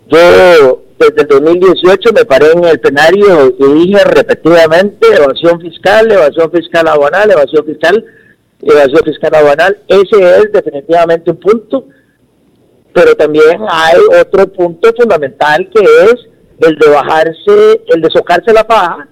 Yo 0.09 0.82
desde 0.99 1.21
el 1.21 1.27
2018 1.27 2.13
me 2.13 2.25
paré 2.25 2.51
en 2.51 2.63
el 2.65 2.79
plenario 2.79 3.55
y 3.57 3.73
dije 3.73 4.03
repetidamente 4.03 5.07
evasión 5.15 5.59
fiscal, 5.59 6.11
evasión 6.11 6.51
fiscal 6.51 6.87
aduanal, 6.87 7.31
evasión 7.31 7.65
fiscal, 7.65 8.05
evasión 8.61 9.01
fiscal 9.03 9.35
aduanal. 9.35 9.77
Ese 9.87 10.37
es 10.39 10.51
definitivamente 10.51 11.31
un 11.31 11.37
punto, 11.37 11.87
pero 12.93 13.15
también 13.15 13.61
hay 13.69 13.97
otro 14.21 14.47
punto 14.47 14.91
fundamental 14.97 15.69
que 15.73 15.81
es 15.81 16.15
el 16.59 16.77
de 16.77 16.89
bajarse, 16.89 17.81
el 17.87 18.01
de 18.01 18.09
socarse 18.11 18.53
la 18.53 18.65
paja 18.65 19.07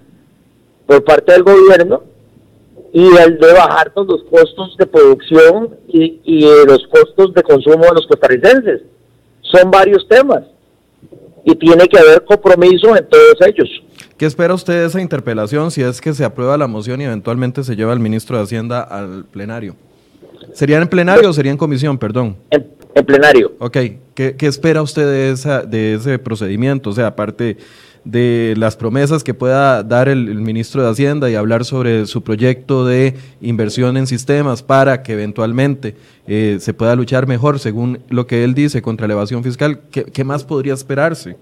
por 0.86 1.04
parte 1.04 1.34
del 1.34 1.44
gobierno 1.44 2.04
y 2.94 3.08
el 3.18 3.40
de 3.40 3.54
bajar 3.54 3.92
los 3.96 4.24
costos 4.30 4.76
de 4.78 4.86
producción 4.86 5.78
y, 5.88 6.20
y 6.24 6.42
los 6.68 6.86
costos 6.88 7.34
de 7.34 7.44
consumo 7.44 7.86
de 7.86 7.94
los 7.96 8.08
costarricenses. 8.08 8.82
Son 9.42 9.72
varios 9.72 10.08
temas 10.08 10.44
y 11.44 11.56
tiene 11.56 11.88
que 11.88 11.98
haber 11.98 12.24
compromiso 12.24 12.96
en 12.96 13.08
todos 13.08 13.36
ellos. 13.46 13.70
¿Qué 14.18 14.26
espera 14.26 14.54
usted 14.54 14.74
de 14.74 14.86
esa 14.86 15.02
interpelación 15.02 15.72
si 15.72 15.82
es 15.82 16.00
que 16.00 16.14
se 16.14 16.24
aprueba 16.24 16.58
la 16.58 16.68
moción 16.68 17.02
y 17.02 17.06
eventualmente 17.06 17.64
se 17.64 17.76
lleva 17.76 17.92
al 17.92 18.00
ministro 18.00 18.38
de 18.38 18.44
Hacienda 18.44 18.82
al 18.82 19.26
plenario? 19.26 19.76
¿Sería 20.54 20.78
en 20.78 20.88
plenario 20.88 21.30
o 21.30 21.34
sería 21.34 21.52
en 21.52 21.58
comisión, 21.58 21.98
perdón? 21.98 22.36
En, 22.50 22.68
plenario. 23.06 23.54
Ok, 23.60 23.78
¿Qué, 24.14 24.36
¿Qué, 24.36 24.48
espera 24.48 24.82
usted 24.82 25.06
de, 25.06 25.32
esa, 25.32 25.64
de 25.64 25.96
ese 25.96 26.20
procedimiento? 26.20 26.90
O 26.90 26.94
sea, 26.94 27.08
aparte 27.08 27.58
de 28.04 28.56
las 28.58 28.78
promesas 28.78 29.24
que 29.24 29.34
pueda 29.34 29.84
dar 29.84 30.10
el, 30.10 30.36
ministro 30.36 30.82
de 30.82 30.90
Hacienda 30.90 31.30
y 31.30 31.36
hablar 31.36 31.66
sobre 31.66 32.06
su 32.08 32.24
proyecto 32.24 32.86
de 32.86 33.14
inversión 33.42 33.98
en 33.98 34.08
sistemas 34.08 34.64
para 34.64 35.04
que 35.04 35.14
eventualmente 35.14 35.96
eh, 36.28 36.58
se 36.60 36.74
pueda 36.74 36.96
luchar 36.96 37.28
mejor, 37.28 37.60
según 37.60 38.00
lo 38.10 38.26
que 38.26 38.44
él 38.44 38.54
dice, 38.54 38.82
contra 38.82 39.08
la 39.08 39.14
evasión 39.14 39.44
fiscal. 39.44 39.82
¿Qué, 39.92 40.24
más 40.24 40.44
podría 40.44 40.74
esperarse? 40.74 41.38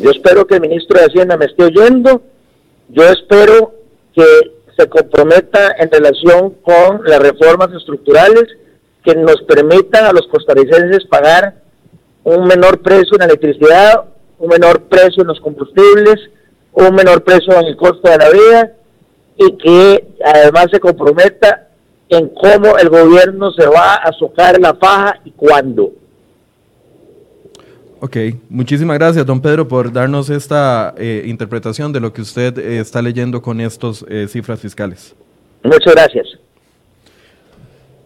Yo 0.00 0.10
espero 0.10 0.46
que 0.46 0.56
el 0.56 0.62
ministro 0.62 0.98
de 0.98 1.06
Hacienda 1.06 1.36
me 1.36 1.44
esté 1.44 1.64
oyendo. 1.64 2.22
Yo 2.88 3.04
espero 3.04 3.74
que 4.14 4.24
se 4.76 4.88
comprometa 4.88 5.76
en 5.78 5.90
relación 5.90 6.54
con 6.62 7.02
las 7.04 7.20
reformas 7.20 7.68
estructurales 7.76 8.44
que 9.04 9.14
nos 9.14 9.40
permitan 9.42 10.04
a 10.06 10.12
los 10.12 10.26
costarricenses 10.26 11.06
pagar 11.06 11.62
un 12.24 12.46
menor 12.46 12.80
precio 12.80 13.16
en 13.16 13.22
electricidad, 13.22 14.04
un 14.40 14.48
menor 14.48 14.82
precio 14.84 15.22
en 15.22 15.28
los 15.28 15.40
combustibles, 15.40 16.16
un 16.72 16.94
menor 16.94 17.22
precio 17.22 17.52
en 17.60 17.66
el 17.66 17.76
costo 17.76 18.10
de 18.10 18.16
la 18.16 18.30
vida 18.30 18.72
y 19.36 19.56
que 19.56 20.08
además 20.24 20.66
se 20.72 20.80
comprometa 20.80 21.68
en 22.08 22.28
cómo 22.30 22.76
el 22.78 22.88
gobierno 22.88 23.52
se 23.52 23.66
va 23.66 23.94
a 23.94 24.12
socar 24.12 24.58
la 24.58 24.74
faja 24.74 25.20
y 25.24 25.30
cuándo. 25.30 25.92
Ok, 28.00 28.16
muchísimas 28.48 28.98
gracias, 28.98 29.26
don 29.26 29.42
Pedro, 29.42 29.68
por 29.68 29.92
darnos 29.92 30.30
esta 30.30 30.94
eh, 30.96 31.24
interpretación 31.26 31.92
de 31.92 32.00
lo 32.00 32.14
que 32.14 32.22
usted 32.22 32.58
eh, 32.58 32.80
está 32.80 33.02
leyendo 33.02 33.42
con 33.42 33.60
estas 33.60 34.04
eh, 34.08 34.26
cifras 34.26 34.58
fiscales. 34.58 35.14
Muchas 35.62 35.94
gracias. 35.94 36.26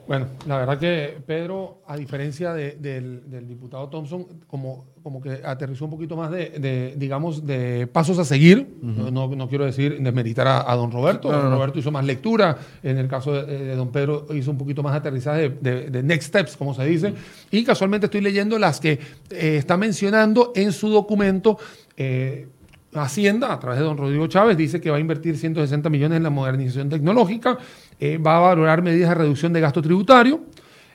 Bueno, 0.08 0.26
la 0.46 0.58
verdad 0.58 0.78
que 0.78 1.16
Pedro, 1.24 1.78
a 1.86 1.96
diferencia 1.96 2.52
del, 2.52 3.46
diputado 3.46 3.88
Thompson, 3.88 4.26
como, 4.48 4.84
como 5.04 5.20
que 5.20 5.42
aterrizó 5.44 5.84
un 5.84 5.90
poquito 5.90 6.16
más 6.16 6.30
de, 6.30 6.94
digamos, 6.96 7.46
de 7.46 7.86
pasos 7.86 8.18
a 8.18 8.24
seguir. 8.24 8.78
no, 8.80 9.48
quiero 9.50 9.66
decir 9.66 9.98
desmeritar 10.00 10.48
a, 10.48 10.72
a 10.72 10.74
don 10.76 10.90
Roberto. 10.90 11.30
don 11.30 11.50
Roberto 11.52 11.78
hizo 11.78 11.90
más 11.90 12.06
lectura. 12.06 12.56
En 12.82 12.96
el 12.96 13.06
caso 13.06 13.34
de, 13.34 13.76
don 13.76 13.92
Pedro 13.92 14.26
hizo 14.34 14.50
un 14.50 14.56
poquito 14.56 14.82
más 14.82 14.96
aterrizaje 14.96 15.50
de, 15.60 16.02
next 16.02 16.28
steps, 16.28 16.56
como 16.56 16.72
se 16.72 16.86
dice. 16.86 17.12
Y 17.50 17.64
casualmente 17.64 18.06
estoy 18.06 18.22
leyendo 18.22 18.58
las 18.58 18.80
que 18.80 18.92
eh, 19.28 19.56
está 19.58 19.76
mencionando 19.76 20.52
en 20.56 20.72
su 20.72 20.88
documento. 20.88 21.58
Eh, 21.98 22.48
Hacienda, 22.94 23.52
a 23.52 23.58
través 23.58 23.80
de 23.80 23.84
don 23.84 23.98
Rodrigo 23.98 24.26
Chávez, 24.28 24.56
dice 24.56 24.80
que 24.80 24.88
va 24.88 24.96
a 24.96 25.00
invertir 25.00 25.36
160 25.36 25.90
millones 25.90 26.16
en 26.16 26.22
la 26.22 26.30
modernización 26.30 26.88
tecnológica, 26.88 27.58
eh, 27.98 28.18
va 28.18 28.36
a 28.36 28.40
valorar 28.40 28.82
medidas 28.82 29.10
de 29.10 29.16
reducción 29.16 29.52
de 29.52 29.60
gasto 29.60 29.82
tributario. 29.82 30.44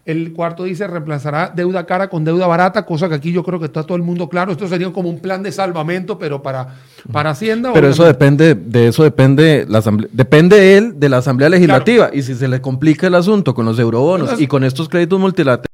El 0.10 0.34
cuarto 0.34 0.64
dice 0.64 0.88
reemplazará 0.88 1.54
deuda 1.56 1.86
cara 1.86 2.10
con 2.10 2.26
deuda 2.26 2.48
barata, 2.48 2.84
cosa 2.84 3.08
que 3.08 3.14
aquí 3.14 3.32
yo 3.32 3.44
creo 3.44 3.60
que 3.60 3.68
está 3.68 3.84
todo 3.84 3.96
el 3.96 4.02
mundo 4.02 4.28
claro. 4.28 4.52
Esto 4.52 4.68
sería 4.68 4.92
como 4.92 5.08
un 5.08 5.20
plan 5.20 5.44
de 5.44 5.52
salvamento, 5.52 6.18
pero 6.18 6.42
para, 6.42 6.78
para 7.12 7.30
Hacienda. 7.30 7.74
Pero 7.74 7.90
eso 7.90 8.04
depende, 8.06 8.56
de 8.56 8.88
eso 8.88 9.04
depende, 9.04 9.68
la 9.70 9.84
depende 10.12 10.78
él 10.78 11.00
de 11.00 11.10
la 11.10 11.18
Asamblea 11.18 11.48
Legislativa. 11.50 12.10
Y 12.12 12.24
si 12.24 12.34
se 12.34 12.48
le 12.48 12.60
complica 12.60 13.06
el 13.06 13.14
asunto 13.14 13.54
con 13.54 13.68
los 13.68 13.78
eurobonos 13.78 14.42
y 14.42 14.48
con 14.48 14.64
estos 14.64 14.90
créditos 14.90 15.20
multilaterales 15.20 15.70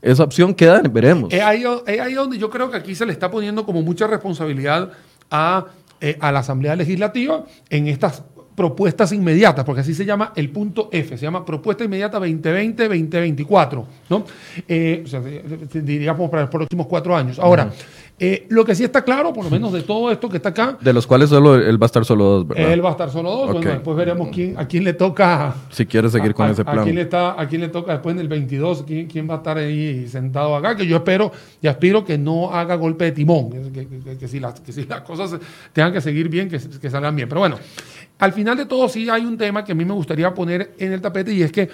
esa 0.00 0.24
opción 0.24 0.54
queda, 0.54 0.80
veremos. 0.80 1.30
Es 1.30 1.42
ahí, 1.42 1.64
es 1.86 2.00
ahí 2.00 2.14
donde 2.14 2.38
yo 2.38 2.48
creo 2.48 2.70
que 2.70 2.78
aquí 2.78 2.94
se 2.94 3.04
le 3.04 3.12
está 3.12 3.30
poniendo 3.30 3.66
como 3.66 3.82
mucha 3.82 4.06
responsabilidad 4.06 4.92
a, 5.30 5.66
eh, 6.00 6.16
a 6.20 6.32
la 6.32 6.38
Asamblea 6.38 6.74
Legislativa 6.74 7.44
en 7.68 7.88
estas 7.88 8.22
propuestas 8.54 9.12
inmediatas, 9.12 9.64
porque 9.64 9.80
así 9.80 9.94
se 9.94 10.04
llama 10.04 10.32
el 10.36 10.50
punto 10.50 10.88
F, 10.92 11.16
se 11.16 11.24
llama 11.24 11.44
propuesta 11.44 11.84
inmediata 11.84 12.18
2020-2024, 12.20 13.84
¿no? 14.10 14.24
Eh, 14.68 15.02
o 15.04 15.08
sea, 15.08 15.20
diríamos 15.20 16.30
para 16.30 16.42
los 16.42 16.50
próximos 16.50 16.86
cuatro 16.86 17.16
años. 17.16 17.38
Ahora, 17.38 17.70
eh, 18.16 18.46
lo 18.50 18.64
que 18.64 18.76
sí 18.76 18.84
está 18.84 19.02
claro, 19.02 19.32
por 19.32 19.44
lo 19.44 19.50
menos 19.50 19.72
de 19.72 19.82
todo 19.82 20.08
esto 20.12 20.28
que 20.28 20.36
está 20.36 20.50
acá. 20.50 20.78
De 20.80 20.92
los 20.92 21.04
cuales 21.04 21.30
solo 21.30 21.56
él 21.56 21.82
va 21.82 21.86
a 21.86 21.88
estar 21.88 22.04
solo 22.04 22.24
dos, 22.24 22.48
¿verdad? 22.48 22.72
Él 22.72 22.84
va 22.84 22.90
a 22.90 22.92
estar 22.92 23.10
solo 23.10 23.30
dos. 23.30 23.52
Bueno, 23.52 23.70
después 23.70 23.96
veremos 23.96 24.28
quién, 24.32 24.56
a 24.56 24.68
quién 24.68 24.84
le 24.84 24.92
toca. 24.92 25.52
Si 25.70 25.84
quiere 25.84 26.08
seguir 26.08 26.32
con 26.32 26.48
ese 26.48 26.64
plan. 26.64 26.78
A 26.78 26.84
quién, 26.84 26.94
le 26.94 27.02
está, 27.02 27.40
a 27.40 27.48
quién 27.48 27.60
le 27.60 27.68
toca 27.68 27.92
después 27.92 28.14
en 28.14 28.20
el 28.20 28.28
22, 28.28 28.84
quién, 28.86 29.08
quién 29.08 29.28
va 29.28 29.34
a 29.34 29.36
estar 29.38 29.58
ahí 29.58 30.06
sentado 30.06 30.54
acá. 30.54 30.76
Que 30.76 30.86
yo 30.86 30.96
espero 30.96 31.32
y 31.60 31.66
aspiro 31.66 32.04
que 32.04 32.16
no 32.16 32.52
haga 32.52 32.76
golpe 32.76 33.06
de 33.06 33.12
timón. 33.12 33.50
Que, 33.50 34.28
si, 34.28 34.38
las, 34.38 34.60
que 34.60 34.72
si 34.72 34.84
las 34.84 35.00
cosas 35.00 35.36
tengan 35.72 35.92
que 35.92 36.00
seguir 36.00 36.28
bien, 36.28 36.48
que, 36.48 36.60
que 36.60 36.90
salgan 36.90 37.16
bien. 37.16 37.28
Pero 37.28 37.40
bueno, 37.40 37.56
al 38.24 38.32
final 38.32 38.56
de 38.56 38.64
todo 38.64 38.88
sí 38.88 39.08
hay 39.10 39.26
un 39.26 39.36
tema 39.36 39.64
que 39.64 39.72
a 39.72 39.74
mí 39.74 39.84
me 39.84 39.92
gustaría 39.92 40.32
poner 40.32 40.74
en 40.78 40.92
el 40.92 41.00
tapete 41.02 41.32
y 41.34 41.42
es 41.42 41.52
que 41.52 41.68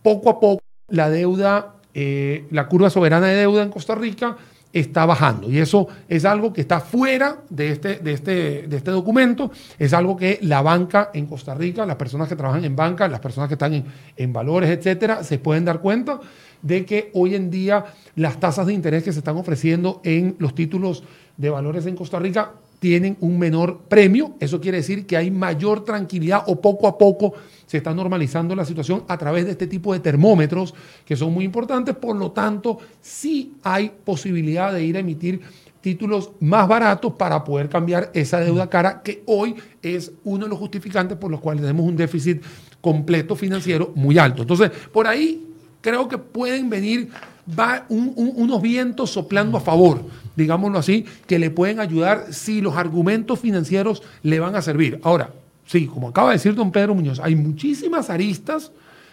poco 0.00 0.30
a 0.30 0.38
poco 0.38 0.62
la 0.88 1.10
deuda, 1.10 1.74
eh, 1.92 2.46
la 2.50 2.68
curva 2.68 2.88
soberana 2.88 3.26
de 3.26 3.34
deuda 3.34 3.64
en 3.64 3.70
Costa 3.70 3.96
Rica 3.96 4.36
está 4.72 5.04
bajando. 5.06 5.50
Y 5.50 5.58
eso 5.58 5.88
es 6.08 6.24
algo 6.24 6.52
que 6.52 6.60
está 6.60 6.78
fuera 6.78 7.38
de 7.50 7.72
este, 7.72 7.96
de, 7.96 8.12
este, 8.12 8.32
de 8.68 8.76
este 8.76 8.90
documento. 8.92 9.50
Es 9.76 9.92
algo 9.92 10.16
que 10.16 10.38
la 10.42 10.62
banca 10.62 11.10
en 11.14 11.26
Costa 11.26 11.52
Rica, 11.54 11.84
las 11.84 11.96
personas 11.96 12.28
que 12.28 12.36
trabajan 12.36 12.64
en 12.64 12.76
banca, 12.76 13.08
las 13.08 13.20
personas 13.20 13.48
que 13.48 13.54
están 13.54 13.74
en, 13.74 13.84
en 14.16 14.32
valores, 14.32 14.70
etcétera, 14.70 15.24
se 15.24 15.38
pueden 15.38 15.64
dar 15.64 15.80
cuenta 15.80 16.20
de 16.62 16.86
que 16.86 17.10
hoy 17.14 17.34
en 17.34 17.50
día 17.50 17.86
las 18.14 18.38
tasas 18.38 18.68
de 18.68 18.72
interés 18.72 19.02
que 19.02 19.12
se 19.12 19.18
están 19.18 19.36
ofreciendo 19.36 20.00
en 20.04 20.36
los 20.38 20.54
títulos 20.54 21.02
de 21.36 21.50
valores 21.50 21.86
en 21.86 21.96
Costa 21.96 22.20
Rica 22.20 22.52
tienen 22.82 23.16
un 23.20 23.38
menor 23.38 23.82
premio. 23.88 24.34
Eso 24.40 24.60
quiere 24.60 24.78
decir 24.78 25.06
que 25.06 25.16
hay 25.16 25.30
mayor 25.30 25.84
tranquilidad 25.84 26.42
o 26.48 26.60
poco 26.60 26.88
a 26.88 26.98
poco 26.98 27.32
se 27.64 27.76
está 27.76 27.94
normalizando 27.94 28.56
la 28.56 28.64
situación 28.64 29.04
a 29.06 29.16
través 29.16 29.44
de 29.44 29.52
este 29.52 29.68
tipo 29.68 29.92
de 29.92 30.00
termómetros 30.00 30.74
que 31.04 31.14
son 31.14 31.32
muy 31.32 31.44
importantes. 31.44 31.94
Por 31.94 32.16
lo 32.16 32.32
tanto, 32.32 32.78
sí 33.00 33.54
hay 33.62 33.92
posibilidad 34.04 34.72
de 34.72 34.84
ir 34.84 34.96
a 34.96 34.98
emitir 34.98 35.42
títulos 35.80 36.32
más 36.40 36.66
baratos 36.66 37.12
para 37.12 37.44
poder 37.44 37.68
cambiar 37.68 38.10
esa 38.14 38.40
deuda 38.40 38.68
cara 38.68 39.00
que 39.00 39.22
hoy 39.26 39.54
es 39.80 40.10
uno 40.24 40.46
de 40.46 40.50
los 40.50 40.58
justificantes 40.58 41.16
por 41.16 41.30
los 41.30 41.38
cuales 41.38 41.62
tenemos 41.62 41.86
un 41.86 41.96
déficit 41.96 42.42
completo 42.80 43.36
financiero 43.36 43.92
muy 43.94 44.18
alto. 44.18 44.42
Entonces, 44.42 44.72
por 44.92 45.06
ahí 45.06 45.46
creo 45.80 46.08
que 46.08 46.18
pueden 46.18 46.68
venir 46.68 47.10
va 47.48 47.84
unos 47.88 48.62
vientos 48.62 49.10
soplando 49.10 49.58
a 49.58 49.60
favor, 49.60 50.04
digámoslo 50.36 50.78
así, 50.78 51.04
que 51.26 51.38
le 51.38 51.50
pueden 51.50 51.80
ayudar 51.80 52.26
si 52.30 52.60
los 52.60 52.76
argumentos 52.76 53.40
financieros 53.40 54.02
le 54.22 54.40
van 54.40 54.54
a 54.54 54.62
servir. 54.62 55.00
Ahora, 55.02 55.30
sí, 55.66 55.86
como 55.86 56.08
acaba 56.08 56.28
de 56.28 56.34
decir 56.34 56.54
don 56.54 56.70
Pedro 56.70 56.94
Muñoz, 56.94 57.20
hay 57.20 57.34
muchísimas 57.34 58.10
aristas 58.10 58.70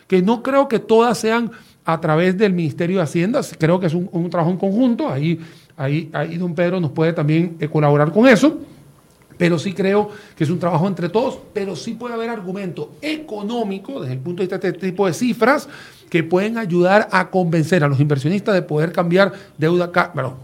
que 0.07 0.21
no 0.21 0.43
creo 0.43 0.67
que 0.67 0.79
todas 0.79 1.17
sean 1.17 1.51
a 1.85 1.99
través 1.99 2.37
del 2.37 2.53
Ministerio 2.53 2.97
de 2.97 3.03
Hacienda, 3.03 3.41
creo 3.57 3.79
que 3.79 3.87
es 3.87 3.93
un, 3.93 4.29
trabajo 4.29 4.51
en 4.51 4.57
conjunto, 4.57 5.09
ahí, 5.09 5.39
ahí, 5.75 6.09
ahí 6.13 6.37
don 6.37 6.53
Pedro 6.53 6.79
nos 6.79 6.91
puede 6.91 7.13
también 7.13 7.55
eh, 7.59 7.67
colaborar 7.67 8.11
con 8.11 8.27
eso 8.27 8.59
pero 9.39 9.57
sí 9.57 9.73
creo 9.73 10.09
que 10.35 10.43
es 10.43 10.49
un 10.49 10.59
trabajo 10.59 10.85
entre 10.85 11.07
todos, 11.07 11.39
pero 11.53 11.75
sí 11.77 11.93
puede 11.93 12.13
haber 12.13 12.29
argumento 12.29 12.91
económico 13.01 14.01
desde 14.01 14.13
el 14.13 14.19
punto 14.19 14.43
de 14.43 14.47
vista 14.47 14.57
de 14.57 14.67
este 14.67 14.87
tipo 14.89 15.07
de 15.07 15.13
cifras 15.13 15.69
que 16.09 16.23
pueden 16.23 16.57
ayudar 16.57 17.07
a 17.11 17.29
convencer 17.29 17.83
a 17.83 17.87
los 17.87 18.01
inversionistas 18.01 18.53
de 18.53 18.61
poder 18.61 18.91
cambiar 18.91 19.31
deuda, 19.57 19.91
bueno, 20.13 20.35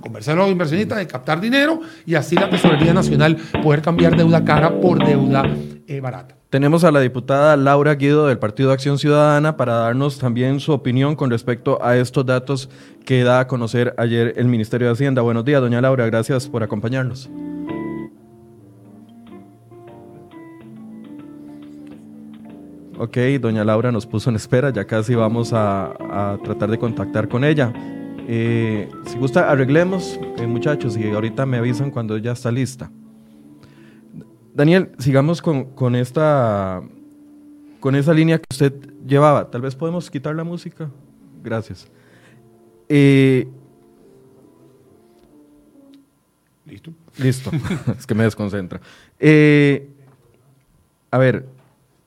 convencer 0.00 0.34
a 0.34 0.36
los 0.36 0.50
inversionistas 0.50 0.98
de 0.98 1.06
captar 1.08 1.40
dinero 1.40 1.80
y 2.06 2.14
así 2.14 2.36
la 2.36 2.48
Tesorería 2.48 2.94
Nacional 2.94 3.36
poder 3.60 3.82
cambiar 3.82 4.16
deuda 4.16 4.44
cara 4.44 4.80
por 4.80 5.04
deuda 5.04 5.44
eh, 5.88 6.00
barata. 6.00 6.36
Tenemos 6.48 6.84
a 6.84 6.92
la 6.92 7.00
diputada 7.00 7.56
Laura 7.56 7.96
Guido 7.96 8.28
del 8.28 8.38
Partido 8.38 8.70
Acción 8.70 9.00
Ciudadana 9.00 9.56
para 9.56 9.74
darnos 9.74 10.20
también 10.20 10.60
su 10.60 10.70
opinión 10.70 11.16
con 11.16 11.28
respecto 11.28 11.82
a 11.82 11.96
estos 11.96 12.24
datos 12.24 12.70
que 13.04 13.24
da 13.24 13.40
a 13.40 13.48
conocer 13.48 13.92
ayer 13.98 14.34
el 14.36 14.46
Ministerio 14.46 14.86
de 14.86 14.92
Hacienda. 14.92 15.22
Buenos 15.22 15.44
días, 15.44 15.60
doña 15.60 15.80
Laura, 15.80 16.06
gracias 16.06 16.48
por 16.48 16.62
acompañarnos. 16.62 17.28
Ok, 23.04 23.18
doña 23.38 23.64
Laura 23.64 23.92
nos 23.92 24.06
puso 24.06 24.30
en 24.30 24.36
espera, 24.36 24.70
ya 24.70 24.86
casi 24.86 25.14
vamos 25.14 25.52
a, 25.52 26.38
tratar 26.42 26.70
de 26.70 26.78
contactar 26.78 27.28
con 27.28 27.44
ella. 27.44 27.70
Eh, 28.26 28.88
si 29.04 29.18
gusta, 29.18 29.50
arreglemos, 29.50 30.18
eh, 30.38 30.46
muchachos, 30.46 30.96
y 30.96 31.10
ahorita 31.10 31.44
me 31.44 31.58
avisan 31.58 31.90
cuando 31.90 32.16
ya 32.16 32.32
está 32.32 32.50
lista. 32.50 32.90
Daniel, 34.54 34.92
sigamos 34.98 35.42
con, 35.42 35.94
esta, 35.94 36.82
con 37.78 37.94
esa 37.94 38.14
línea 38.14 38.38
que 38.38 38.46
usted 38.50 38.72
llevaba. 39.06 39.50
Tal 39.50 39.60
vez 39.60 39.76
podemos 39.76 40.10
quitar 40.10 40.34
la 40.34 40.44
música. 40.44 40.88
Gracias. 41.42 41.86
Eh, 42.88 43.46
listo. 46.64 46.90
Listo. 47.18 47.50
es 47.98 48.06
que 48.06 48.14
me 48.14 48.24
desconcentra. 48.24 48.80
a 51.10 51.18
ver, 51.18 51.44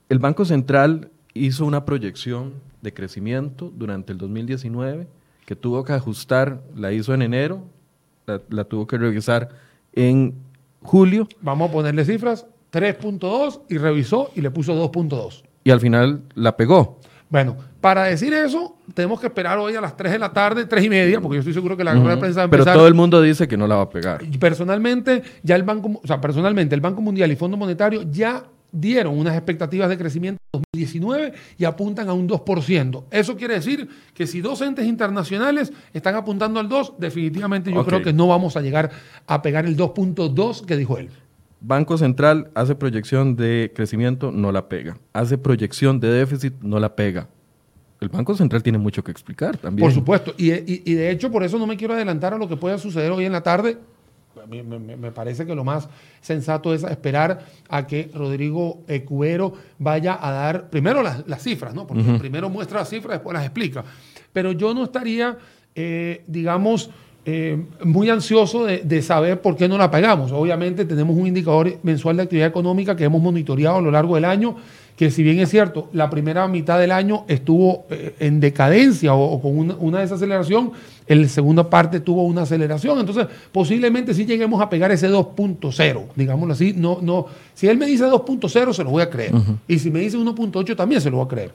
el 0.10 0.20
Banco 0.20 0.46
Central 0.46 1.12
hizo 1.34 1.66
una 1.66 1.86
proyección 1.86 2.54
de 2.82 2.94
crecimiento 2.94 3.72
durante 3.76 4.12
el 4.12 4.18
2019 4.18 5.08
que 5.46 5.56
tuvo 5.56 5.84
que 5.84 5.94
ajustar, 5.94 6.62
la 6.76 6.92
hizo 6.92 7.14
en 7.14 7.22
enero, 7.22 7.64
la, 8.26 8.66
tuvo 8.66 8.86
que 8.86 8.98
revisar 8.98 9.48
en 9.94 10.36
julio. 10.82 11.28
Vamos 11.40 11.70
a 11.70 11.74
ponerle 11.74 12.04
cifras, 12.04 12.46
3.2 12.74 13.62
y 13.70 13.78
revisó 13.78 14.30
y 14.36 14.42
le 14.42 14.52
puso 14.52 14.74
2.2. 14.74 15.44
Y 15.64 15.72
al 15.72 15.80
final 15.80 16.24
la 16.36 16.58
pegó. 16.58 17.00
Bueno, 17.30 17.56
para 17.80 18.04
decir 18.04 18.34
eso, 18.34 18.78
tenemos 18.94 19.22
que 19.22 19.28
esperar 19.28 19.58
hoy 19.58 19.76
a 19.76 19.82
las 19.82 19.96
3 19.96 20.14
de 20.14 20.20
la 20.20 20.34
tarde, 20.34 20.66
3 20.66 20.84
y 20.84 20.90
media, 20.90 21.22
porque 21.22 21.36
yo 21.36 21.40
estoy 21.40 21.54
seguro 21.54 21.78
que 21.78 21.84
la 21.86 21.94
rueda 21.94 22.16
de 22.16 22.18
prensa 22.18 22.40
va 22.40 22.44
a 22.44 22.46
empezar. 22.46 22.66
Pero 22.66 22.78
todo 22.78 22.88
el 22.88 22.94
mundo 22.94 23.22
dice 23.22 23.48
que 23.48 23.56
no 23.56 23.68
la 23.68 23.76
va 23.76 23.84
a 23.84 23.90
pegar. 23.90 24.22
Personalmente, 24.40 25.24
ya 25.44 25.56
el 25.56 25.64
Banco, 25.64 26.02
o 26.04 26.08
sea, 26.08 26.20
personalmente, 26.20 26.76
el 26.76 26.82
Banco 26.82 27.02
Mundial 27.02 27.32
y 27.32 27.38
Fondo 27.38 27.56
Monetario 27.56 28.04
ya 28.10 28.44
dieron 28.72 29.18
unas 29.18 29.36
expectativas 29.36 29.90
de 29.90 29.98
crecimiento 29.98 30.40
en 30.54 30.62
2019 30.74 31.34
y 31.58 31.66
apuntan 31.66 32.10
a 32.10 32.14
un 32.14 32.28
2%. 32.28 33.04
Eso 33.12 33.38
quiere 33.38 33.56
decir 33.56 33.88
que 34.14 34.28
si 34.28 34.42
dos 34.42 34.62
entes 34.62 34.86
internacionales 34.86 35.72
están 35.94 36.16
apuntando 36.16 36.60
al 36.60 36.70
2, 36.70 36.96
definitivamente 36.98 37.72
yo 37.72 37.86
creo 37.86 38.02
que 38.02 38.14
no 38.14 38.28
vamos 38.28 38.58
a 38.58 38.62
llegar 38.62 38.92
a 39.26 39.42
pegar 39.42 39.66
el 39.66 39.78
2.2 39.78 40.66
que 40.66 40.78
dijo 40.78 40.98
él. 40.98 41.10
Banco 41.60 41.98
Central 41.98 42.52
hace 42.54 42.76
proyección 42.76 43.36
de 43.36 43.72
crecimiento, 43.76 44.32
no 44.32 44.52
la 44.52 44.70
pega. 44.70 44.98
Hace 45.14 45.38
proyección 45.38 46.00
de 46.00 46.10
déficit, 46.10 46.54
no 46.62 46.80
la 46.80 46.96
pega. 46.96 47.30
El 48.00 48.10
Banco 48.10 48.36
Central 48.36 48.62
tiene 48.62 48.78
mucho 48.78 49.04
que 49.04 49.10
explicar 49.10 49.58
también. 49.58 49.84
Por 49.84 49.92
supuesto. 49.92 50.36
Y, 50.38 50.52
y 50.52 50.94
de 50.94 51.10
hecho, 51.10 51.32
por 51.32 51.44
eso 51.44 51.58
no 51.58 51.66
me 51.66 51.76
quiero 51.76 51.96
adelantar 51.96 52.36
a 52.36 52.38
lo 52.38 52.48
que 52.48 52.56
pueda 52.56 52.78
suceder 52.78 53.12
hoy 53.12 53.26
en 53.26 53.32
la 53.32 53.42
tarde 53.42 53.80
me, 54.48 55.12
parece 55.12 55.46
que 55.46 55.56
lo 55.56 55.64
más 55.64 55.88
sensato 56.22 56.74
es 56.74 56.84
esperar 56.84 57.46
a 57.70 57.86
que 57.86 58.10
Rodrigo 58.14 58.84
Cubero 59.06 59.54
vaya 59.80 60.18
a 60.22 60.32
dar 60.32 60.70
primero 60.70 61.02
las, 61.02 61.42
cifras, 61.42 61.74
¿no? 61.74 61.86
Porque 61.86 62.04
primero 62.20 62.50
muestra 62.50 62.80
las 62.80 62.90
cifras, 62.90 63.18
después 63.18 63.34
las 63.34 63.44
explica. 63.44 63.84
Pero 64.34 64.52
yo 64.52 64.74
no 64.74 64.86
estaría, 64.86 65.38
eh, 65.76 66.24
digamos, 66.28 66.90
eh, 67.26 67.62
muy 67.84 68.10
ansioso 68.10 68.66
de, 68.66 68.80
de, 68.80 69.02
saber 69.02 69.42
por 69.42 69.58
qué 69.58 69.68
no 69.68 69.78
la 69.78 69.92
pagamos. 69.92 70.32
Obviamente 70.32 70.86
tenemos 70.86 71.18
un 71.18 71.28
indicador 71.28 71.78
mensual 71.84 72.16
de 72.16 72.24
actividad 72.24 72.48
económica 72.48 72.96
que 72.96 73.04
hemos 73.04 73.22
monitoreado 73.22 73.78
a 73.78 73.82
lo 73.82 73.92
largo 73.92 74.16
del 74.16 74.24
año 74.24 74.56
que 74.98 75.12
si 75.12 75.22
bien 75.22 75.40
es 75.40 75.50
cierto, 75.50 75.90
la 75.94 76.10
primera 76.10 76.48
mitad 76.48 76.80
del 76.80 76.92
año 76.92 77.24
estuvo 77.28 77.86
eh, 77.92 78.16
en 78.20 78.40
decadencia 78.40 79.14
o, 79.14 79.40
con 79.40 79.76
una, 79.80 80.00
desaceleración, 80.00 80.72
en 81.06 81.22
la 81.22 81.30
segunda 81.30 81.70
parte 81.70 82.00
tuvo 82.00 82.24
una 82.24 82.42
aceleración. 82.42 83.00
Entonces, 83.00 83.28
posiblemente 83.52 84.16
sí 84.16 84.26
lleguemos 84.26 84.60
a 84.60 84.72
pegar 84.72 84.92
ese 84.92 85.08
2.0, 85.08 86.04
digámoslo 86.16 86.54
así. 86.54 86.74
No, 86.76 86.98
no, 87.00 87.28
si 87.54 87.68
él 87.68 87.78
me 87.78 87.86
dice 87.86 88.06
2.0, 88.06 88.74
se 88.74 88.84
lo 88.84 88.90
voy 88.90 89.04
a 89.04 89.10
creer. 89.12 89.34
Y 89.68 89.78
si 89.78 89.92
me 89.92 90.00
dice 90.00 90.18
1.8, 90.18 90.76
también 90.76 91.00
se 91.00 91.12
lo 91.12 91.18
voy 91.18 91.26
a 91.28 91.30
creer. 91.30 91.52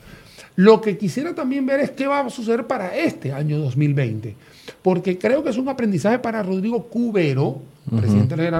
Lo 0.54 0.80
que 0.80 0.96
quisiera 0.96 1.34
también 1.34 1.66
ver 1.66 1.80
es 1.80 1.90
qué 1.90 2.06
va 2.06 2.20
a 2.20 2.30
suceder 2.30 2.68
para 2.68 2.96
este 2.96 3.32
año 3.32 3.58
2020, 3.58 4.36
porque 4.82 5.18
creo 5.18 5.42
que 5.42 5.50
es 5.50 5.56
un 5.56 5.68
aprendizaje 5.68 6.20
para 6.20 6.44
Rodrigo 6.44 6.84
Cubero, 6.84 7.60
presidente 7.90 8.36
del 8.36 8.54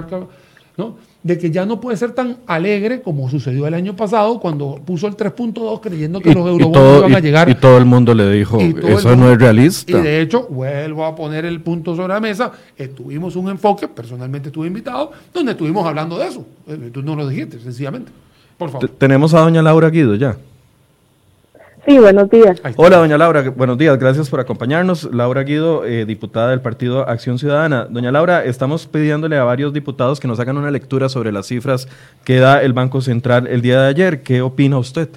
jerarca 0.77 1.12
de 1.23 1.39
que 1.39 1.51
ya 1.51 1.64
no 1.64 1.81
puede 1.81 1.97
ser 1.97 2.12
tan 2.12 2.39
alegre 2.47 3.01
como 3.01 3.31
sucedió 3.31 3.66
el 3.66 3.75
año 3.75 3.95
pasado 3.95 4.41
cuando 4.41 4.81
puso 4.85 5.07
el 5.07 5.16
3.2 5.16 5.81
creyendo 5.81 6.20
que 6.20 6.35
los 6.35 6.47
eurobonos 6.49 6.99
iban 6.99 7.14
a 7.14 7.20
llegar. 7.20 7.49
Y 7.49 7.55
todo 7.55 7.79
el 7.79 7.85
mundo 7.85 8.14
le 8.14 8.31
dijo, 8.31 8.59
eso 8.61 9.14
no 9.14 9.31
es 9.31 9.39
realista. 9.39 9.93
Y 9.93 10.03
de 10.03 10.20
hecho, 10.20 10.47
vuelvo 10.49 11.05
a 11.05 11.14
poner 11.14 11.45
el 11.45 11.61
punto 11.61 11.95
sobre 11.95 12.14
la 12.14 12.20
mesa, 12.20 12.51
tuvimos 12.97 13.37
un 13.37 13.51
enfoque, 13.51 13.87
personalmente 13.89 14.49
estuve 14.49 14.66
invitado, 14.66 15.12
donde 15.33 15.53
estuvimos 15.53 15.87
hablando 15.87 16.18
de 16.18 16.27
eso. 16.27 16.45
Eh, 16.66 16.91
tú 16.93 17.03
no 17.03 17.14
lo 17.14 17.29
dijiste, 17.29 17.61
sencillamente. 17.61 18.11
Por 18.59 18.70
favor. 18.70 18.89
Tenemos 18.89 19.33
a 19.35 19.41
doña 19.41 19.62
Laura 19.62 19.91
Guido 19.91 20.14
ya. 20.16 20.37
Sí, 21.87 21.99
buenos 21.99 22.30
días. 22.30 22.62
Hola, 22.76 22.99
doña 22.99 23.18
Laura, 23.18 23.51
buenos 23.51 23.76
días, 23.76 23.99
gracias 23.99 24.30
por 24.30 24.39
acompañarnos. 24.39 25.12
Laura 25.12 25.43
Guido, 25.43 25.85
eh, 25.85 26.05
diputada 26.05 26.51
del 26.51 26.61
Partido 26.61 27.09
Acción 27.09 27.41
Ciudadana. 27.41 27.89
Doña 27.91 28.12
Laura, 28.12 28.45
estamos 28.45 28.87
pidiéndole 28.87 29.37
a 29.37 29.43
varios 29.43 29.72
diputados 29.72 30.20
que 30.20 30.28
nos 30.28 30.39
hagan 30.39 30.59
una 30.59 30.70
lectura 30.70 31.09
sobre 31.09 31.33
las 31.33 31.47
cifras 31.47 31.89
que 32.24 32.39
da 32.39 32.62
el 32.62 32.72
Banco 32.72 33.01
Central 33.01 33.49
el 33.49 33.62
día 33.62 33.83
de 33.83 33.89
ayer. 33.89 34.22
¿Qué 34.22 34.43
opina 34.43 34.78
usted? 34.78 35.09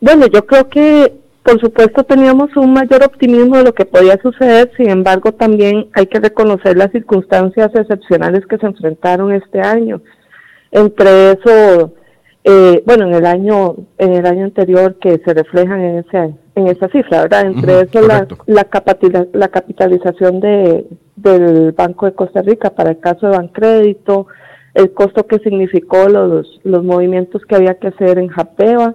Bueno, 0.00 0.26
yo 0.28 0.46
creo 0.46 0.68
que 0.68 1.12
por 1.42 1.60
supuesto 1.60 2.04
teníamos 2.04 2.56
un 2.56 2.72
mayor 2.72 3.02
optimismo 3.02 3.56
de 3.56 3.64
lo 3.64 3.74
que 3.74 3.86
podía 3.86 4.20
suceder, 4.22 4.70
sin 4.76 4.88
embargo 4.88 5.32
también 5.32 5.88
hay 5.94 6.06
que 6.06 6.20
reconocer 6.20 6.76
las 6.76 6.92
circunstancias 6.92 7.70
excepcionales 7.74 8.46
que 8.46 8.58
se 8.58 8.66
enfrentaron 8.66 9.32
este 9.32 9.60
año. 9.60 10.00
Entre 10.70 11.32
eso, 11.32 11.92
eh, 12.44 12.82
bueno, 12.86 13.06
en 13.06 13.14
el 13.14 13.26
año 13.26 13.76
en 13.98 14.14
el 14.14 14.24
año 14.24 14.44
anterior 14.46 14.96
que 14.98 15.20
se 15.24 15.34
reflejan 15.34 15.80
en 15.80 15.98
ese 15.98 16.34
en 16.54 16.66
esa 16.68 16.88
cifra, 16.88 17.22
¿verdad? 17.22 17.46
Entre 17.46 17.80
eso 17.80 18.00
la, 18.00 18.26
la, 18.46 18.66
la 19.32 19.48
capitalización 19.48 20.40
de, 20.40 20.86
del 21.16 21.72
Banco 21.72 22.06
de 22.06 22.12
Costa 22.12 22.42
Rica 22.42 22.70
para 22.70 22.90
el 22.90 22.98
caso 22.98 23.26
de 23.26 23.36
Bancrédito, 23.36 24.26
el 24.74 24.92
costo 24.92 25.26
que 25.26 25.38
significó 25.40 26.08
los, 26.08 26.60
los 26.64 26.82
movimientos 26.82 27.44
que 27.44 27.56
había 27.56 27.74
que 27.74 27.88
hacer 27.88 28.18
en 28.18 28.28
Japeva, 28.28 28.94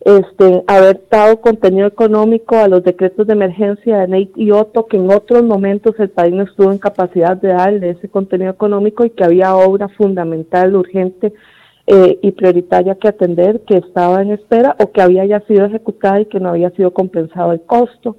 este, 0.00 0.62
haber 0.66 1.00
dado 1.10 1.40
contenido 1.40 1.86
económico 1.86 2.56
a 2.56 2.68
los 2.68 2.84
decretos 2.84 3.26
de 3.26 3.32
emergencia 3.32 4.00
de 4.00 4.08
Nate 4.08 4.32
y 4.36 4.50
Otto, 4.50 4.86
que 4.86 4.98
en 4.98 5.10
otros 5.10 5.42
momentos 5.42 5.94
el 5.98 6.10
país 6.10 6.34
no 6.34 6.42
estuvo 6.42 6.70
en 6.70 6.78
capacidad 6.78 7.36
de 7.36 7.48
darle 7.48 7.90
ese 7.90 8.10
contenido 8.10 8.50
económico 8.50 9.04
y 9.06 9.10
que 9.10 9.24
había 9.24 9.56
obra 9.56 9.88
fundamental, 9.88 10.76
urgente 10.76 11.32
eh, 11.86 12.18
y 12.22 12.32
prioritaria 12.32 12.94
que 12.94 13.08
atender, 13.08 13.60
que 13.66 13.76
estaba 13.76 14.22
en 14.22 14.32
espera 14.32 14.76
o 14.78 14.92
que 14.92 15.02
había 15.02 15.24
ya 15.26 15.40
sido 15.40 15.66
ejecutada 15.66 16.20
y 16.20 16.26
que 16.26 16.40
no 16.40 16.50
había 16.50 16.70
sido 16.70 16.92
compensado 16.92 17.52
el 17.52 17.62
costo. 17.62 18.16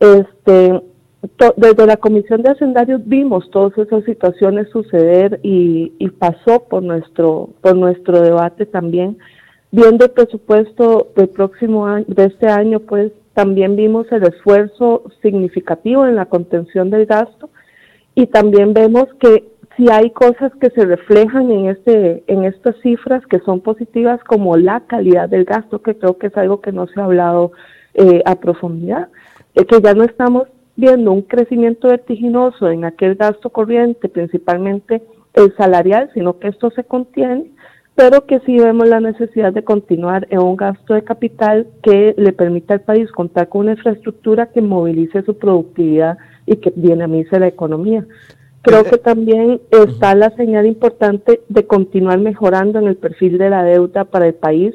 Este, 0.00 0.80
desde 1.56 1.86
la 1.86 1.96
Comisión 1.96 2.42
de 2.42 2.50
Hacendarios 2.50 3.00
vimos 3.06 3.48
todas 3.50 3.76
esas 3.78 4.04
situaciones 4.04 4.68
suceder 4.70 5.40
y, 5.42 5.92
y 5.98 6.08
pasó 6.10 6.64
por 6.68 6.82
nuestro, 6.82 7.50
por 7.60 7.76
nuestro 7.76 8.20
debate 8.20 8.66
también 8.66 9.18
Viendo 9.74 10.04
el 10.04 10.10
presupuesto 10.10 11.12
del 11.16 11.30
próximo 11.30 11.86
año, 11.86 12.04
de 12.06 12.26
este 12.26 12.46
año, 12.46 12.80
pues 12.80 13.10
también 13.32 13.74
vimos 13.74 14.06
el 14.12 14.22
esfuerzo 14.24 15.04
significativo 15.22 16.04
en 16.04 16.14
la 16.14 16.26
contención 16.26 16.90
del 16.90 17.06
gasto 17.06 17.48
y 18.14 18.26
también 18.26 18.74
vemos 18.74 19.06
que 19.18 19.44
si 19.76 19.88
hay 19.90 20.10
cosas 20.10 20.52
que 20.60 20.70
se 20.70 20.84
reflejan 20.84 21.50
en 21.50 21.66
este 21.66 22.24
en 22.26 22.44
estas 22.44 22.76
cifras 22.82 23.24
que 23.26 23.38
son 23.40 23.60
positivas 23.60 24.22
como 24.24 24.56
la 24.56 24.80
calidad 24.80 25.28
del 25.28 25.44
gasto 25.44 25.82
que 25.82 25.96
creo 25.96 26.18
que 26.18 26.28
es 26.28 26.36
algo 26.36 26.60
que 26.60 26.72
no 26.72 26.86
se 26.88 27.00
ha 27.00 27.04
hablado 27.04 27.52
eh, 27.94 28.22
a 28.24 28.36
profundidad 28.36 29.08
es 29.54 29.66
que 29.66 29.80
ya 29.80 29.94
no 29.94 30.04
estamos 30.04 30.48
viendo 30.76 31.12
un 31.12 31.22
crecimiento 31.22 31.88
vertiginoso 31.88 32.70
en 32.70 32.84
aquel 32.84 33.14
gasto 33.14 33.50
corriente 33.50 34.08
principalmente 34.08 35.02
el 35.34 35.54
salarial 35.56 36.10
sino 36.14 36.38
que 36.38 36.48
esto 36.48 36.70
se 36.70 36.84
contiene 36.84 37.50
pero 37.94 38.26
que 38.26 38.40
sí 38.40 38.58
vemos 38.58 38.88
la 38.88 39.00
necesidad 39.00 39.52
de 39.52 39.64
continuar 39.64 40.26
en 40.30 40.40
un 40.40 40.56
gasto 40.56 40.94
de 40.94 41.04
capital 41.04 41.66
que 41.82 42.14
le 42.16 42.32
permita 42.32 42.74
al 42.74 42.80
país 42.80 43.10
contar 43.12 43.48
con 43.48 43.62
una 43.62 43.72
infraestructura 43.72 44.46
que 44.46 44.62
movilice 44.62 45.22
su 45.22 45.36
productividad 45.36 46.16
y 46.46 46.56
que 46.56 46.72
dinamice 46.74 47.38
la 47.38 47.48
economía. 47.48 48.06
Creo 48.62 48.80
eh, 48.80 48.90
que 48.90 48.98
también 48.98 49.60
está 49.70 50.14
la 50.14 50.30
señal 50.36 50.66
importante 50.66 51.40
de 51.48 51.66
continuar 51.66 52.18
mejorando 52.18 52.78
en 52.78 52.86
el 52.86 52.96
perfil 52.96 53.38
de 53.38 53.50
la 53.50 53.64
deuda 53.64 54.04
para 54.04 54.26
el 54.26 54.34
país 54.34 54.74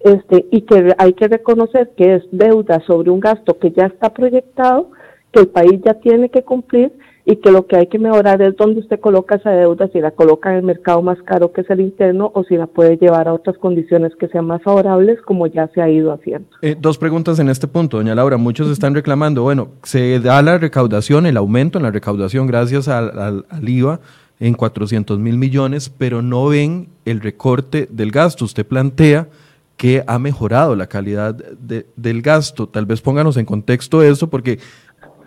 este, 0.00 0.46
y 0.50 0.62
que 0.62 0.94
hay 0.98 1.12
que 1.14 1.28
reconocer 1.28 1.90
que 1.96 2.16
es 2.16 2.22
deuda 2.30 2.80
sobre 2.86 3.10
un 3.10 3.20
gasto 3.20 3.58
que 3.58 3.70
ya 3.72 3.86
está 3.86 4.12
proyectado, 4.12 4.90
que 5.32 5.40
el 5.40 5.48
país 5.48 5.80
ya 5.84 5.94
tiene 5.94 6.28
que 6.28 6.42
cumplir 6.42 6.92
y 7.30 7.36
que 7.36 7.50
lo 7.50 7.66
que 7.66 7.76
hay 7.76 7.88
que 7.88 7.98
mejorar 7.98 8.40
es 8.40 8.56
dónde 8.56 8.80
usted 8.80 8.98
coloca 9.00 9.34
esa 9.34 9.50
deuda, 9.50 9.90
si 9.92 10.00
la 10.00 10.12
coloca 10.12 10.50
en 10.50 10.56
el 10.56 10.62
mercado 10.62 11.02
más 11.02 11.18
caro 11.26 11.52
que 11.52 11.60
es 11.60 11.68
el 11.68 11.82
interno 11.82 12.32
o 12.34 12.42
si 12.44 12.56
la 12.56 12.66
puede 12.66 12.96
llevar 12.96 13.28
a 13.28 13.34
otras 13.34 13.58
condiciones 13.58 14.12
que 14.18 14.28
sean 14.28 14.46
más 14.46 14.62
favorables 14.62 15.20
como 15.20 15.46
ya 15.46 15.68
se 15.74 15.82
ha 15.82 15.90
ido 15.90 16.10
haciendo. 16.10 16.48
Eh, 16.62 16.74
dos 16.80 16.96
preguntas 16.96 17.38
en 17.38 17.50
este 17.50 17.68
punto, 17.68 17.98
doña 17.98 18.14
Laura. 18.14 18.38
Muchos 18.38 18.70
están 18.70 18.94
reclamando, 18.94 19.42
bueno, 19.42 19.68
se 19.82 20.20
da 20.20 20.40
la 20.40 20.56
recaudación, 20.56 21.26
el 21.26 21.36
aumento 21.36 21.76
en 21.76 21.84
la 21.84 21.90
recaudación 21.90 22.46
gracias 22.46 22.88
al, 22.88 23.44
IVA 23.60 24.00
en 24.40 24.54
400 24.54 25.18
mil 25.18 25.36
millones, 25.36 25.90
pero 25.90 26.22
no 26.22 26.46
ven 26.46 26.88
el 27.04 27.20
recorte 27.20 27.88
del 27.90 28.10
gasto. 28.10 28.46
Usted 28.46 28.64
plantea 28.64 29.28
que 29.76 30.02
ha 30.06 30.18
mejorado 30.18 30.74
la 30.74 30.86
calidad 30.86 31.34
del 31.34 32.22
gasto. 32.22 32.70
Tal 32.70 32.86
vez 32.86 33.02
pónganos 33.02 33.36
en 33.36 33.44
contexto 33.44 34.02
eso, 34.02 34.30
porque 34.30 34.60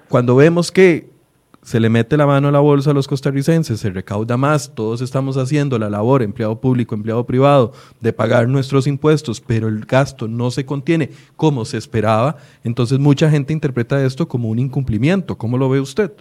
cuando 0.10 0.36
vemos 0.36 0.72
que 0.72 1.11
se 1.64 1.80
le 1.80 1.90
mete 1.90 2.18
la 2.18 2.26
mano 2.26 2.48
a 2.48 2.52
la 2.52 2.60
bolsa 2.60 2.92
a 2.92 2.94
los 2.94 3.08
costarricenses, 3.08 3.80
se 3.80 3.90
recauda 3.92 4.36
más, 4.36 4.74
todos 4.74 5.02
estamos 5.02 5.38
haciendo 5.38 5.78
la 5.78 5.90
labor, 5.90 6.24
empleado 6.24 6.60
público, 6.60 6.96
empleado 6.96 7.26
privado, 7.26 7.72
de 8.00 8.14
pagar 8.14 8.48
nuestros 8.48 8.88
impuestos, 8.88 9.40
pero 9.42 9.68
el 9.68 9.86
gasto 9.86 10.28
no 10.28 10.50
se 10.50 10.66
contiene 10.66 11.12
como 11.36 11.66
se 11.66 11.78
esperaba, 11.78 12.38
entonces 12.64 12.98
mucha 13.00 13.30
gente 13.30 13.54
interpreta 13.54 14.04
esto 14.04 14.28
como 14.28 14.50
un 14.50 14.60
incumplimiento. 14.60 15.38
¿Cómo 15.38 15.58
lo 15.58 15.70
ve 15.70 15.80
usted? 15.80 16.12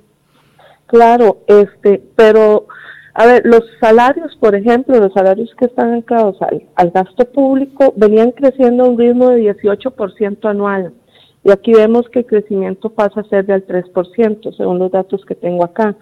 Claro, 0.86 1.38
este, 1.46 2.02
pero 2.16 2.66
a 3.14 3.26
ver, 3.26 3.42
los 3.44 3.62
salarios, 3.80 4.36
por 4.36 4.54
ejemplo, 4.54 4.98
los 4.98 5.12
salarios 5.12 5.54
que 5.58 5.66
están 5.66 5.94
anclados 5.94 6.40
al, 6.42 6.62
al 6.74 6.90
gasto 6.90 7.24
público 7.24 7.92
venían 7.96 8.32
creciendo 8.32 8.84
a 8.84 8.88
un 8.88 8.98
ritmo 8.98 9.30
de 9.30 9.54
18% 9.54 10.48
anual. 10.48 10.92
Y 11.42 11.50
aquí 11.50 11.72
vemos 11.72 12.08
que 12.10 12.20
el 12.20 12.26
crecimiento 12.26 12.90
pasa 12.90 13.20
a 13.20 13.24
ser 13.24 13.46
del 13.46 13.66
3%, 13.66 14.56
según 14.56 14.78
los 14.78 14.90
datos 14.90 15.24
que 15.24 15.34
tengo 15.34 15.64
acá. 15.64 15.96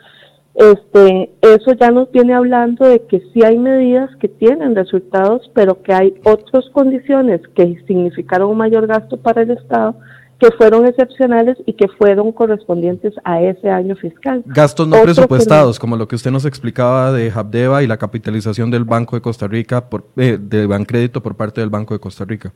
Este, 0.54 1.30
eso 1.40 1.72
ya 1.74 1.92
nos 1.92 2.10
viene 2.10 2.34
hablando 2.34 2.84
de 2.84 3.00
que 3.06 3.20
sí 3.32 3.44
hay 3.44 3.56
medidas 3.56 4.10
que 4.16 4.26
tienen 4.26 4.74
resultados, 4.74 5.48
pero 5.54 5.82
que 5.82 5.92
hay 5.92 6.14
otras 6.24 6.68
condiciones 6.72 7.40
que 7.54 7.80
significaron 7.86 8.50
un 8.50 8.56
mayor 8.56 8.88
gasto 8.88 9.16
para 9.16 9.42
el 9.42 9.52
Estado 9.52 9.94
que 10.40 10.50
fueron 10.52 10.86
excepcionales 10.86 11.56
y 11.66 11.72
que 11.72 11.88
fueron 11.88 12.30
correspondientes 12.30 13.12
a 13.24 13.40
ese 13.42 13.70
año 13.70 13.96
fiscal. 13.96 14.42
Gastos 14.46 14.86
no 14.86 15.02
presupuestados, 15.02 15.80
como 15.80 15.96
lo 15.96 16.06
que 16.06 16.14
usted 16.14 16.30
nos 16.30 16.44
explicaba 16.44 17.12
de 17.12 17.32
Habdeba 17.32 17.82
y 17.82 17.88
la 17.88 17.96
capitalización 17.96 18.70
del 18.70 18.84
Banco 18.84 19.16
de 19.16 19.22
Costa 19.22 19.48
Rica, 19.48 19.88
por, 19.88 20.06
eh, 20.16 20.38
de 20.40 20.66
Bancrédito 20.66 21.20
por 21.22 21.36
parte 21.36 21.60
del 21.60 21.70
Banco 21.70 21.94
de 21.94 22.00
Costa 22.00 22.24
Rica. 22.24 22.52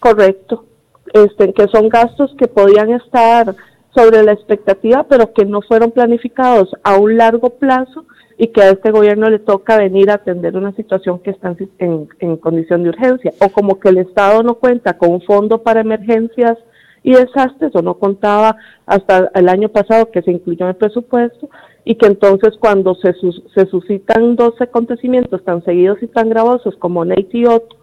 Correcto 0.00 0.64
este, 1.12 1.52
que 1.52 1.66
son 1.68 1.88
gastos 1.88 2.34
que 2.38 2.48
podían 2.48 2.90
estar 2.90 3.54
sobre 3.94 4.22
la 4.22 4.32
expectativa, 4.32 5.04
pero 5.08 5.32
que 5.32 5.44
no 5.44 5.60
fueron 5.62 5.90
planificados 5.90 6.70
a 6.84 6.96
un 6.96 7.16
largo 7.16 7.50
plazo 7.50 8.04
y 8.36 8.48
que 8.48 8.62
a 8.62 8.70
este 8.70 8.92
gobierno 8.92 9.28
le 9.28 9.40
toca 9.40 9.76
venir 9.76 10.10
a 10.10 10.14
atender 10.14 10.56
una 10.56 10.72
situación 10.72 11.18
que 11.18 11.30
está 11.30 11.56
en, 11.78 12.08
en, 12.20 12.36
condición 12.36 12.84
de 12.84 12.90
urgencia, 12.90 13.32
o 13.40 13.48
como 13.48 13.80
que 13.80 13.88
el 13.88 13.98
Estado 13.98 14.44
no 14.44 14.54
cuenta 14.54 14.96
con 14.96 15.10
un 15.10 15.22
fondo 15.22 15.62
para 15.62 15.80
emergencias 15.80 16.56
y 17.02 17.14
desastres, 17.14 17.74
o 17.74 17.82
no 17.82 17.94
contaba 17.94 18.56
hasta 18.86 19.30
el 19.34 19.48
año 19.48 19.68
pasado 19.70 20.10
que 20.12 20.22
se 20.22 20.30
incluyó 20.30 20.66
en 20.66 20.70
el 20.70 20.76
presupuesto, 20.76 21.48
y 21.84 21.96
que 21.96 22.06
entonces 22.06 22.50
cuando 22.60 22.94
se, 22.94 23.12
se 23.54 23.66
suscitan 23.66 24.36
dos 24.36 24.60
acontecimientos 24.60 25.42
tan 25.42 25.64
seguidos 25.64 26.00
y 26.02 26.06
tan 26.06 26.28
gravosos 26.28 26.76
como 26.76 27.04
Nate 27.04 27.28
y 27.32 27.46
otro, 27.46 27.78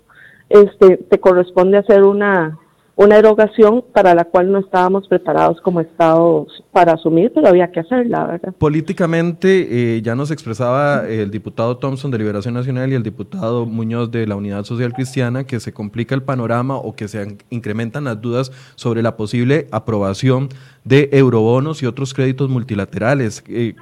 este, 0.47 0.97
te 0.97 1.19
corresponde 1.19 1.79
hacer 1.79 2.03
una, 2.03 2.57
una 2.95 3.17
erogación 3.17 3.83
para 3.93 4.15
la 4.15 4.23
cual 4.23 4.51
no 4.51 4.59
estábamos 4.59 5.07
preparados 5.07 5.59
como 5.61 5.81
Estados 5.81 6.63
para 6.71 6.93
asumir, 6.93 7.31
pero 7.33 7.47
había 7.47 7.69
que 7.71 7.81
hacerla, 7.81 8.25
¿verdad? 8.25 8.53
Políticamente, 8.57 9.95
eh, 9.97 10.01
ya 10.01 10.15
nos 10.15 10.31
expresaba 10.31 11.07
el 11.07 11.29
diputado 11.29 11.77
Thompson 11.77 12.09
de 12.11 12.17
Liberación 12.17 12.53
Nacional 12.53 12.91
y 12.91 12.95
el 12.95 13.03
diputado 13.03 13.65
Muñoz 13.65 14.11
de 14.11 14.25
la 14.25 14.35
Unidad 14.35 14.63
Social 14.63 14.93
Cristiana 14.93 15.43
que 15.43 15.59
se 15.59 15.73
complica 15.73 16.15
el 16.15 16.23
panorama 16.23 16.77
o 16.77 16.95
que 16.95 17.07
se 17.09 17.37
incrementan 17.49 18.05
las 18.05 18.21
dudas 18.21 18.51
sobre 18.75 19.01
la 19.01 19.17
posible 19.17 19.67
aprobación 19.71 20.49
de 20.85 21.09
eurobonos 21.11 21.83
y 21.83 21.87
otros 21.87 22.13
créditos 22.13 22.49
multilaterales. 22.49 23.43
Eh, 23.49 23.75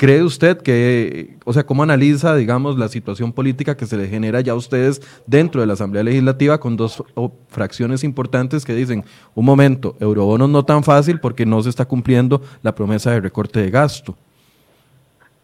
¿Cree 0.00 0.22
usted 0.22 0.56
que, 0.56 1.36
o 1.44 1.52
sea, 1.52 1.64
cómo 1.64 1.82
analiza, 1.82 2.34
digamos, 2.34 2.78
la 2.78 2.88
situación 2.88 3.34
política 3.34 3.76
que 3.76 3.84
se 3.84 3.98
le 3.98 4.08
genera 4.08 4.40
ya 4.40 4.52
a 4.52 4.54
ustedes 4.54 5.02
dentro 5.26 5.60
de 5.60 5.66
la 5.66 5.74
Asamblea 5.74 6.02
Legislativa 6.02 6.58
con 6.58 6.78
dos 6.78 7.04
fracciones 7.48 8.02
importantes 8.02 8.64
que 8.64 8.74
dicen, 8.74 9.04
un 9.34 9.44
momento, 9.44 9.96
eurobonos 10.00 10.48
no 10.48 10.64
tan 10.64 10.84
fácil 10.84 11.20
porque 11.20 11.44
no 11.44 11.62
se 11.62 11.68
está 11.68 11.84
cumpliendo 11.84 12.40
la 12.62 12.74
promesa 12.74 13.10
de 13.10 13.20
recorte 13.20 13.60
de 13.60 13.70
gasto? 13.70 14.16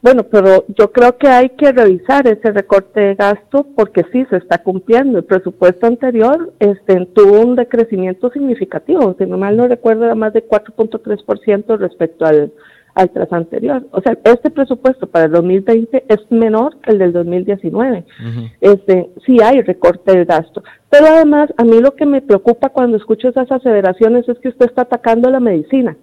Bueno, 0.01 0.23
pero 0.23 0.65
yo 0.69 0.91
creo 0.91 1.19
que 1.19 1.29
hay 1.29 1.51
que 1.51 1.73
revisar 1.73 2.27
ese 2.27 2.51
recorte 2.51 3.01
de 3.01 3.15
gasto 3.15 3.67
porque 3.77 4.07
sí 4.11 4.25
se 4.31 4.39
está 4.39 4.63
cumpliendo. 4.63 5.19
El 5.19 5.25
presupuesto 5.25 5.87
anterior 5.87 6.55
este, 6.61 7.05
tuvo 7.15 7.41
un 7.43 7.57
decrecimiento 7.57 8.31
significativo, 8.31 9.15
si 9.19 9.27
no 9.27 9.37
mal 9.37 9.55
no 9.55 9.69
recuerdo, 9.69 10.07
era 10.07 10.15
más 10.15 10.33
de 10.33 10.49
4.3% 10.49 11.77
respecto 11.77 12.25
al 12.25 12.53
al 12.97 13.11
tras 13.11 13.31
anterior. 13.33 13.87
O 13.93 14.01
sea, 14.01 14.19
este 14.25 14.51
presupuesto 14.51 15.07
para 15.07 15.27
el 15.27 15.33
2020 15.33 16.05
es 16.09 16.19
menor 16.31 16.81
que 16.81 16.93
el 16.93 16.99
del 16.99 17.13
2019. 17.13 18.05
este, 18.61 19.11
sí 19.25 19.37
hay 19.43 19.61
recorte 19.61 20.13
del 20.13 20.25
gasto. 20.25 20.65
Pero 20.89 21.07
además, 21.07 21.53
a 21.59 21.65
mí 21.65 21.79
lo 21.81 21.95
que 21.95 22.07
me 22.07 22.23
preocupa 22.23 22.71
cuando 22.71 22.97
escucho 22.97 23.29
esas 23.29 23.53
aseveraciones 23.53 24.27
es 24.29 24.39
que 24.39 24.49
usted 24.49 24.67
está 24.67 24.83
atacando 24.83 25.31
la 25.31 25.41
medicina. 25.41 25.97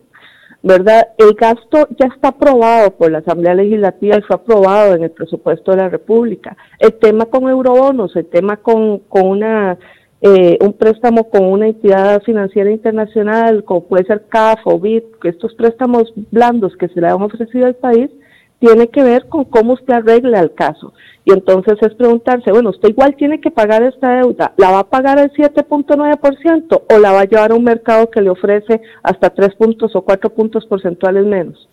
¿verdad? 0.61 1.09
El 1.17 1.33
gasto 1.33 1.89
ya 1.99 2.05
está 2.05 2.29
aprobado 2.29 2.91
por 2.91 3.11
la 3.11 3.17
Asamblea 3.17 3.53
Legislativa 3.53 4.15
y 4.17 4.21
fue 4.21 4.37
aprobado 4.37 4.95
en 4.95 5.03
el 5.03 5.11
presupuesto 5.11 5.71
de 5.71 5.77
la 5.77 5.89
República. 5.89 6.55
El 6.79 6.93
tema 6.99 7.25
con 7.25 7.49
eurobonos, 7.49 8.15
el 8.15 8.27
tema 8.27 8.57
con, 8.57 8.99
con 8.99 9.27
una 9.27 9.77
eh, 10.25 10.57
un 10.61 10.71
préstamo 10.71 11.29
con 11.29 11.43
una 11.43 11.67
entidad 11.67 12.23
financiera 12.23 12.71
internacional, 12.71 13.65
como 13.65 13.83
puede 13.83 14.05
ser 14.05 14.23
CAF 14.29 14.61
o 14.63 14.79
BID, 14.79 15.03
estos 15.23 15.53
préstamos 15.53 16.13
blandos 16.31 16.77
que 16.77 16.87
se 16.87 17.01
le 17.01 17.07
han 17.07 17.21
ofrecido 17.21 17.65
al 17.65 17.75
país, 17.75 18.09
tiene 18.57 18.87
que 18.87 19.03
ver 19.03 19.27
con 19.27 19.43
cómo 19.43 19.73
usted 19.73 19.93
arregla 19.93 20.39
el 20.39 20.53
caso. 20.53 20.93
Y 21.25 21.33
entonces 21.33 21.77
es 21.81 21.93
preguntarse, 21.95 22.51
bueno, 22.51 22.69
usted 22.69 22.87
igual 22.87 23.17
tiene 23.17 23.41
que 23.41 23.51
pagar 23.51 23.83
esta 23.83 24.15
deuda, 24.15 24.53
¿la 24.55 24.71
va 24.71 24.79
a 24.79 24.89
pagar 24.89 25.19
al 25.19 25.29
7.9% 25.33 26.83
o 26.89 26.99
la 26.99 27.11
va 27.11 27.19
a 27.19 27.25
llevar 27.25 27.51
a 27.51 27.55
un 27.55 27.65
mercado 27.65 28.09
que 28.09 28.21
le 28.21 28.29
ofrece 28.29 28.81
hasta 29.03 29.29
3 29.29 29.55
puntos 29.55 29.93
o 29.93 30.03
4 30.03 30.29
puntos 30.29 30.65
porcentuales 30.67 31.25
menos? 31.25 31.67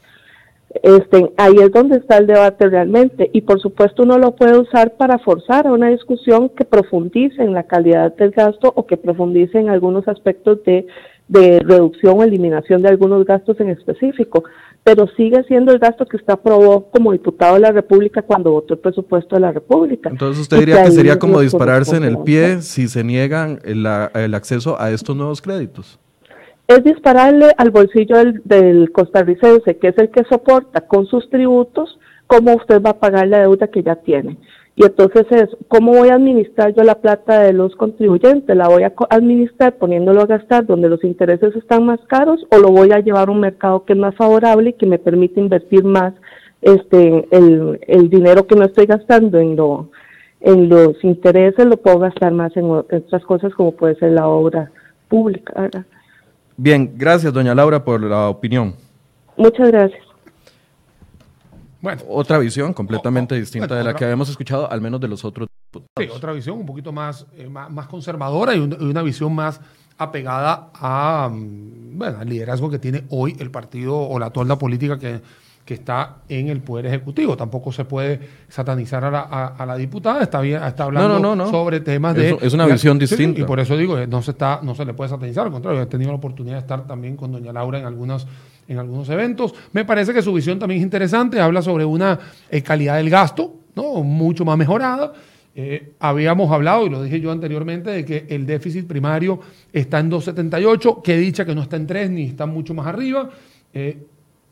Este, 0.83 1.33
ahí 1.37 1.57
es 1.61 1.73
donde 1.73 1.97
está 1.97 2.19
el 2.19 2.27
debate 2.27 2.69
realmente. 2.69 3.29
Y 3.33 3.41
por 3.41 3.61
supuesto 3.61 4.05
uno 4.05 4.19
lo 4.19 4.37
puede 4.37 4.57
usar 4.59 4.97
para 4.97 5.19
forzar 5.19 5.67
a 5.67 5.73
una 5.73 5.89
discusión 5.89 6.49
que 6.51 6.65
profundice 6.65 7.43
en 7.43 7.55
la 7.55 7.65
calidad 7.65 8.15
del 8.17 8.31
gasto 8.31 8.73
o 8.75 8.87
que 8.87 8.97
profundice 8.97 9.59
en 9.59 9.69
algunos 9.69 10.07
aspectos 10.07 10.63
de, 10.65 10.87
de 11.27 11.59
reducción 11.61 12.19
o 12.19 12.23
eliminación 12.23 12.83
de 12.83 12.89
algunos 12.89 13.25
gastos 13.25 13.59
en 13.61 13.71
específico, 13.71 14.45
pero 14.85 15.09
sigue 15.17 15.43
siendo 15.45 15.73
el 15.73 15.81
gasto 15.81 16.07
que 16.07 16.17
usted 16.17 16.33
aprobó 16.33 16.89
como 16.91 17.13
diputado 17.13 17.55
de 17.55 17.61
la 17.61 17.73
República 17.73 18.23
cuando 18.23 18.53
votó 18.53 18.75
el 18.75 18.81
presupuesto 18.81 19.35
de 19.35 19.41
la 19.41 19.53
República. 19.53 20.09
Entonces 20.09 20.41
usted 20.41 20.59
diría 20.59 20.85
que, 20.85 20.93
sería 20.93 21.19
como 21.19 21.41
dispararse 21.41 21.97
en 21.97 22.05
el 22.05 22.19
pie 22.19 22.63
si 22.63 22.87
se 22.87 23.03
niegan 23.03 23.59
el, 23.65 23.87
el 24.15 24.35
acceso 24.35 24.81
a 24.81 24.93
estos 24.93 25.17
nuevos 25.17 25.43
créditos 25.43 25.99
es 26.71 26.85
dispararle 26.85 27.53
al 27.57 27.71
bolsillo 27.71 28.17
del, 28.45 28.93
costarricense, 28.93 29.77
que 29.79 29.89
es 29.89 29.99
el 29.99 30.11
que 30.11 30.23
soporta 30.31 30.83
con 30.83 31.05
sus 31.07 31.29
tributos 31.29 31.99
cómo 32.29 32.55
usted 32.55 32.81
va 32.81 32.91
a 32.91 33.01
pagar 33.01 33.27
la 33.27 33.41
deuda 33.41 33.67
que 33.67 33.83
ya 33.83 33.97
tiene. 33.97 34.37
Y 34.77 34.85
entonces 34.85 35.27
es, 35.31 35.49
¿cómo 35.67 35.93
voy 35.93 36.11
a 36.11 36.15
administrar 36.15 36.73
yo 36.73 36.85
la 36.85 37.01
plata 37.01 37.41
de 37.41 37.53
los 37.53 37.75
contribuyentes? 37.75 38.57
¿La 38.57 38.69
voy 38.69 38.85
a 38.85 38.93
administrar 39.11 39.79
poniéndolo 39.79 40.21
a 40.21 40.27
gastar 40.27 40.65
donde 40.65 40.89
los 40.89 41.03
intereses 41.03 41.57
están 41.57 41.85
más 41.85 41.99
caros 42.07 42.47
o 42.53 42.59
lo 42.59 42.69
voy 42.69 42.93
a 42.93 43.01
llevar 43.01 43.29
a 43.29 43.33
un 43.33 43.41
mercado 43.41 43.85
que 43.85 43.95
es 43.95 43.99
más 43.99 44.15
favorable 44.15 44.71
y 44.71 44.75
que 44.75 44.87
me 44.87 44.99
permite 44.99 45.41
invertir 45.41 45.83
más 45.83 46.15
este 46.63 47.27
el, 47.33 48.11
dinero 48.11 48.47
que 48.47 48.55
no 48.55 48.65
estoy 48.65 48.87
gastando 48.87 49.39
en 49.39 49.57
lo 49.57 49.91
en 50.41 50.69
los 50.69 51.03
intereses 51.03 51.67
lo 51.67 51.79
puedo 51.79 51.99
gastar 51.99 52.33
más 52.33 52.57
en 52.57 52.71
otras 52.71 53.25
cosas 53.25 53.53
como 53.55 53.73
puede 53.73 53.97
ser 53.97 54.13
la 54.13 54.29
obra 54.29 54.71
pública. 55.09 55.69
Bien, 56.63 56.93
gracias 56.95 57.33
doña 57.33 57.55
Laura 57.55 57.83
por 57.83 58.03
la 58.03 58.29
opinión. 58.29 58.75
Muchas 59.35 59.69
gracias. 59.69 60.03
Bueno, 61.81 62.03
otra 62.07 62.37
visión 62.37 62.75
completamente 62.75 63.35
distinta 63.35 63.75
de 63.75 63.83
la 63.83 63.97
que 63.97 64.05
habíamos 64.05 64.29
escuchado, 64.29 64.71
al 64.71 64.83
menos 64.83 65.01
de 65.01 65.09
los 65.09 65.25
otros 65.25 65.49
Sí, 65.97 66.07
otra 66.13 66.33
visión 66.33 66.59
un 66.59 66.67
poquito 66.67 66.93
más, 66.93 67.25
eh, 67.35 67.49
más, 67.49 67.87
conservadora 67.87 68.55
y 68.55 68.59
una, 68.59 69.03
visión 69.03 69.35
más 69.35 69.59
apegada 69.97 70.71
a, 70.75 71.31
mm, 71.33 71.97
bueno, 71.97 72.19
al 72.19 72.29
liderazgo 72.29 72.69
que 72.69 72.79
tiene 72.79 73.05
hoy 73.09 73.37
el 73.39 73.51
partido 73.51 73.97
o 73.97 74.19
la 74.19 74.29
tolda 74.29 74.59
política 74.59 74.99
que, 74.99 75.23
que 75.71 75.75
está 75.75 76.17
en 76.29 76.49
el 76.49 76.63
Poder 76.63 76.87
Ejecutivo. 76.87 77.37
Tampoco 77.37 77.71
se 77.71 77.85
puede 77.85 78.19
satanizar 78.49 79.05
a 79.05 79.11
la, 79.13 79.21
a, 79.57 79.65
la 79.65 79.77
diputada, 79.77 80.21
está, 80.21 80.41
bien, 80.41 80.61
está 80.65 80.83
hablando 80.83 81.49
sobre 81.49 81.79
temas 81.79 82.17
de... 82.17 82.37
Es 82.43 82.53
una 82.55 82.67
visión 82.67 82.99
distinta. 82.99 83.41
y 83.41 83.45
por 83.45 83.61
eso 83.61 83.77
digo, 83.77 83.97
no 84.09 84.21
se, 84.21 84.33
está, 84.33 84.59
no 84.65 84.75
se 84.75 84.85
le 84.85 84.95
puede 84.95 85.11
satanizar, 85.11 85.47
al 85.47 85.53
contrario, 85.53 85.81
he 85.81 85.87
tenido 85.87 86.11
la 86.11 86.17
oportunidad 86.17 86.57
de 86.57 86.63
estar 86.63 86.89
también 86.89 87.17
con 87.17 87.31
doña 87.31 87.53
Laura 87.53 87.79
en 87.79 87.85
algunos, 87.85 88.27
en 88.67 88.79
algunos 88.79 89.09
eventos. 89.11 89.55
Me 89.73 89.85
parece 89.85 90.13
que 90.13 90.23
su 90.23 90.33
visión 90.33 90.59
también 90.59 90.81
es 90.81 90.83
interesante, 90.83 91.41
habla 91.41 91.63
sobre 91.63 91.85
una 91.85 92.19
eh, 92.51 92.63
calidad 92.63 92.97
del 92.97 93.09
gasto, 93.09 93.55
¿no? 93.77 94.03
mucho 94.03 94.45
más 94.45 94.59
mejorada. 94.59 95.13
Eh, 95.55 95.93
habíamos 96.01 96.51
hablado, 96.51 96.85
y 96.85 96.91
lo 96.91 97.01
dije 97.01 97.21
yo 97.21 97.31
anteriormente, 97.31 97.91
de 97.91 98.05
que 98.05 98.27
el 98.29 98.45
déficit 98.45 98.89
primario 98.89 99.39
está 99.73 100.01
en 100.01 100.11
2,78, 100.11 101.01
que 101.01 101.17
dicha 101.17 101.45
que 101.45 101.55
no 101.55 101.63
está 101.63 101.77
en 101.77 101.87
3 101.87 102.11
ni 102.11 102.25
está 102.25 102.47
mucho 102.47 102.75
más 102.75 102.89
arriba. 102.89 103.31
Eh, 103.73 104.07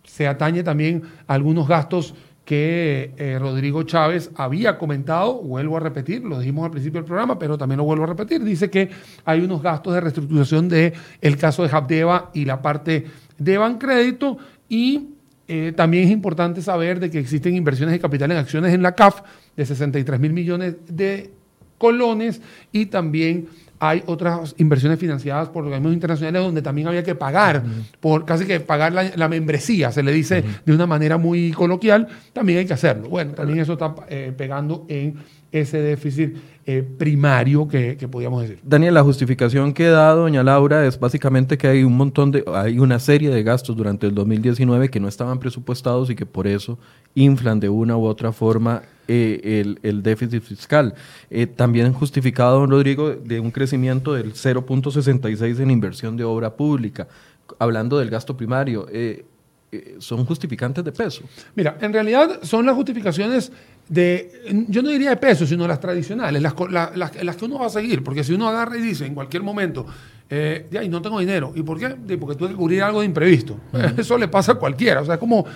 se 0.09 0.27
atañe 0.27 0.63
también 0.63 1.03
a 1.27 1.35
algunos 1.35 1.69
gastos 1.69 2.15
que 2.45 3.13
eh, 3.19 3.39
Rodrigo 3.39 3.83
Chávez 3.83 4.31
había 4.35 4.79
comentado, 4.79 5.35
vuelvo 5.43 5.77
a 5.77 5.81
repetir, 5.81 6.25
lo 6.25 6.39
dijimos 6.39 6.65
al 6.65 6.71
principio 6.71 6.99
del 6.99 7.05
programa, 7.07 7.39
pero 7.39 7.59
también 7.59 7.77
lo 7.77 7.85
vuelvo 7.85 8.05
a 8.05 8.07
repetir, 8.07 8.43
dice 8.43 8.71
que 8.71 8.89
hay 9.27 9.41
unos 9.41 9.63
gastos 9.63 9.93
de 9.93 10.01
reestructuración 10.01 10.67
del 10.67 10.95
el 11.21 11.37
caso 11.37 11.63
de 11.63 11.69
Habdeba 11.71 12.31
y 12.33 12.47
la 12.47 12.63
parte 12.63 13.05
de 13.37 13.59
Bancrédito 13.59 14.39
y 14.67 15.11
eh, 15.47 15.75
también 15.77 16.05
es 16.05 16.11
importante 16.11 16.63
saber 16.63 17.01
de 17.01 17.11
que 17.11 17.19
existen 17.19 17.55
inversiones 17.55 17.93
de 17.93 18.01
capital 18.01 18.31
en 18.31 18.39
acciones 18.39 18.73
en 18.73 18.83
la 18.83 18.95
CAF 18.95 19.21
de 19.55 19.67
63 19.67 20.19
mil 20.19 20.33
millones 20.33 20.77
de 20.89 21.31
colones 21.77 22.41
y 22.73 22.87
también 22.87 23.49
hay 23.79 24.03
otras 24.07 24.55
inversiones 24.59 24.99
financiadas 24.99 25.49
por 25.49 25.65
organismos 25.65 25.93
internacionales 25.93 26.43
donde 26.43 26.63
también 26.63 26.89
había 26.89 27.03
que 27.03 27.15
pagar, 27.15 27.63
por 28.01 28.25
casi 28.25 28.45
que 28.45 28.61
pagar 28.61 28.93
la, 28.93 29.29
membresía, 29.29 29.93
se 29.93 30.03
le 30.03 30.13
dice 30.13 30.43
de 30.65 30.73
una 30.73 30.87
manera 30.87 31.19
muy 31.19 31.53
coloquial, 31.53 32.09
también 32.33 32.61
hay 32.61 32.67
que 32.67 32.75
hacerlo. 32.75 33.09
Bueno, 33.09 33.33
también 33.33 33.61
eso 33.61 33.75
está 33.75 33.95
eh, 34.09 34.33
pegando 34.37 34.85
en 34.89 35.17
ese 35.53 35.81
déficit 35.81 36.37
eh, 36.67 36.83
primario 36.83 37.67
que, 37.67 37.97
podíamos 38.11 38.43
decir. 38.43 38.59
Daniel, 38.63 38.95
la 38.95 39.03
justificación 39.03 39.73
que 39.73 39.87
da 39.87 40.13
doña 40.13 40.43
Laura 40.43 40.85
es 40.85 41.01
básicamente 41.01 41.57
que 41.57 41.69
hay 41.69 41.85
un 41.85 41.97
montón 41.97 42.31
de, 42.31 42.45
hay 42.55 42.79
una 42.79 42.99
serie 42.99 43.31
de 43.31 43.43
gastos 43.43 43.77
durante 43.77 44.07
el 44.07 44.15
2019 44.15 44.91
que 44.91 45.01
no 45.01 45.09
estaban 45.09 45.39
presupuestados 45.39 46.11
y 46.11 46.15
que 46.15 46.27
por 46.27 46.47
eso 46.47 46.79
inflan 47.15 47.61
de 47.61 47.69
una 47.71 47.97
u 47.97 48.05
otra 48.05 48.33
forma 48.33 48.83
eh, 49.09 49.77
el, 49.83 50.03
déficit 50.03 50.43
fiscal. 50.43 50.95
Eh, 51.31 51.47
también 51.47 51.93
justificado, 51.93 52.61
don 52.61 52.71
Rodrigo, 52.71 53.11
de 53.11 53.41
un 53.41 53.51
crecimiento 53.51 54.13
del 54.13 54.35
0.66 54.35 55.61
en 55.61 55.71
inversión 55.71 56.17
de 56.17 56.25
obra 56.25 56.55
pública. 56.55 57.09
Hablando 57.59 57.99
del 57.99 58.11
gasto 58.11 58.37
primario, 58.37 58.87
¿son 59.99 60.25
justificantes 60.27 60.85
de 60.85 60.93
peso? 60.93 61.23
Mira, 61.55 61.79
en 61.81 61.93
realidad 61.93 62.41
son 62.43 62.67
las 62.67 62.75
justificaciones 62.75 63.51
de, 63.89 64.67
yo 64.69 64.83
no 64.83 64.91
diría 64.91 65.11
de 65.11 65.17
peso, 65.17 65.47
sino 65.47 65.67
las 65.67 65.81
tradicionales, 65.81 66.43
las, 66.43 66.55
las, 66.95 67.37
que 67.37 67.45
uno 67.45 67.59
va 67.59 67.67
a 67.67 67.71
seguir, 67.71 68.05
porque 68.05 68.23
si 68.23 68.35
uno 68.35 68.49
agarra 68.49 68.77
y 68.77 68.83
dice 68.83 69.07
en 69.07 69.15
cualquier 69.15 69.43
momento, 69.43 69.87
eh, 70.31 70.67
ya, 70.71 70.83
y 70.83 70.89
no 70.91 71.01
tengo 71.01 71.19
dinero. 71.21 71.53
¿Y 71.55 71.63
por 71.63 71.79
qué? 71.79 71.89
Porque 72.19 72.37
tuve 72.37 72.51
que 72.51 72.55
cubrir 72.55 72.83
algo 72.83 73.01
de 73.01 73.07
imprevisto. 73.07 73.57
Eso 73.97 74.19
le 74.19 74.29
pasa 74.29 74.53
a 74.53 74.55
cualquiera. 74.57 75.01
O 75.01 75.05
sea, 75.05 75.15
es 75.15 75.21
como, 75.21 75.47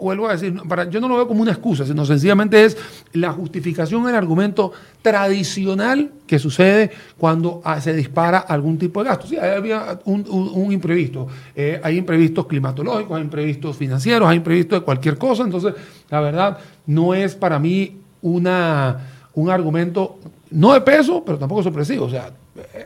vuelvo 0.00 0.28
a 0.28 0.32
decir, 0.32 0.54
para, 0.68 0.88
yo 0.90 1.00
no 1.00 1.08
lo 1.08 1.16
veo 1.16 1.26
como 1.26 1.40
una 1.40 1.52
excusa, 1.52 1.86
sino 1.86 2.04
sencillamente 2.04 2.64
es 2.64 2.76
la 3.14 3.32
justificación, 3.32 4.06
el 4.08 4.14
argumento 4.14 4.72
tradicional 5.00 6.12
que 6.26 6.38
sucede 6.38 6.90
cuando 7.16 7.62
ah, 7.64 7.80
se 7.80 7.94
dispara 7.94 8.38
algún 8.38 8.78
tipo 8.78 9.02
de 9.02 9.08
gasto. 9.08 9.26
Sí, 9.26 9.38
había 9.38 9.98
un, 10.04 10.70
imprevisto. 10.70 11.26
Eh, 11.56 11.80
hay 11.82 11.96
imprevistos 11.96 12.46
climatológicos, 12.46 13.16
hay 13.16 13.22
imprevistos 13.22 13.76
financieros, 13.76 14.28
hay 14.28 14.36
imprevistos 14.36 14.80
de 14.80 14.84
cualquier 14.84 15.16
cosa. 15.16 15.44
Entonces, 15.44 15.74
la 16.10 16.20
verdad, 16.20 16.58
no 16.86 17.14
es 17.14 17.34
para 17.34 17.58
mí 17.58 18.00
una, 18.20 18.98
un 19.34 19.50
argumento, 19.50 20.18
no 20.54 20.72
de 20.72 20.80
peso, 20.80 21.22
pero 21.24 21.38
tampoco 21.38 21.62
sorpresivo. 21.62 22.06
O 22.06 22.10
sea, 22.10 22.32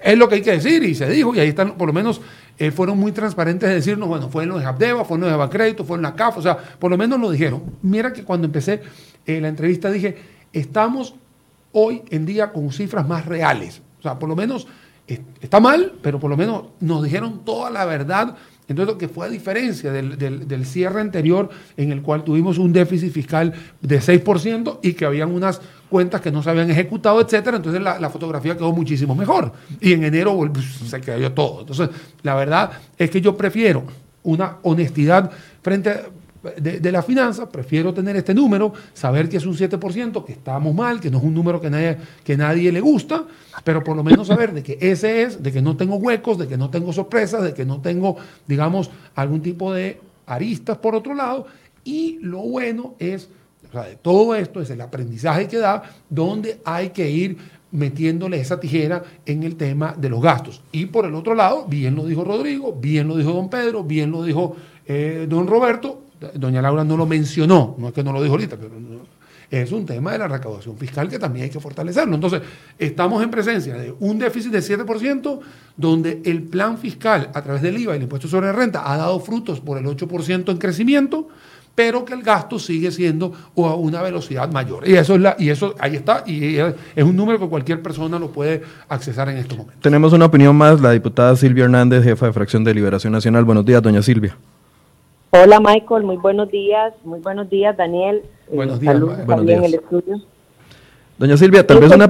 es 0.02 0.18
lo 0.18 0.28
que 0.28 0.36
hay 0.36 0.42
que 0.42 0.52
decir 0.52 0.82
y 0.82 0.94
se 0.94 1.08
dijo 1.08 1.34
y 1.34 1.40
ahí 1.40 1.48
están, 1.48 1.76
por 1.76 1.88
lo 1.88 1.92
menos 1.92 2.20
eh, 2.58 2.70
fueron 2.70 2.98
muy 2.98 3.12
transparentes 3.12 3.68
de 3.68 3.74
decirnos, 3.76 4.08
bueno, 4.08 4.28
fue 4.28 4.44
en 4.44 4.48
los 4.48 4.60
de 4.60 4.66
Abdeva, 4.66 5.04
fue 5.04 5.16
en 5.16 5.22
los 5.22 5.30
de 5.30 5.36
Bacrédito, 5.36 5.84
fue 5.84 5.96
en 5.96 6.02
la 6.02 6.14
CAF, 6.14 6.38
o 6.38 6.42
sea, 6.42 6.56
por 6.56 6.90
lo 6.90 6.96
menos 6.96 7.20
lo 7.20 7.30
dijeron. 7.30 7.62
Mira 7.82 8.12
que 8.12 8.24
cuando 8.24 8.46
empecé 8.46 8.80
eh, 9.26 9.40
la 9.40 9.48
entrevista 9.48 9.90
dije, 9.90 10.16
estamos 10.52 11.14
hoy 11.72 12.02
en 12.10 12.24
día 12.24 12.52
con 12.52 12.72
cifras 12.72 13.06
más 13.06 13.26
reales. 13.26 13.82
O 13.98 14.02
sea, 14.02 14.18
por 14.18 14.28
lo 14.28 14.36
menos 14.36 14.66
está 15.40 15.60
mal, 15.60 15.94
pero 16.02 16.18
por 16.18 16.30
lo 16.30 16.36
menos 16.36 16.64
nos 16.80 17.02
dijeron 17.02 17.44
toda 17.44 17.70
la 17.70 17.84
verdad 17.84 18.36
entonces, 18.68 18.94
lo 18.94 18.98
que 18.98 19.08
fue 19.08 19.26
a 19.26 19.30
diferencia 19.30 19.90
del, 19.90 20.66
cierre 20.66 21.00
anterior, 21.00 21.48
en 21.78 21.90
el 21.90 22.02
cual 22.02 22.22
tuvimos 22.22 22.58
un 22.58 22.72
déficit 22.72 23.12
fiscal 23.12 23.54
de 23.80 23.98
6% 23.98 24.80
y 24.82 24.92
que 24.92 25.06
habían 25.06 25.32
unas 25.32 25.62
cuentas 25.88 26.20
que 26.20 26.30
no 26.30 26.42
se 26.42 26.50
habían 26.50 26.70
ejecutado, 26.70 27.20
etcétera, 27.20 27.56
entonces 27.56 27.80
la, 27.80 28.10
fotografía 28.10 28.56
quedó 28.56 28.72
muchísimo 28.72 29.14
mejor. 29.14 29.52
Y 29.80 29.92
en 29.92 30.04
enero 30.04 30.36
pues, 30.52 30.66
se 30.88 31.00
cayó 31.00 31.32
todo. 31.32 31.60
Entonces, 31.60 31.90
la 32.22 32.34
verdad 32.34 32.70
es 32.96 33.10
que 33.10 33.20
yo 33.20 33.36
prefiero 33.36 33.84
una 34.22 34.56
honestidad 34.62 35.30
frente 35.62 35.90
a, 35.90 36.02
de, 36.56 36.92
la 36.92 37.02
finanza, 37.02 37.48
prefiero 37.48 37.92
tener 37.92 38.16
este 38.16 38.34
número, 38.34 38.72
saber 38.94 39.28
que 39.28 39.38
es 39.38 39.46
un 39.46 39.54
7%, 39.54 40.24
que 40.24 40.32
estamos 40.32 40.74
mal, 40.74 41.00
que 41.00 41.10
no 41.10 41.18
es 41.18 41.24
un 41.24 41.34
número 41.34 41.60
que 41.60 41.70
nadie, 41.70 41.98
que 42.24 42.36
nadie 42.36 42.70
le 42.70 42.80
gusta, 42.80 43.24
pero 43.64 43.82
por 43.82 43.96
lo 43.96 44.04
menos 44.04 44.28
saber 44.28 44.52
de 44.52 44.62
que 44.62 44.78
ese 44.80 45.22
es, 45.22 45.42
de 45.42 45.52
que 45.52 45.60
no 45.60 45.76
tengo 45.76 45.96
huecos, 45.96 46.38
de 46.38 46.46
que 46.46 46.56
no 46.56 46.70
tengo 46.70 46.92
sorpresas, 46.92 47.42
de 47.42 47.54
que 47.54 47.64
no 47.64 47.80
tengo, 47.80 48.16
digamos, 48.46 48.90
algún 49.14 49.42
tipo 49.42 49.72
de 49.72 50.00
aristas 50.26 50.78
por 50.78 50.94
otro 50.94 51.14
lado, 51.14 51.46
y 51.84 52.18
lo 52.20 52.38
bueno 52.38 52.94
es, 52.98 53.28
o 53.68 53.72
sea, 53.72 53.82
de 53.82 53.96
todo 53.96 54.34
esto 54.34 54.60
es 54.60 54.70
el 54.70 54.80
aprendizaje 54.80 55.46
que 55.48 55.58
da, 55.58 55.82
donde 56.08 56.60
hay 56.64 56.90
que 56.90 57.10
ir 57.10 57.36
metiéndole 57.70 58.40
esa 58.40 58.58
tijera 58.58 59.02
en 59.26 59.42
el 59.42 59.56
tema 59.56 59.94
de 59.96 60.08
los 60.08 60.22
gastos. 60.22 60.62
Y 60.72 60.86
por 60.86 61.04
el 61.04 61.14
otro 61.14 61.34
lado, 61.34 61.66
bien 61.66 61.94
lo 61.94 62.06
dijo 62.06 62.24
Rodrigo, 62.24 62.72
bien 62.72 63.08
lo 63.08 63.16
dijo 63.16 63.32
don 63.32 63.50
Pedro, 63.50 63.84
bien 63.84 64.10
lo 64.10 64.22
dijo 64.22 64.56
eh, 64.86 65.26
don 65.28 65.46
Roberto, 65.46 66.02
doña 66.34 66.62
Laura 66.62 66.84
no 66.84 66.96
lo 66.96 67.06
mencionó, 67.06 67.74
no 67.78 67.88
es 67.88 67.94
que 67.94 68.02
no 68.02 68.12
lo 68.12 68.22
dijo 68.22 68.34
ahorita, 68.34 68.56
pero 68.56 68.70
es 69.50 69.72
un 69.72 69.86
tema 69.86 70.12
de 70.12 70.18
la 70.18 70.28
recaudación 70.28 70.76
fiscal 70.76 71.08
que 71.08 71.18
también 71.18 71.44
hay 71.44 71.50
que 71.50 71.60
fortalecerlo. 71.60 72.14
Entonces, 72.14 72.42
estamos 72.78 73.22
en 73.22 73.30
presencia 73.30 73.74
de 73.74 73.94
un 73.98 74.18
déficit 74.18 74.52
de 74.52 74.58
7%, 74.58 75.40
donde 75.76 76.20
el 76.24 76.42
plan 76.42 76.76
fiscal 76.76 77.30
a 77.32 77.42
través 77.42 77.62
del 77.62 77.78
IVA 77.78 77.94
y 77.94 77.96
el 77.96 78.02
impuesto 78.02 78.28
sobre 78.28 78.52
renta 78.52 78.92
ha 78.92 78.96
dado 78.98 79.18
frutos 79.20 79.60
por 79.60 79.78
el 79.78 79.86
8% 79.86 80.50
en 80.50 80.58
crecimiento, 80.58 81.28
pero 81.78 82.04
que 82.04 82.12
el 82.12 82.24
gasto 82.24 82.58
sigue 82.58 82.90
siendo 82.90 83.32
a 83.56 83.74
una 83.76 84.02
velocidad 84.02 84.50
mayor. 84.50 84.88
Y 84.88 84.96
eso 84.96 85.14
es 85.14 85.20
la, 85.20 85.36
y 85.38 85.48
eso 85.48 85.76
ahí 85.78 85.94
está, 85.94 86.24
y 86.26 86.56
es 86.56 87.04
un 87.04 87.14
número 87.14 87.38
que 87.38 87.46
cualquier 87.46 87.80
persona 87.80 88.18
lo 88.18 88.32
puede 88.32 88.62
accesar 88.88 89.28
en 89.28 89.36
estos 89.36 89.56
momentos. 89.56 89.80
Tenemos 89.80 90.12
una 90.12 90.24
opinión 90.24 90.56
más, 90.56 90.80
la 90.80 90.90
diputada 90.90 91.36
Silvia 91.36 91.66
Hernández, 91.66 92.02
jefa 92.02 92.26
de 92.26 92.32
fracción 92.32 92.64
de 92.64 92.74
Liberación 92.74 93.12
Nacional. 93.12 93.44
Buenos 93.44 93.64
días, 93.64 93.80
doña 93.80 94.02
Silvia. 94.02 94.36
Hola 95.30 95.60
Michael, 95.60 96.02
muy 96.02 96.16
buenos 96.16 96.50
días, 96.50 96.94
muy 97.04 97.20
buenos 97.20 97.48
días 97.48 97.76
Daniel. 97.76 98.24
Eh, 98.50 98.56
buenos 98.56 98.80
días, 98.80 98.94
saludos 98.94 99.24
buenos 99.24 99.46
días. 99.46 99.58
en 99.58 99.64
el 99.64 99.74
estudio. 99.74 100.16
Doña 101.16 101.36
Silvia, 101.36 101.64
tal 101.64 101.78
vez 101.78 101.92
una... 101.92 102.08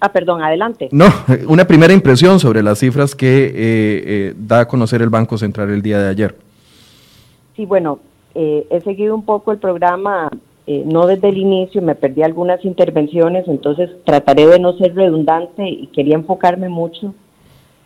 Ah, 0.00 0.10
perdón, 0.10 0.42
adelante. 0.42 0.88
No, 0.90 1.06
una 1.46 1.64
primera 1.68 1.92
impresión 1.92 2.40
sobre 2.40 2.64
las 2.64 2.80
cifras 2.80 3.14
que 3.14 3.44
eh, 3.44 3.52
eh, 3.54 4.34
da 4.36 4.58
a 4.58 4.66
conocer 4.66 5.02
el 5.02 5.08
Banco 5.08 5.38
Central 5.38 5.70
el 5.70 5.82
día 5.82 6.00
de 6.00 6.08
ayer. 6.08 6.36
Sí, 7.54 7.64
bueno, 7.64 8.00
he 8.34 8.80
seguido 8.82 9.14
un 9.14 9.24
poco 9.24 9.52
el 9.52 9.58
programa, 9.58 10.30
no 10.66 11.06
desde 11.06 11.28
el 11.28 11.38
inicio, 11.38 11.82
me 11.82 11.94
perdí 11.94 12.22
algunas 12.22 12.64
intervenciones, 12.64 13.46
entonces 13.48 13.90
trataré 14.04 14.46
de 14.46 14.58
no 14.58 14.72
ser 14.74 14.94
redundante 14.94 15.68
y 15.68 15.88
quería 15.88 16.14
enfocarme 16.14 16.68
mucho 16.68 17.14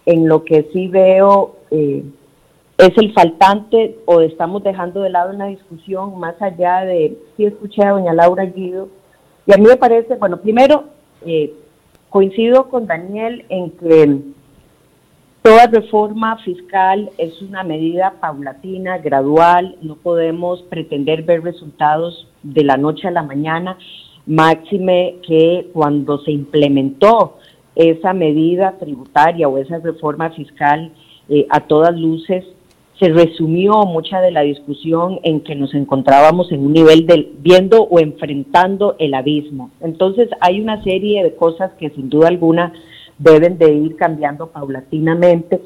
en 0.04 0.28
lo 0.28 0.44
que 0.44 0.68
sí 0.72 0.88
veo 0.88 1.56
es 2.78 2.98
el 2.98 3.12
faltante 3.12 3.98
o 4.04 4.20
estamos 4.20 4.62
dejando 4.62 5.00
de 5.00 5.10
lado 5.10 5.34
una 5.34 5.46
discusión 5.46 6.18
más 6.18 6.40
allá 6.42 6.80
de, 6.80 7.16
si 7.36 7.44
escuché 7.44 7.82
a 7.82 7.92
doña 7.92 8.12
Laura 8.12 8.44
Guido, 8.44 8.88
y 9.46 9.54
a 9.54 9.56
mí 9.56 9.64
me 9.64 9.76
parece, 9.76 10.16
bueno, 10.16 10.38
primero, 10.38 10.84
eh, 11.24 11.54
coincido 12.10 12.68
con 12.68 12.86
Daniel 12.86 13.44
en 13.48 13.70
que 13.70 14.20
toda 15.46 15.68
reforma 15.68 16.38
fiscal 16.38 17.08
es 17.18 17.40
una 17.40 17.62
medida 17.62 18.14
paulatina, 18.20 18.98
gradual, 18.98 19.76
no 19.80 19.94
podemos 19.94 20.60
pretender 20.62 21.22
ver 21.22 21.44
resultados 21.44 22.26
de 22.42 22.64
la 22.64 22.76
noche 22.76 23.06
a 23.06 23.12
la 23.12 23.22
mañana, 23.22 23.78
máxime 24.26 25.18
que 25.24 25.68
cuando 25.72 26.18
se 26.24 26.32
implementó 26.32 27.36
esa 27.76 28.12
medida 28.12 28.76
tributaria 28.80 29.46
o 29.46 29.58
esa 29.58 29.78
reforma 29.78 30.30
fiscal 30.30 30.90
eh, 31.28 31.46
a 31.48 31.60
todas 31.60 31.96
luces, 31.96 32.44
se 32.98 33.10
resumió 33.10 33.84
mucha 33.84 34.20
de 34.20 34.32
la 34.32 34.40
discusión 34.40 35.20
en 35.22 35.42
que 35.42 35.54
nos 35.54 35.74
encontrábamos 35.74 36.50
en 36.50 36.66
un 36.66 36.72
nivel 36.72 37.06
de 37.06 37.30
viendo 37.38 37.82
o 37.82 38.00
enfrentando 38.00 38.96
el 38.98 39.14
abismo. 39.14 39.70
Entonces 39.80 40.28
hay 40.40 40.60
una 40.60 40.82
serie 40.82 41.22
de 41.22 41.36
cosas 41.36 41.70
que 41.78 41.90
sin 41.90 42.10
duda 42.10 42.26
alguna 42.26 42.72
deben 43.18 43.58
de 43.58 43.72
ir 43.72 43.96
cambiando 43.96 44.48
paulatinamente, 44.48 45.60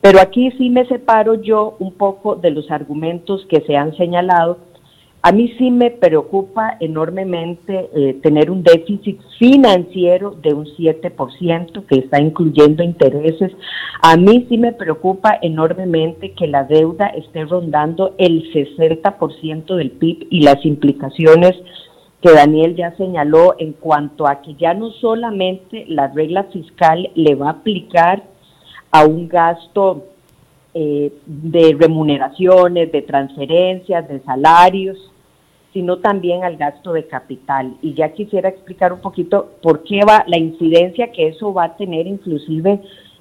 pero 0.00 0.20
aquí 0.20 0.50
sí 0.52 0.70
me 0.70 0.86
separo 0.86 1.34
yo 1.34 1.76
un 1.78 1.92
poco 1.92 2.36
de 2.36 2.50
los 2.50 2.70
argumentos 2.70 3.46
que 3.48 3.60
se 3.62 3.76
han 3.76 3.96
señalado 3.96 4.58
a 5.26 5.32
mí 5.32 5.52
sí 5.58 5.72
me 5.72 5.90
preocupa 5.90 6.76
enormemente 6.78 7.90
eh, 7.96 8.20
tener 8.22 8.48
un 8.48 8.62
déficit 8.62 9.18
financiero 9.40 10.36
de 10.40 10.54
un 10.54 10.66
7% 10.66 11.84
que 11.84 11.98
está 11.98 12.20
incluyendo 12.20 12.84
intereses. 12.84 13.50
A 14.02 14.16
mí 14.16 14.46
sí 14.48 14.56
me 14.56 14.72
preocupa 14.72 15.36
enormemente 15.42 16.30
que 16.30 16.46
la 16.46 16.62
deuda 16.62 17.08
esté 17.08 17.44
rondando 17.44 18.14
el 18.18 18.52
60% 18.52 19.74
del 19.74 19.90
PIB 19.90 20.28
y 20.30 20.42
las 20.42 20.64
implicaciones 20.64 21.56
que 22.26 22.32
Daniel 22.32 22.74
ya 22.74 22.90
señaló 22.96 23.54
en 23.56 23.72
cuanto 23.72 24.26
a 24.26 24.42
que 24.42 24.54
ya 24.54 24.74
no 24.74 24.90
solamente 24.90 25.84
la 25.86 26.08
regla 26.08 26.42
fiscal 26.44 27.08
le 27.14 27.36
va 27.36 27.46
a 27.46 27.52
aplicar 27.52 28.24
a 28.90 29.04
un 29.04 29.28
gasto 29.28 30.06
eh, 30.74 31.12
de 31.24 31.76
remuneraciones, 31.78 32.90
de 32.90 33.02
transferencias, 33.02 34.08
de 34.08 34.18
salarios, 34.24 34.98
sino 35.72 35.98
también 35.98 36.42
al 36.42 36.56
gasto 36.56 36.92
de 36.94 37.06
capital. 37.06 37.76
Y 37.80 37.94
ya 37.94 38.12
quisiera 38.12 38.48
explicar 38.48 38.92
un 38.92 39.00
poquito 39.00 39.52
por 39.62 39.84
qué 39.84 40.00
va 40.04 40.24
la 40.26 40.36
incidencia 40.36 41.12
que 41.12 41.28
eso 41.28 41.54
va 41.54 41.64
a 41.64 41.76
tener 41.76 42.08
inclusive 42.08 42.80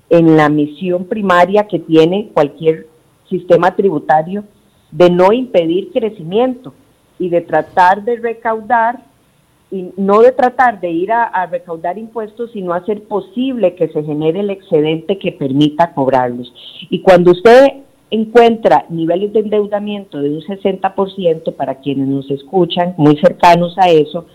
en 0.10 0.36
la 0.36 0.50
misión 0.50 1.06
primaria 1.06 1.68
que 1.68 1.78
tiene 1.78 2.30
cualquier 2.34 2.88
sistema 3.30 3.76
tributario 3.76 4.46
de 4.90 5.12
no 5.12 5.32
impedir 5.32 5.92
crecimiento 5.92 6.74
y 7.20 7.30
de 7.30 7.42
tratar 7.42 8.04
de 8.04 8.18
recaudar 8.18 9.00
y 9.72 9.92
no 9.98 10.22
de 10.22 10.32
tratar 10.32 10.80
de 10.80 10.90
ir 10.90 11.12
a, 11.12 11.46
recaudar 11.48 11.98
impuestos, 11.98 12.52
sino 12.52 12.74
hacer 12.74 13.04
posible 13.04 13.76
que 13.76 13.88
se 13.90 14.04
genere 14.04 14.42
el 14.42 14.50
excedente 14.50 15.18
que 15.18 15.32
permita 15.32 15.94
cobrarlos. 15.94 16.54
Y 16.90 17.02
cuando 17.02 17.32
usted 17.32 17.84
encuentra 18.12 18.86
niveles 18.90 19.34
de 19.34 19.40
endeudamiento 19.40 20.22
de 20.22 20.30
un 20.30 20.42
60% 20.42 21.56
para 21.56 21.76
quienes 21.76 22.08
nos 22.08 22.30
escuchan, 22.30 22.94
muy 22.98 23.18
cercanos 23.18 23.76
a 23.78 23.90
eso, 23.90 24.28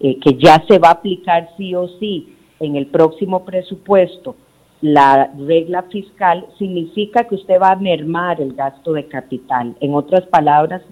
eh, 0.00 0.18
que 0.20 0.34
ya 0.34 0.62
se 0.68 0.78
va 0.78 0.88
a 0.88 0.92
aplicar 0.92 1.48
sí 1.56 1.74
o 1.74 1.88
sí 1.98 2.34
en 2.60 2.76
el 2.76 2.86
próximo 2.86 3.44
presupuesto, 3.44 4.36
la 4.80 5.32
regla 5.38 5.84
fiscal 5.84 6.46
significa 6.58 7.24
que 7.24 7.36
usted 7.36 7.58
va 7.60 7.70
a 7.70 7.76
mermar 7.76 8.40
el 8.40 8.52
gasto 8.52 8.92
de 8.92 9.06
capital. 9.06 9.74
En 9.80 9.94
otras 9.94 10.26
palabras, 10.26 10.82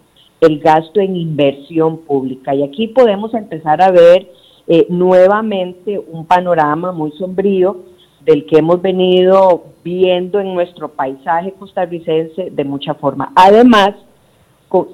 el 0.42 0.58
gasto 0.58 1.00
en 1.00 1.16
inversión 1.16 1.98
pública. 1.98 2.54
Y 2.54 2.62
aquí 2.64 2.88
podemos 2.88 3.32
empezar 3.32 3.80
a 3.80 3.92
ver 3.92 4.28
eh, 4.66 4.86
nuevamente 4.88 5.98
un 5.98 6.26
panorama 6.26 6.92
muy 6.92 7.12
sombrío 7.12 7.76
del 8.24 8.44
que 8.46 8.58
hemos 8.58 8.82
venido 8.82 9.64
viendo 9.84 10.40
en 10.40 10.52
nuestro 10.52 10.88
paisaje 10.88 11.52
costarricense 11.52 12.50
de 12.50 12.64
mucha 12.64 12.94
forma. 12.94 13.32
Además, 13.36 13.94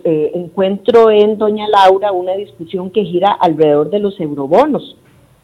eh, 0.05 0.33
encuentro 0.35 1.11
en 1.11 1.39
doña 1.39 1.67
Laura 1.69 2.13
una 2.13 2.33
discusión 2.33 2.91
que 2.91 3.05
gira 3.05 3.33
alrededor 3.33 3.91
de 3.91 4.01
los 4.01 4.19
eurobonos 4.21 4.97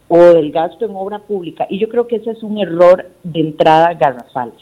o 0.08 0.18
del 0.18 0.52
gasto 0.52 0.84
en 0.84 0.94
obra 0.94 1.20
pública. 1.20 1.66
Y 1.70 1.78
yo 1.78 1.88
creo 1.88 2.06
que 2.06 2.16
ese 2.16 2.32
es 2.32 2.42
un 2.42 2.58
error 2.58 3.06
de 3.22 3.40
entrada 3.40 3.94
garrafal. 3.94 4.52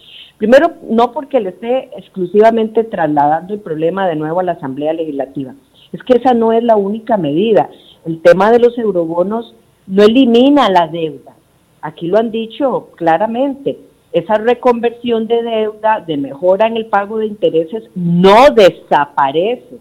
Primero, 0.43 0.72
no 0.90 1.12
porque 1.12 1.38
le 1.38 1.51
esté 1.51 1.88
exclusivamente 1.97 2.82
trasladando 2.82 3.55
el 3.55 3.61
problema 3.61 4.09
de 4.09 4.16
nuevo 4.16 4.40
a 4.40 4.43
la 4.43 4.53
Asamblea 4.53 4.93
Legislativa. 4.93 5.55
Es 5.93 6.03
que 6.03 6.14
esa 6.14 6.34
no 6.34 6.53
es 6.53 6.64
la 6.64 6.74
única 6.74 7.16
medida. 7.16 7.70
El 8.05 8.20
tema 8.22 8.51
de 8.51 8.59
los 8.59 8.76
eurobonos 8.76 9.55
no 9.86 10.03
elimina 10.03 10.68
la 10.68 10.88
deuda. 10.88 11.36
Aquí 11.80 12.09
lo 12.09 12.18
han 12.18 12.32
dicho 12.32 12.88
claramente 12.97 13.78
esa 14.11 14.34
reconversión 14.34 15.28
de 15.28 15.45
deuda, 15.45 16.03
de 16.05 16.16
mejora 16.16 16.66
en 16.66 16.76
el 16.76 16.86
pago 16.86 17.18
de 17.18 17.26
intereses, 17.26 17.84
no 17.95 18.51
desaparece 18.51 19.76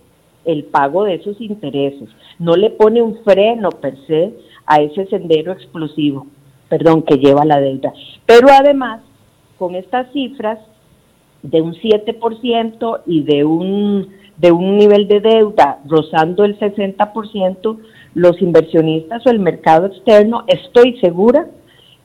el 0.45 0.65
pago 0.65 1.05
de 1.05 1.15
esos 1.15 1.41
intereses, 1.41 2.07
no 2.37 2.55
le 2.55 2.69
pone 2.69 3.01
un 3.01 3.17
freno 3.23 3.71
per 3.71 3.97
se 4.05 4.31
a 4.67 4.79
ese 4.79 5.07
sendero 5.07 5.53
explosivo, 5.53 6.27
perdón, 6.69 7.01
que 7.01 7.17
lleva 7.17 7.45
la 7.45 7.59
deuda. 7.59 7.91
Pero 8.27 8.49
además, 8.51 9.01
con 9.61 9.75
estas 9.75 10.11
cifras 10.11 10.57
de 11.43 11.61
un 11.61 11.75
7% 11.75 13.01
y 13.05 13.21
de 13.21 13.45
un, 13.45 14.09
de 14.37 14.51
un 14.51 14.79
nivel 14.79 15.07
de 15.07 15.19
deuda 15.19 15.77
rozando 15.85 16.45
el 16.45 16.57
60%, 16.57 17.77
los 18.15 18.41
inversionistas 18.41 19.23
o 19.23 19.29
el 19.29 19.37
mercado 19.37 19.85
externo, 19.85 20.45
estoy 20.47 20.99
segura, 20.99 21.45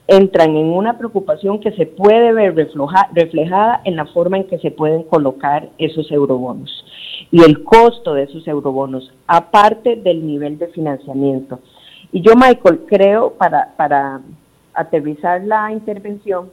entran 0.06 0.54
en 0.54 0.66
una 0.66 0.98
preocupación 0.98 1.58
que 1.58 1.72
se 1.72 1.86
puede 1.86 2.34
ver 2.34 2.54
reflejada 3.14 3.80
en 3.84 3.96
la 3.96 4.04
forma 4.04 4.36
en 4.36 4.44
que 4.44 4.58
se 4.58 4.70
pueden 4.70 5.04
colocar 5.04 5.70
esos 5.78 6.12
eurobonos 6.12 6.84
y 7.30 7.42
el 7.42 7.64
costo 7.64 8.12
de 8.12 8.24
esos 8.24 8.46
eurobonos, 8.46 9.10
aparte 9.26 9.96
del 9.96 10.26
nivel 10.26 10.58
de 10.58 10.66
financiamiento. 10.68 11.60
Y 12.12 12.20
yo, 12.20 12.34
Michael, 12.36 12.80
creo, 12.86 13.32
para, 13.32 13.72
para 13.78 14.20
aterrizar 14.74 15.42
la 15.42 15.72
intervención, 15.72 16.50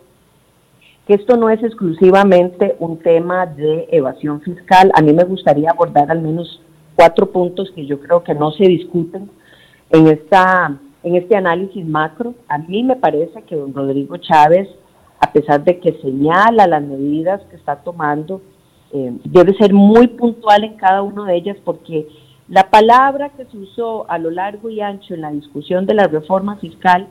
que 1.07 1.15
esto 1.15 1.37
no 1.37 1.49
es 1.49 1.61
exclusivamente 1.63 2.75
un 2.79 2.97
tema 2.99 3.45
de 3.45 3.87
evasión 3.91 4.41
fiscal. 4.41 4.91
A 4.95 5.01
mí 5.01 5.13
me 5.13 5.25
gustaría 5.25 5.71
abordar 5.71 6.09
al 6.09 6.21
menos 6.21 6.61
cuatro 6.95 7.31
puntos 7.31 7.71
que 7.75 7.85
yo 7.85 7.99
creo 7.99 8.23
que 8.23 8.33
no 8.33 8.51
se 8.51 8.63
discuten 8.63 9.29
en 9.89 10.07
esta 10.07 10.79
en 11.03 11.15
este 11.15 11.35
análisis 11.35 11.85
macro, 11.85 12.33
a 12.47 12.57
mí 12.57 12.81
me 12.81 12.95
parece 12.95 13.41
que 13.43 13.55
don 13.55 13.73
Rodrigo 13.73 14.15
Chávez, 14.17 14.69
a 15.19 15.31
pesar 15.31 15.63
de 15.63 15.79
que 15.79 15.99
señala 16.01 16.65
las 16.65 16.81
medidas 16.81 17.41
que 17.49 17.57
está 17.57 17.75
tomando, 17.75 18.41
eh, 18.93 19.11
debe 19.25 19.53
ser 19.55 19.73
muy 19.73 20.07
puntual 20.07 20.63
en 20.63 20.75
cada 20.75 21.01
una 21.01 21.25
de 21.25 21.35
ellas 21.35 21.57
porque 21.65 22.07
la 22.47 22.69
palabra 22.69 23.29
que 23.29 23.45
se 23.45 23.57
usó 23.57 24.09
a 24.09 24.17
lo 24.17 24.31
largo 24.31 24.69
y 24.69 24.81
ancho 24.81 25.13
en 25.13 25.21
la 25.21 25.31
discusión 25.31 25.85
de 25.85 25.93
la 25.93 26.07
reforma 26.07 26.55
fiscal 26.57 27.07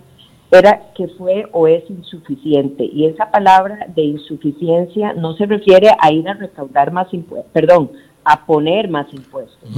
era 0.59 0.92
que 0.94 1.09
fue 1.09 1.46
o 1.53 1.66
es 1.66 1.88
insuficiente. 1.88 2.84
Y 2.84 3.07
esa 3.07 3.30
palabra 3.30 3.86
de 3.94 4.03
insuficiencia 4.03 5.12
no 5.14 5.34
se 5.34 5.46
refiere 5.46 5.88
a 5.98 6.12
ir 6.12 6.28
a 6.28 6.34
recaudar 6.34 6.92
más 6.92 7.12
impuestos, 7.12 7.50
perdón, 7.53 7.90
a 8.24 8.44
poner 8.44 8.88
más 8.88 9.12
impuestos. 9.12 9.68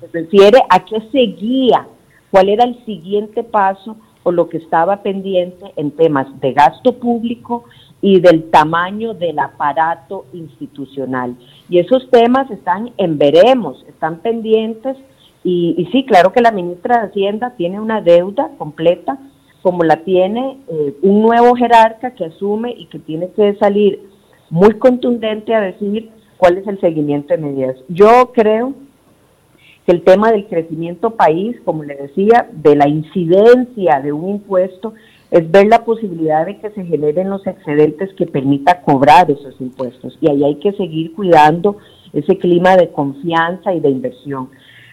Se 0.00 0.06
refiere 0.12 0.58
a 0.68 0.84
qué 0.84 1.00
seguía, 1.12 1.86
cuál 2.30 2.48
era 2.48 2.64
el 2.64 2.84
siguiente 2.84 3.42
paso 3.42 3.96
o 4.22 4.32
lo 4.32 4.48
que 4.48 4.58
estaba 4.58 5.02
pendiente 5.02 5.72
en 5.76 5.92
temas 5.92 6.26
de 6.40 6.52
gasto 6.52 6.94
público 6.94 7.64
y 8.02 8.20
del 8.20 8.50
tamaño 8.50 9.14
del 9.14 9.38
aparato 9.38 10.26
institucional. 10.32 11.36
Y 11.68 11.78
esos 11.78 12.10
temas 12.10 12.50
están 12.50 12.92
en 12.98 13.18
veremos, 13.18 13.84
están 13.88 14.18
pendientes 14.18 14.96
y, 15.44 15.88
sí, 15.92 16.04
claro 16.04 16.32
que 16.32 16.40
la 16.40 16.50
ministra 16.50 16.98
de 16.98 17.06
Hacienda 17.06 17.54
tiene 17.56 17.78
una 17.78 18.00
deuda 18.00 18.50
completa 18.58 19.16
como 19.66 19.82
la 19.82 20.04
tiene 20.04 20.58
eh, 20.68 20.94
un 21.02 21.22
nuevo 21.22 21.56
jerarca 21.56 22.12
que 22.12 22.26
asume 22.26 22.72
y 22.78 22.86
que 22.86 23.00
tiene 23.00 23.30
que 23.30 23.56
salir 23.56 24.00
muy 24.48 24.74
contundente 24.74 25.52
a 25.56 25.60
decir 25.60 26.08
cuál 26.36 26.58
es 26.58 26.68
el 26.68 26.78
seguimiento 26.78 27.34
de 27.34 27.42
medidas. 27.42 27.76
Yo 27.88 28.30
creo 28.32 28.74
que 29.84 29.90
el 29.90 30.04
tema 30.04 30.30
del 30.30 30.46
crecimiento 30.46 31.16
país, 31.16 31.56
como 31.64 31.82
le 31.82 31.96
decía, 31.96 32.48
de 32.52 32.76
la 32.76 32.86
incidencia 32.86 34.00
de 34.00 34.12
un 34.12 34.36
impuesto, 34.36 34.94
es 35.32 35.50
ver 35.50 35.66
la 35.66 35.84
posibilidad 35.84 36.46
de 36.46 36.58
que 36.58 36.70
se 36.70 36.84
generen 36.84 37.28
los 37.28 37.44
excedentes 37.44 38.14
que 38.14 38.26
permita 38.26 38.82
cobrar 38.82 39.28
esos 39.32 39.60
impuestos. 39.60 40.16
Y 40.20 40.30
ahí 40.30 40.44
hay 40.44 40.54
que 40.60 40.74
seguir 40.74 41.12
cuidando 41.12 41.78
ese 42.12 42.38
clima 42.38 42.76
de 42.76 42.92
confianza 42.92 43.74
y 43.74 43.80
de 43.80 43.90
inversión. 43.90 44.48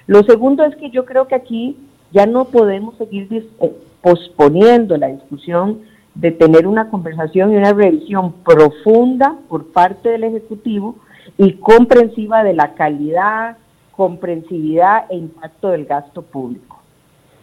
Lo 0.07 0.24
segundo 0.24 0.65
es 0.65 0.76
que 0.78 0.89
yo 0.89 1.05
creo 1.05 1.28
que 1.28 1.36
aquí 1.36 1.78
ya 2.11 2.26
no 2.26 2.45
podemos 2.45 2.97
seguir 2.97 3.28
eh, 3.61 3.71
posponiendo 4.04 4.97
la 4.97 5.08
discusión 5.08 5.82
de 6.14 6.32
tener 6.32 6.68
una 6.68 6.89
conversación 6.89 7.54
y 7.54 7.56
una 7.56 7.74
revisión 7.74 8.34
profunda 8.43 9.38
por 9.47 9.72
parte 9.72 10.10
del 10.10 10.26
Ejecutivo 10.26 10.97
y 11.38 11.54
comprensiva 11.54 12.43
de 12.43 12.54
la 12.54 12.74
calidad, 12.74 13.58
comprensividad 13.95 15.06
e 15.10 15.16
impacto 15.16 15.70
del 15.70 15.86
gasto 15.86 16.22
público. 16.22 16.82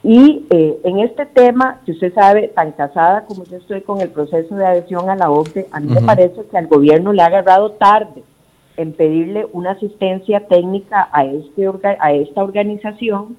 Y 0.02 0.46
eh, 0.50 0.78
en 0.84 1.00
este 1.00 1.26
tema, 1.26 1.80
que 1.84 1.92
usted 1.92 2.14
sabe, 2.14 2.48
tan 2.48 2.72
casada 2.72 3.24
como 3.24 3.44
yo 3.44 3.56
estoy 3.56 3.80
con 3.80 4.00
el 4.00 4.10
proceso 4.10 4.54
de 4.54 4.66
adhesión 4.66 5.10
a 5.10 5.16
la 5.16 5.30
OCDE, 5.30 5.66
a 5.72 5.80
mí 5.80 5.88
me 5.92 6.00
parece 6.02 6.44
que 6.50 6.58
al 6.58 6.68
gobierno 6.68 7.12
le 7.12 7.22
ha 7.22 7.26
agarrado 7.26 7.72
tarde 7.72 8.22
en 8.76 8.92
pedirle 8.92 9.46
una 9.52 9.72
asistencia 9.72 10.46
técnica 10.46 11.08
a, 11.12 11.24
este 11.24 11.68
a 11.98 12.12
esta 12.12 12.42
organización, 12.42 13.36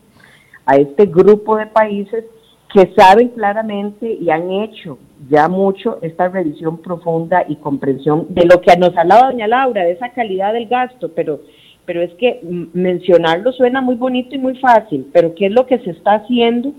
a 0.66 0.76
este 0.76 1.06
grupo 1.06 1.58
de 1.58 1.68
países 1.68 2.26
que 2.74 2.94
saben 2.96 3.30
claramente 3.30 4.12
y 4.14 4.30
han 4.30 4.50
hecho 4.50 4.98
ya 5.30 5.48
mucho 5.48 6.00
esta 6.02 6.30
revisión 6.30 6.78
profunda 6.82 7.44
y 7.48 7.58
comprensión 7.58 8.28
de 8.30 8.46
lo 8.46 8.62
que 8.62 8.76
nos 8.78 8.96
ha 8.98 9.02
hablado 9.02 9.32
doña 9.32 9.48
Laura, 9.48 9.84
de 9.84 9.92
esa 9.92 10.10
calidad 10.10 10.54
del 10.54 10.68
gasto, 10.68 11.12
pero 11.14 11.42
pero 11.86 12.02
es 12.04 12.14
que 12.14 12.40
mencionarlo 12.74 13.52
suena 13.52 13.82
muy 13.82 13.96
bonito 13.96 14.36
y 14.36 14.38
muy 14.38 14.56
fácil, 14.60 15.10
pero 15.12 15.34
¿qué 15.36 15.48
es 15.48 15.52
lo 15.52 15.66
que 15.66 15.80
se 15.80 15.90
está 15.90 16.14
haciendo 16.14 16.74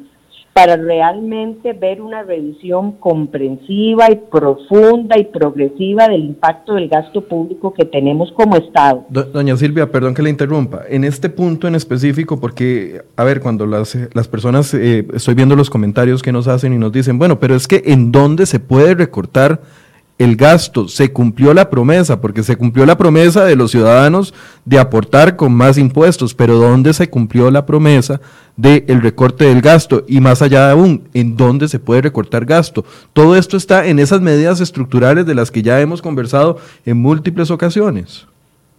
para 0.53 0.77
realmente 0.77 1.73
ver 1.73 2.03
una 2.03 2.23
revisión 2.23 2.93
comprensiva 2.93 4.11
y 4.11 4.17
profunda 4.17 5.19
y 5.19 5.25
progresiva 5.25 6.09
del 6.09 6.25
impacto 6.25 6.75
del 6.75 6.89
gasto 6.89 7.23
público 7.23 7.73
que 7.73 7.87
tenemos 7.87 8.31
como 8.33 8.57
Estado? 8.57 9.07
Doña 9.09 9.57
Silvia, 9.57 9.91
perdón 9.91 10.15
que 10.15 10.23
le 10.23 10.31
interrumpa. 10.31 10.83
En 10.89 11.05
este 11.05 11.31
punto 11.31 11.69
en 11.69 11.75
específico, 11.75 12.39
porque, 12.39 13.03
a 13.17 13.25
ver, 13.25 13.41
cuando 13.41 13.67
las, 13.67 13.97
las 14.13 14.29
personas, 14.29 14.75
eh, 14.75 15.07
estoy 15.15 15.35
viendo 15.35 15.57
los 15.57 15.71
comentarios 15.71 16.23
que 16.23 16.33
nos 16.33 16.49
hacen 16.49 16.75
y 16.75 16.79
nos 16.79 16.93
dicen, 16.93 17.19
bueno, 17.19 17.41
pero 17.41 17.55
es 17.55 17.67
que 17.67 17.83
en 17.87 18.13
dónde 18.13 18.45
se 18.45 18.61
puede 18.61 18.95
recortar 18.95 19.61
el 20.23 20.37
gasto, 20.37 20.89
se 20.89 21.13
cumplió 21.13 21.53
la 21.55 21.69
promesa, 21.69 22.21
porque 22.21 22.43
se 22.43 22.57
cumplió 22.57 22.87
la 22.87 22.97
promesa 22.97 23.45
de 23.45 23.57
los 23.57 23.71
ciudadanos 23.71 24.33
de 24.65 24.79
aportar 24.79 25.37
con 25.37 25.53
más 25.53 25.79
impuestos, 25.79 26.35
pero 26.35 26.59
¿dónde 26.59 26.93
se 26.93 27.11
cumplió 27.11 27.51
la 27.51 27.67
promesa 27.67 28.21
del 28.57 28.85
el 28.89 29.03
recorte 29.03 29.47
del 29.47 29.61
gasto? 29.61 30.05
Y 30.07 30.21
más 30.21 30.41
allá 30.43 30.71
aún, 30.71 31.09
¿en 31.15 31.37
dónde 31.37 31.69
se 31.69 31.79
puede 31.79 32.03
recortar 32.03 32.45
gasto? 32.45 32.85
Todo 33.13 33.37
esto 33.37 33.57
está 33.57 33.87
en 33.87 33.99
esas 33.99 34.21
medidas 34.21 34.61
estructurales 34.61 35.27
de 35.27 35.35
las 35.35 35.51
que 35.51 35.63
ya 35.63 35.81
hemos 35.81 36.01
conversado 36.01 36.59
en 36.87 37.01
múltiples 37.01 37.51
ocasiones. 37.51 38.27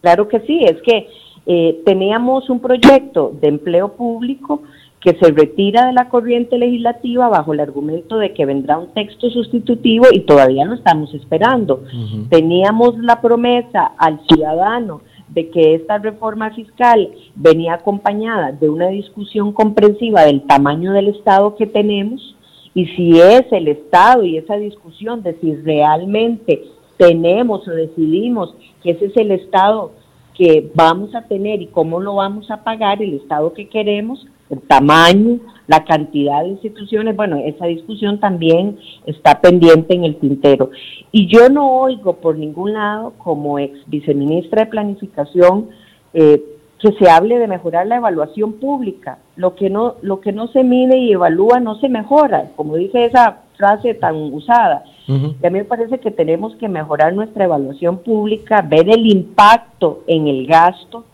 Claro 0.02 0.28
que 0.28 0.40
sí, 0.42 0.64
es 0.64 0.82
que 0.82 1.08
eh, 1.46 1.82
teníamos 1.86 2.50
un 2.50 2.62
proyecto 2.62 3.34
de 3.42 3.50
empleo 3.50 3.94
público 3.94 4.64
que 5.04 5.14
se 5.16 5.32
retira 5.32 5.88
de 5.88 5.94
la 5.94 6.08
corriente 6.08 6.58
legislativa 6.58 7.28
bajo 7.28 7.54
el 7.54 7.60
argumento 7.60 8.18
de 8.18 8.34
que 8.34 8.46
vendrá 8.46 8.78
un 8.78 8.94
texto 8.94 9.30
sustitutivo 9.30 10.06
y 10.14 10.22
todavía 10.22 10.64
lo 10.64 10.76
estamos 10.76 11.14
esperando. 11.14 11.84
Teníamos 12.30 12.98
la 13.00 13.20
promesa 13.20 13.92
al 13.98 14.22
ciudadano 14.28 15.02
de 15.28 15.50
que 15.50 15.76
esta 15.76 15.98
reforma 15.98 16.52
fiscal 16.52 17.10
venía 17.36 17.74
acompañada 17.74 18.54
de 18.54 18.70
una 18.70 18.88
discusión 18.88 19.52
comprensiva 19.52 20.24
del 20.24 20.44
tamaño 20.44 20.94
del 20.94 21.10
Estado 21.10 21.56
que 21.56 21.68
tenemos 21.68 22.36
y 22.74 22.86
si 22.88 23.20
es 23.20 23.44
el 23.52 23.68
Estado 23.68 24.24
y 24.24 24.38
esa 24.38 24.56
discusión 24.56 25.22
de 25.22 25.38
si 25.42 25.54
realmente 25.56 26.64
tenemos 26.98 27.68
o 27.68 27.72
decidimos 27.72 28.56
que 28.82 28.92
ese 28.92 29.08
es 29.08 29.18
el 29.18 29.32
Estado 29.32 29.92
que 30.34 30.72
vamos 30.74 31.14
a 31.14 31.24
tener 31.24 31.62
y 31.62 31.68
cómo 31.68 32.00
lo 32.00 32.16
vamos 32.16 32.50
a 32.50 32.64
pagar, 32.64 33.02
el 33.04 33.16
Estado 33.16 33.54
que 33.54 33.68
queremos, 33.68 34.26
el 34.50 34.62
tamaño, 34.62 35.40
la 35.68 35.86
cantidad 35.86 36.44
de 36.44 36.50
instituciones, 36.50 37.16
bueno, 37.16 37.38
esa 37.38 37.66
discusión 37.66 38.20
también 38.20 38.78
está 39.06 39.40
pendiente 39.40 39.96
en 39.96 40.04
el 40.04 40.18
tintero. 40.18 40.72
Y 41.12 41.28
yo 41.28 41.50
no 41.50 41.72
oigo 41.72 42.18
por 42.18 42.38
ningún 42.38 42.74
lado, 42.74 43.14
como 43.18 43.60
ex 43.60 43.80
viceministra 43.88 44.66
de 44.66 44.72
Planificación, 44.72 45.70
eh, 46.14 46.44
que 46.80 46.92
se 47.00 47.10
hable 47.10 47.40
de 47.40 47.48
mejorar 47.48 47.88
la 47.88 47.96
evaluación 47.96 48.54
pública. 48.54 49.20
Lo 49.38 49.56
que 49.56 49.70
no, 49.70 49.96
lo 50.02 50.20
que 50.20 50.34
no 50.34 50.50
se 50.50 50.66
mide 50.66 50.98
y 50.98 51.14
evalúa 51.14 51.62
no 51.62 51.76
se 51.80 51.88
mejora, 51.88 52.52
como 52.58 52.76
dice 52.76 53.06
esa 53.06 53.44
frase 53.56 53.94
tan 53.94 54.16
usada. 54.34 54.84
Y 55.08 55.46
a 55.46 55.50
mí 55.50 55.60
me 55.60 55.66
parece 55.66 56.00
que 56.00 56.12
tenemos 56.12 56.56
que 56.58 56.68
mejorar 56.68 57.14
nuestra 57.14 57.46
evaluación 57.46 58.00
pública, 58.00 58.62
ver 58.62 58.90
el 58.90 59.06
impacto 59.06 60.04
en 60.08 60.28
el 60.28 60.46
gasto, 60.46 61.06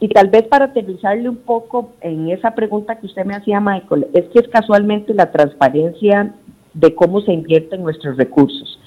y 0.00 0.08
tal 0.08 0.28
vez 0.28 0.44
para 0.44 0.66
aterrizarle 0.66 1.28
un 1.28 1.38
poco 1.38 1.90
en 2.00 2.30
esa 2.30 2.54
pregunta 2.54 2.96
que 2.98 3.06
usted 3.06 3.24
me 3.24 3.34
hacía, 3.34 3.60
Michael, 3.60 4.08
es 4.14 4.26
que 4.26 4.38
es 4.40 4.48
casualmente 4.48 5.12
la 5.12 5.30
transparencia 5.30 6.34
de 6.74 6.94
cómo 6.94 7.20
se 7.20 7.32
invierten 7.32 7.82
nuestros 7.82 8.16
recursos. 8.16 8.78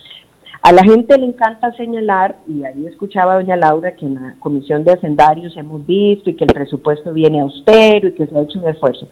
A 0.62 0.72
la 0.72 0.84
gente 0.84 1.18
le 1.18 1.26
encanta 1.26 1.74
señalar, 1.74 2.38
y 2.48 2.64
ahí 2.64 2.86
escuchaba 2.86 3.34
a 3.34 3.36
doña 3.38 3.56
Laura 3.56 3.96
que 3.96 4.06
en 4.06 4.16
la 4.16 4.36
Comisión 4.40 4.84
de 4.84 4.94
Hacendarios 4.94 5.58
hemos 5.58 5.86
visto 5.86 6.30
y 6.30 6.36
que 6.36 6.46
el 6.46 6.54
presupuesto 6.54 7.12
viene 7.12 7.42
austero 7.42 8.08
y 8.08 8.14
que 8.14 8.28
se 8.28 8.38
ha 8.38 8.42
hecho 8.42 8.60
un 8.60 8.70
esfuerzo. 8.70 9.10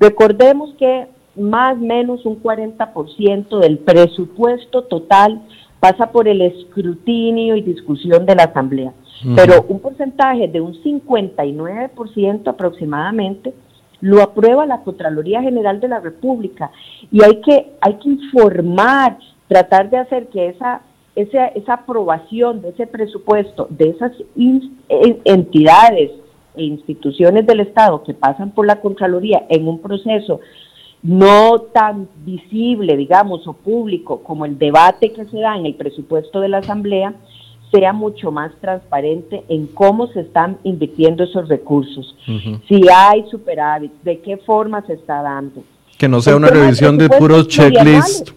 Recordemos 0.00 0.74
que 0.78 1.06
más 1.36 1.74
o 1.74 1.80
menos 1.80 2.24
un 2.24 2.42
40% 2.42 3.60
del 3.60 3.78
presupuesto 3.78 4.84
total 4.84 5.42
pasa 5.78 6.10
por 6.10 6.26
el 6.26 6.40
escrutinio 6.40 7.54
y 7.54 7.62
discusión 7.62 8.26
de 8.26 8.34
la 8.34 8.44
Asamblea. 8.44 8.92
Pero 9.34 9.64
un 9.68 9.80
porcentaje 9.80 10.48
de 10.48 10.60
un 10.60 10.74
59% 10.74 12.48
aproximadamente 12.48 13.52
lo 14.00 14.22
aprueba 14.22 14.64
la 14.66 14.82
Contraloría 14.82 15.42
General 15.42 15.80
de 15.80 15.88
la 15.88 16.00
República. 16.00 16.70
Y 17.10 17.24
hay 17.24 17.40
que, 17.40 17.72
hay 17.80 17.94
que 17.94 18.10
informar, 18.10 19.18
tratar 19.48 19.90
de 19.90 19.98
hacer 19.98 20.28
que 20.28 20.48
esa, 20.48 20.82
esa, 21.16 21.48
esa 21.48 21.74
aprobación 21.74 22.62
de 22.62 22.70
ese 22.70 22.86
presupuesto, 22.86 23.66
de 23.70 23.90
esas 23.90 24.12
entidades 25.24 26.12
e 26.54 26.62
instituciones 26.62 27.46
del 27.46 27.60
Estado 27.60 28.02
que 28.04 28.14
pasan 28.14 28.52
por 28.52 28.66
la 28.66 28.80
Contraloría 28.80 29.46
en 29.48 29.66
un 29.66 29.80
proceso 29.80 30.40
no 31.02 31.60
tan 31.72 32.08
visible, 32.24 32.96
digamos, 32.96 33.46
o 33.46 33.52
público 33.52 34.20
como 34.22 34.44
el 34.44 34.58
debate 34.58 35.12
que 35.12 35.24
se 35.26 35.38
da 35.38 35.56
en 35.56 35.66
el 35.66 35.74
presupuesto 35.74 36.40
de 36.40 36.48
la 36.48 36.58
Asamblea, 36.58 37.14
sea 37.70 37.92
mucho 37.92 38.30
más 38.30 38.52
transparente 38.60 39.44
en 39.48 39.66
cómo 39.66 40.06
se 40.08 40.20
están 40.20 40.58
invirtiendo 40.64 41.24
esos 41.24 41.48
recursos. 41.48 42.16
Si 42.68 42.82
hay 42.88 43.24
superávit, 43.30 43.92
de 44.02 44.20
qué 44.20 44.36
forma 44.38 44.84
se 44.86 44.94
está 44.94 45.22
dando. 45.22 45.62
Que 45.98 46.08
no 46.08 46.20
sea 46.20 46.36
una 46.36 46.48
revisión 46.48 46.96
de 46.96 47.08
puro 47.08 47.42
checklist. 47.42 48.30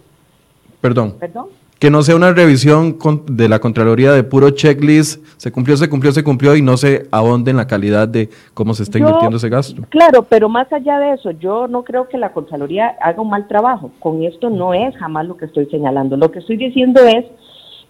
Perdón. 0.81 1.15
Perdón. 1.19 1.47
Que 1.77 1.89
no 1.89 2.03
sea 2.03 2.15
una 2.15 2.31
revisión 2.31 2.99
de 3.25 3.49
la 3.49 3.57
Contraloría 3.57 4.11
de 4.11 4.23
puro 4.23 4.51
checklist, 4.51 5.25
se 5.37 5.51
cumplió, 5.51 5.75
se 5.77 5.89
cumplió, 5.89 6.11
se 6.11 6.23
cumplió 6.23 6.55
y 6.55 6.61
no 6.61 6.77
se 6.77 7.07
ahonde 7.09 7.49
en 7.49 7.57
la 7.57 7.65
calidad 7.65 8.07
de 8.07 8.29
cómo 8.53 8.75
se 8.75 8.83
está 8.83 8.99
invirtiendo 8.99 9.37
ese 9.37 9.49
gasto. 9.49 9.81
Claro, 9.89 10.21
pero 10.29 10.47
más 10.47 10.71
allá 10.71 10.99
de 10.99 11.13
eso, 11.13 11.31
yo 11.31 11.67
no 11.67 11.83
creo 11.83 12.07
que 12.07 12.19
la 12.19 12.33
Contraloría 12.33 12.95
haga 13.01 13.19
un 13.21 13.31
mal 13.31 13.47
trabajo. 13.47 13.91
Con 13.99 14.21
esto 14.23 14.51
no 14.51 14.75
es 14.75 14.95
jamás 14.97 15.25
lo 15.25 15.37
que 15.37 15.45
estoy 15.45 15.65
señalando. 15.71 16.17
Lo 16.17 16.29
que 16.29 16.39
estoy 16.39 16.57
diciendo 16.57 17.01
es 17.01 17.25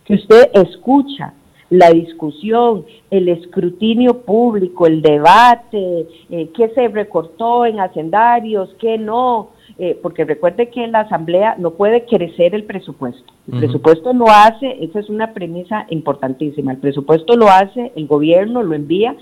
que 0.06 0.16
usted 0.16 0.50
escucha 0.54 1.34
la 1.72 1.90
discusión, 1.90 2.86
el 3.10 3.30
escrutinio 3.30 4.24
público, 4.24 4.88
el 4.88 5.02
debate, 5.02 6.06
eh, 6.30 6.50
qué 6.54 6.70
se 6.76 6.90
recortó 6.90 7.66
en 7.66 7.80
hacendarios, 7.80 8.76
qué 8.78 8.98
no, 8.98 9.52
eh, 9.80 9.98
porque 10.02 10.26
recuerde 10.26 10.70
que 10.70 10.86
la 10.88 11.02
Asamblea 11.02 11.56
no 11.58 11.72
puede 11.72 12.06
crecer 12.06 12.54
el 12.56 12.66
presupuesto. 12.66 13.24
El 13.50 13.60
presupuesto 13.60 14.12
lo 14.12 14.28
hace, 14.28 14.84
esa 14.84 15.00
es 15.00 15.10
una 15.10 15.34
premisa 15.34 15.88
importantísima, 15.90 16.74
el 16.74 16.78
presupuesto 16.80 17.38
lo 17.38 17.48
hace, 17.48 17.94
el 17.96 18.06
gobierno 18.06 18.64
lo 18.64 18.76
envía, 18.76 19.16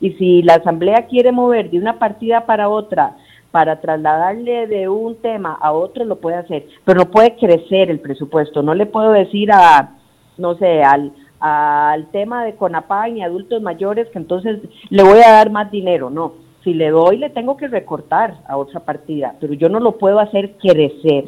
y 0.00 0.12
si 0.12 0.42
la 0.42 0.54
Asamblea 0.54 1.06
quiere 1.08 1.32
mover 1.32 1.70
de 1.70 1.78
una 1.78 1.98
partida 1.98 2.46
para 2.46 2.68
otra, 2.68 3.16
para 3.50 3.80
trasladarle 3.80 4.68
de 4.68 4.88
un 4.88 5.16
tema 5.16 5.58
a 5.60 5.72
otro, 5.72 6.04
lo 6.04 6.20
puede 6.20 6.36
hacer, 6.36 6.66
pero 6.84 7.00
no 7.00 7.10
puede 7.10 7.34
crecer 7.34 7.90
el 7.90 7.98
presupuesto. 7.98 8.62
No 8.62 8.74
le 8.74 8.86
puedo 8.86 9.10
decir 9.10 9.50
a, 9.50 9.95
no 10.38 10.56
sé, 10.56 10.82
al, 10.82 11.12
al 11.40 12.06
tema 12.10 12.44
de 12.44 12.54
CONAPAN 12.54 13.16
y 13.16 13.22
adultos 13.22 13.62
mayores 13.62 14.08
que 14.08 14.18
entonces 14.18 14.60
le 14.90 15.02
voy 15.02 15.20
a 15.20 15.32
dar 15.32 15.50
más 15.50 15.70
dinero. 15.70 16.10
No, 16.10 16.32
si 16.66 16.74
le 16.74 16.90
doy 16.90 17.18
le 17.18 17.30
tengo 17.30 17.56
que 17.56 17.68
recortar 17.68 18.38
a 18.48 18.56
otra 18.56 18.80
partida, 18.80 19.36
pero 19.38 19.54
yo 19.54 19.68
no 19.68 19.78
lo 19.78 19.98
puedo 19.98 20.18
hacer 20.18 20.56
crecer, 20.60 21.24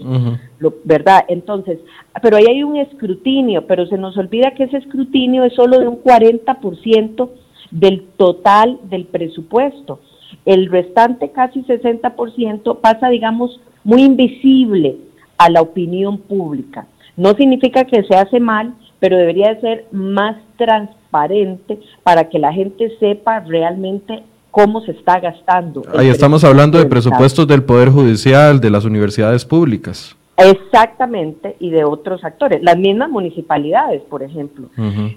¿verdad? 0.83 1.25
Entonces, 1.29 1.79
pero 2.21 2.37
ahí 2.37 2.47
hay 2.49 2.65
un 2.65 2.77
escrutinio, 2.77 3.65
pero 3.67 3.87
se 3.87 3.97
nos 3.97 4.17
olvida 4.17 4.51
que 4.51 4.65
ese 4.65 4.79
escrutinio 4.79 5.45
es 5.45 5.55
solo 5.55 5.79
de 5.79 5.87
un 5.87 6.03
40% 6.03 7.29
del 7.71 8.09
total 8.17 8.81
del 8.91 9.05
presupuesto. 9.05 10.01
El 10.45 10.67
restante 10.67 11.31
casi 11.31 11.63
60% 11.63 12.81
pasa, 12.81 13.09
digamos, 13.09 13.61
muy 13.85 14.03
invisible 14.03 14.97
a 15.37 15.49
la 15.51 15.63
opinión 15.63 16.19
pública. 16.19 16.89
No 17.17 17.35
significa 17.35 17.85
que 17.85 18.03
se 18.03 18.17
hace 18.17 18.41
mal, 18.41 18.75
pero 19.01 19.17
debería 19.17 19.55
de 19.55 19.61
ser 19.61 19.85
más 19.93 20.37
transparente 20.57 21.79
para 22.03 22.29
que 22.29 22.39
la 22.39 22.53
gente 22.53 22.97
sepa 22.99 23.41
realmente 23.41 24.23
cómo 24.51 24.81
se 24.81 24.93
está 24.93 25.21
gastando. 25.21 25.83
Ahí 25.97 26.09
estamos 26.09 26.43
hablando 26.45 26.79
de 26.79 26.87
presupuestos 26.87 27.47
del 27.47 27.63
Poder 27.63 27.91
Judicial, 27.91 28.61
de 28.61 28.71
las 28.71 28.85
universidades 28.85 29.45
públicas. 29.45 30.17
Exactamente, 30.37 31.57
y 31.59 31.71
de 31.71 31.85
otros 31.85 32.25
actores, 32.25 32.63
las 32.63 32.79
mismas 32.79 33.11
municipalidades, 33.11 34.03
por 34.03 34.23
ejemplo. 34.23 34.69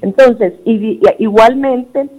Entonces, 0.02 0.54
igualmente, 0.66 2.10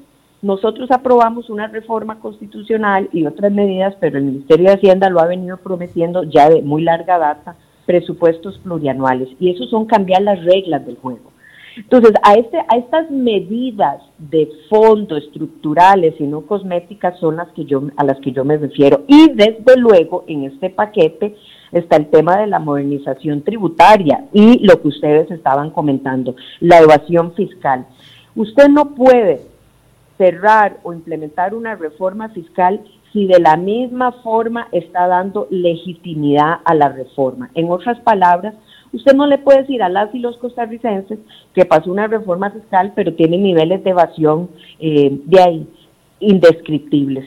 nosotros 0.40 0.90
aprobamos 0.90 1.50
una 1.50 1.66
reforma 1.66 2.20
constitucional 2.20 3.08
y 3.12 3.26
otras 3.26 3.50
medidas, 3.50 3.96
pero 4.00 4.18
el 4.18 4.24
Ministerio 4.24 4.68
de 4.68 4.74
Hacienda 4.74 5.10
lo 5.10 5.20
ha 5.20 5.26
venido 5.26 5.56
prometiendo 5.56 6.22
ya 6.24 6.48
de 6.48 6.62
muy 6.62 6.82
larga 6.82 7.18
data, 7.18 7.56
presupuestos 7.86 8.58
plurianuales, 8.58 9.28
y 9.40 9.50
eso 9.50 9.66
son 9.66 9.86
cambiar 9.86 10.22
las 10.22 10.44
reglas 10.44 10.86
del 10.86 10.96
juego. 10.96 11.31
Entonces, 11.76 12.12
a, 12.22 12.34
este, 12.34 12.58
a 12.58 12.76
estas 12.76 13.10
medidas 13.10 14.02
de 14.18 14.48
fondo 14.68 15.16
estructurales 15.16 16.14
y 16.18 16.24
no 16.24 16.42
cosméticas 16.42 17.18
son 17.18 17.36
las 17.36 17.48
que 17.52 17.64
yo, 17.64 17.82
a 17.96 18.04
las 18.04 18.18
que 18.20 18.32
yo 18.32 18.44
me 18.44 18.56
refiero. 18.56 19.04
Y 19.06 19.30
desde 19.32 19.76
luego, 19.76 20.24
en 20.26 20.44
este 20.44 20.70
paquete 20.70 21.34
está 21.72 21.96
el 21.96 22.08
tema 22.08 22.38
de 22.38 22.46
la 22.46 22.58
modernización 22.58 23.42
tributaria 23.42 24.26
y 24.32 24.64
lo 24.66 24.80
que 24.80 24.88
ustedes 24.88 25.30
estaban 25.30 25.70
comentando, 25.70 26.36
la 26.60 26.78
evasión 26.78 27.34
fiscal. 27.34 27.86
Usted 28.34 28.68
no 28.68 28.94
puede 28.94 29.40
cerrar 30.18 30.78
o 30.82 30.92
implementar 30.92 31.54
una 31.54 31.74
reforma 31.74 32.28
fiscal 32.28 32.80
si 33.12 33.26
de 33.26 33.40
la 33.40 33.56
misma 33.56 34.12
forma 34.22 34.68
está 34.72 35.06
dando 35.06 35.46
legitimidad 35.50 36.60
a 36.64 36.74
la 36.74 36.88
reforma. 36.88 37.50
En 37.54 37.70
otras 37.70 38.00
palabras, 38.00 38.54
Usted 38.92 39.14
no 39.14 39.26
le 39.26 39.38
puede 39.38 39.62
decir 39.62 39.82
a 39.82 39.88
las 39.88 40.14
y 40.14 40.18
los 40.18 40.36
costarricenses 40.36 41.18
que 41.54 41.64
pasó 41.64 41.90
una 41.90 42.06
reforma 42.06 42.50
fiscal, 42.50 42.92
pero 42.94 43.14
tiene 43.14 43.38
niveles 43.38 43.82
de 43.84 43.90
evasión 43.90 44.50
eh, 44.78 45.18
de 45.24 45.40
ahí 45.40 45.68
indescriptibles. 46.20 47.26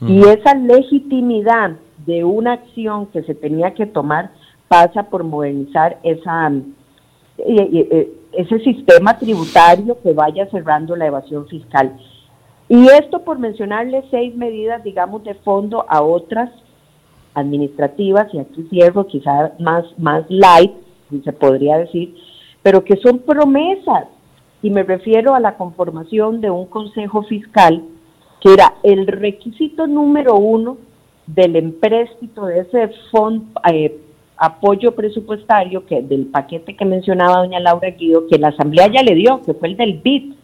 Y 0.00 0.20
esa 0.20 0.54
legitimidad 0.54 1.72
de 2.04 2.22
una 2.22 2.52
acción 2.52 3.06
que 3.06 3.22
se 3.22 3.34
tenía 3.34 3.72
que 3.72 3.86
tomar 3.86 4.30
pasa 4.68 5.04
por 5.04 5.24
modernizar 5.24 5.98
esa, 6.02 6.48
eh, 6.48 6.66
eh, 7.38 8.12
ese 8.32 8.58
sistema 8.60 9.18
tributario 9.18 9.98
que 10.02 10.12
vaya 10.12 10.46
cerrando 10.50 10.94
la 10.96 11.06
evasión 11.06 11.46
fiscal. 11.48 11.96
Y 12.68 12.88
esto 12.88 13.22
por 13.22 13.38
mencionarle 13.38 14.04
seis 14.10 14.34
medidas, 14.34 14.84
digamos, 14.84 15.24
de 15.24 15.34
fondo 15.34 15.86
a 15.88 16.02
otras 16.02 16.50
administrativas, 17.34 18.32
y 18.34 18.38
aquí 18.38 18.66
cierro 18.70 19.06
quizás 19.06 19.58
más, 19.60 19.84
más 19.98 20.24
light, 20.28 20.72
se 21.24 21.32
podría 21.32 21.78
decir, 21.78 22.14
pero 22.62 22.84
que 22.84 22.96
son 22.96 23.20
promesas. 23.20 24.06
Y 24.62 24.70
me 24.70 24.82
refiero 24.82 25.34
a 25.34 25.40
la 25.40 25.56
conformación 25.56 26.40
de 26.40 26.50
un 26.50 26.66
consejo 26.66 27.22
fiscal, 27.22 27.82
que 28.40 28.52
era 28.52 28.74
el 28.82 29.06
requisito 29.06 29.86
número 29.86 30.36
uno 30.36 30.78
del 31.26 31.56
empréstito 31.56 32.46
de 32.46 32.60
ese 32.60 32.88
fondo, 33.10 33.60
eh, 33.70 34.00
apoyo 34.36 34.94
presupuestario 34.94 35.86
que 35.86 36.02
del 36.02 36.26
paquete 36.26 36.76
que 36.76 36.84
mencionaba 36.84 37.38
doña 37.38 37.60
Laura 37.60 37.90
Guido, 37.90 38.26
que 38.28 38.38
la 38.38 38.48
Asamblea 38.48 38.88
ya 38.88 39.02
le 39.02 39.14
dio, 39.14 39.42
que 39.42 39.54
fue 39.54 39.68
el 39.68 39.76
del 39.76 40.00
BID, 40.02 40.34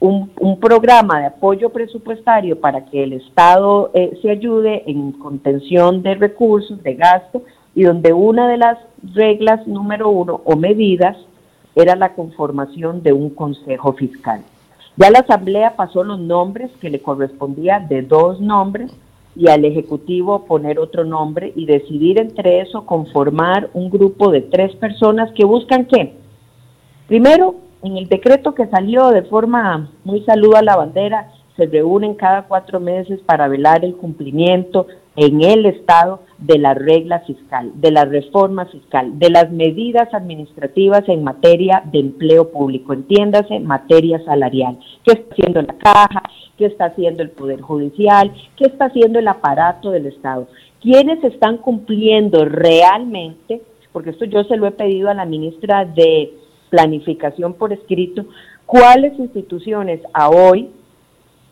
un, 0.00 0.30
un 0.38 0.60
programa 0.60 1.20
de 1.20 1.26
apoyo 1.26 1.70
presupuestario 1.70 2.60
para 2.60 2.84
que 2.84 3.02
el 3.02 3.14
Estado 3.14 3.90
eh, 3.94 4.18
se 4.20 4.30
ayude 4.30 4.82
en 4.86 5.12
contención 5.12 6.02
de 6.02 6.14
recursos, 6.14 6.82
de 6.82 6.94
gasto, 6.94 7.42
y 7.74 7.82
donde 7.84 8.12
una 8.12 8.48
de 8.48 8.56
las 8.56 8.78
reglas 9.14 9.66
número 9.66 10.08
uno 10.08 10.40
o 10.44 10.56
medidas 10.56 11.16
era 11.74 11.96
la 11.96 12.14
conformación 12.14 13.02
de 13.02 13.12
un 13.12 13.30
consejo 13.30 13.92
fiscal. 13.94 14.42
Ya 14.96 15.10
la 15.10 15.20
Asamblea 15.20 15.74
pasó 15.74 16.04
los 16.04 16.20
nombres 16.20 16.70
que 16.80 16.90
le 16.90 17.02
correspondía 17.02 17.80
de 17.80 18.02
dos 18.02 18.40
nombres 18.40 18.92
y 19.36 19.48
al 19.48 19.64
Ejecutivo 19.64 20.44
poner 20.44 20.78
otro 20.78 21.04
nombre 21.04 21.52
y 21.56 21.66
decidir 21.66 22.20
entre 22.20 22.60
eso 22.60 22.86
conformar 22.86 23.70
un 23.74 23.90
grupo 23.90 24.30
de 24.30 24.42
tres 24.42 24.76
personas 24.76 25.32
que 25.32 25.44
buscan 25.44 25.86
qué. 25.86 26.14
Primero, 27.08 27.56
en 27.82 27.96
el 27.96 28.08
decreto 28.08 28.54
que 28.54 28.66
salió 28.68 29.10
de 29.10 29.22
forma 29.22 29.90
muy 30.04 30.22
saluda 30.22 30.60
a 30.60 30.62
la 30.62 30.76
bandera, 30.76 31.32
se 31.56 31.66
reúnen 31.66 32.14
cada 32.14 32.42
cuatro 32.42 32.78
meses 32.78 33.20
para 33.26 33.48
velar 33.48 33.84
el 33.84 33.96
cumplimiento 33.96 34.86
en 35.16 35.42
el 35.42 35.66
Estado 35.66 36.20
de 36.38 36.58
la 36.58 36.74
regla 36.74 37.20
fiscal, 37.20 37.72
de 37.74 37.90
la 37.90 38.04
reforma 38.04 38.66
fiscal, 38.66 39.18
de 39.18 39.30
las 39.30 39.50
medidas 39.50 40.12
administrativas 40.12 41.08
en 41.08 41.24
materia 41.24 41.82
de 41.90 42.00
empleo 42.00 42.50
público, 42.50 42.92
entiéndase, 42.92 43.60
materia 43.60 44.22
salarial. 44.24 44.78
¿Qué 45.04 45.12
está 45.12 45.32
haciendo 45.32 45.62
la 45.62 45.74
caja? 45.74 46.22
¿Qué 46.58 46.66
está 46.66 46.86
haciendo 46.86 47.22
el 47.22 47.30
Poder 47.30 47.60
Judicial? 47.60 48.32
¿Qué 48.56 48.66
está 48.66 48.86
haciendo 48.86 49.18
el 49.18 49.28
aparato 49.28 49.90
del 49.90 50.06
Estado? 50.06 50.48
¿Quiénes 50.80 51.22
están 51.24 51.58
cumpliendo 51.58 52.44
realmente? 52.44 53.62
Porque 53.92 54.10
esto 54.10 54.24
yo 54.24 54.44
se 54.44 54.56
lo 54.56 54.66
he 54.66 54.72
pedido 54.72 55.08
a 55.08 55.14
la 55.14 55.24
ministra 55.24 55.84
de 55.84 56.32
Planificación 56.70 57.54
por 57.54 57.72
escrito, 57.72 58.24
¿cuáles 58.66 59.16
instituciones 59.18 60.00
a 60.12 60.28
hoy 60.28 60.70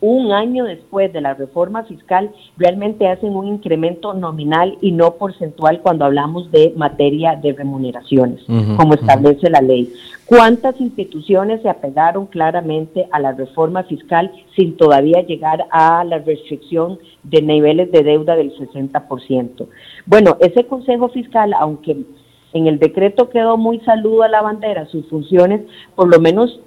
un 0.03 0.33
año 0.33 0.65
después 0.65 1.13
de 1.13 1.21
la 1.21 1.33
reforma 1.33 1.83
fiscal, 1.85 2.29
realmente 2.57 3.07
hacen 3.07 3.37
un 3.37 3.47
incremento 3.47 4.13
nominal 4.13 4.77
y 4.81 4.91
no 4.91 5.13
porcentual 5.13 5.79
cuando 5.79 6.03
hablamos 6.03 6.51
de 6.51 6.73
materia 6.75 7.37
de 7.37 7.53
remuneraciones, 7.53 8.43
como 8.75 8.95
establece 8.95 9.49
la 9.49 9.61
ley. 9.61 9.93
¿Cuántas 10.25 10.81
instituciones 10.81 11.61
se 11.61 11.69
apegaron 11.69 12.25
claramente 12.25 13.07
a 13.11 13.19
la 13.21 13.31
reforma 13.31 13.83
fiscal 13.83 14.29
sin 14.57 14.75
todavía 14.75 15.21
llegar 15.21 15.67
a 15.71 16.03
la 16.03 16.17
restricción 16.17 16.99
de 17.23 17.41
niveles 17.41 17.89
de 17.93 18.03
deuda 18.03 18.35
del 18.35 18.53
60%? 18.57 19.67
Bueno, 20.05 20.35
ese 20.41 20.65
Consejo 20.65 21.07
Fiscal, 21.09 21.53
aunque 21.57 21.95
en 22.51 22.67
el 22.67 22.77
decreto 22.77 23.29
quedó 23.29 23.55
muy 23.55 23.79
saludo 23.79 24.23
a 24.23 24.27
la 24.27 24.41
bandera, 24.41 24.85
sus 24.87 25.07
funciones, 25.07 25.61
por 25.95 26.09
lo 26.09 26.19
menos 26.19 26.59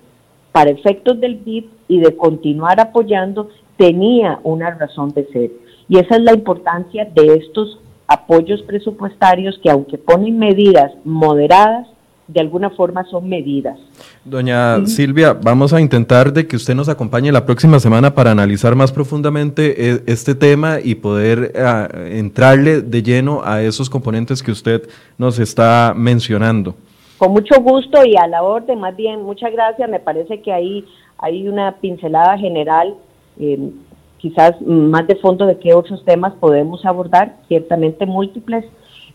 para 0.56 0.70
efectos 0.70 1.20
del 1.20 1.34
BID 1.34 1.64
y 1.86 2.00
de 2.00 2.16
continuar 2.16 2.80
apoyando, 2.80 3.50
tenía 3.76 4.40
una 4.42 4.70
razón 4.70 5.10
de 5.10 5.26
ser. 5.26 5.50
Y 5.86 5.98
esa 5.98 6.16
es 6.16 6.22
la 6.22 6.32
importancia 6.32 7.06
de 7.14 7.34
estos 7.34 7.78
apoyos 8.06 8.62
presupuestarios 8.62 9.60
que 9.62 9.68
aunque 9.68 9.98
ponen 9.98 10.38
medidas 10.38 10.92
moderadas, 11.04 11.86
de 12.26 12.40
alguna 12.40 12.70
forma 12.70 13.04
son 13.04 13.28
medidas. 13.28 13.78
Doña 14.24 14.86
Silvia, 14.86 15.34
vamos 15.34 15.74
a 15.74 15.80
intentar 15.82 16.32
de 16.32 16.46
que 16.46 16.56
usted 16.56 16.74
nos 16.74 16.88
acompañe 16.88 17.30
la 17.30 17.44
próxima 17.44 17.78
semana 17.78 18.14
para 18.14 18.30
analizar 18.30 18.74
más 18.74 18.92
profundamente 18.92 19.90
eh, 19.90 20.02
este 20.06 20.34
tema 20.34 20.78
y 20.82 20.94
poder 20.94 21.52
eh, 21.54 22.18
entrarle 22.18 22.80
de 22.80 23.02
lleno 23.02 23.42
a 23.44 23.60
esos 23.60 23.90
componentes 23.90 24.42
que 24.42 24.52
usted 24.52 24.88
nos 25.18 25.38
está 25.38 25.92
mencionando. 25.94 26.76
Con 27.18 27.32
mucho 27.32 27.60
gusto 27.60 28.04
y 28.04 28.16
a 28.16 28.26
la 28.26 28.42
orden, 28.42 28.80
más 28.80 28.94
bien, 28.94 29.22
muchas 29.22 29.52
gracias. 29.52 29.88
Me 29.88 30.00
parece 30.00 30.40
que 30.42 30.52
ahí 30.52 30.84
hay 31.18 31.48
una 31.48 31.76
pincelada 31.76 32.36
general, 32.36 32.94
eh, 33.38 33.70
quizás 34.18 34.60
más 34.60 35.06
de 35.06 35.16
fondo 35.16 35.46
de 35.46 35.58
qué 35.58 35.74
otros 35.74 36.04
temas 36.04 36.34
podemos 36.34 36.84
abordar, 36.84 37.36
ciertamente 37.48 38.06
múltiples. 38.06 38.64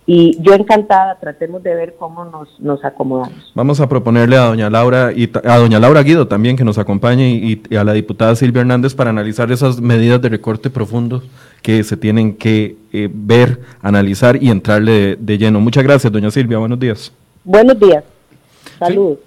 y 0.08 0.36
yo 0.42 0.56
encantada, 0.56 1.20
tratemos 1.20 1.62
de 1.62 1.76
ver 1.76 1.96
cómo 1.98 2.26
nos, 2.26 2.60
nos 2.60 2.84
acomodamos. 2.84 3.52
Vamos 3.54 3.80
a 3.80 3.88
proponerle 3.88 4.36
a 4.36 4.46
doña 4.46 4.68
Laura 4.68 5.12
y 5.16 5.30
a 5.48 5.58
doña 5.58 5.80
Laura 5.80 6.02
Guido 6.02 6.28
también 6.28 6.58
que 6.58 6.64
nos 6.64 6.80
acompañe 6.80 7.30
y, 7.30 7.76
a 7.76 7.84
la 7.84 7.94
diputada 7.94 8.36
Silvia 8.36 8.62
Hernández 8.62 8.96
para 8.96 9.12
analizar 9.12 9.52
esas 9.52 9.80
medidas 9.80 10.20
de 10.20 10.30
recorte 10.30 10.72
profundo 10.72 11.22
que 11.62 11.84
se 11.84 11.98
tienen 11.98 12.36
que 12.36 12.78
eh, 12.92 13.10
ver, 13.14 13.62
analizar 13.84 14.42
y 14.42 14.50
entrarle 14.50 15.18
de, 15.18 15.38
lleno. 15.38 15.62
Muchas 15.62 15.84
gracias, 15.84 16.12
doña 16.12 16.32
Silvia. 16.32 16.58
Buenos 16.58 16.80
días. 16.80 17.14
Buenos 17.44 17.80
días. 17.80 18.04
Saludos. 18.78 19.20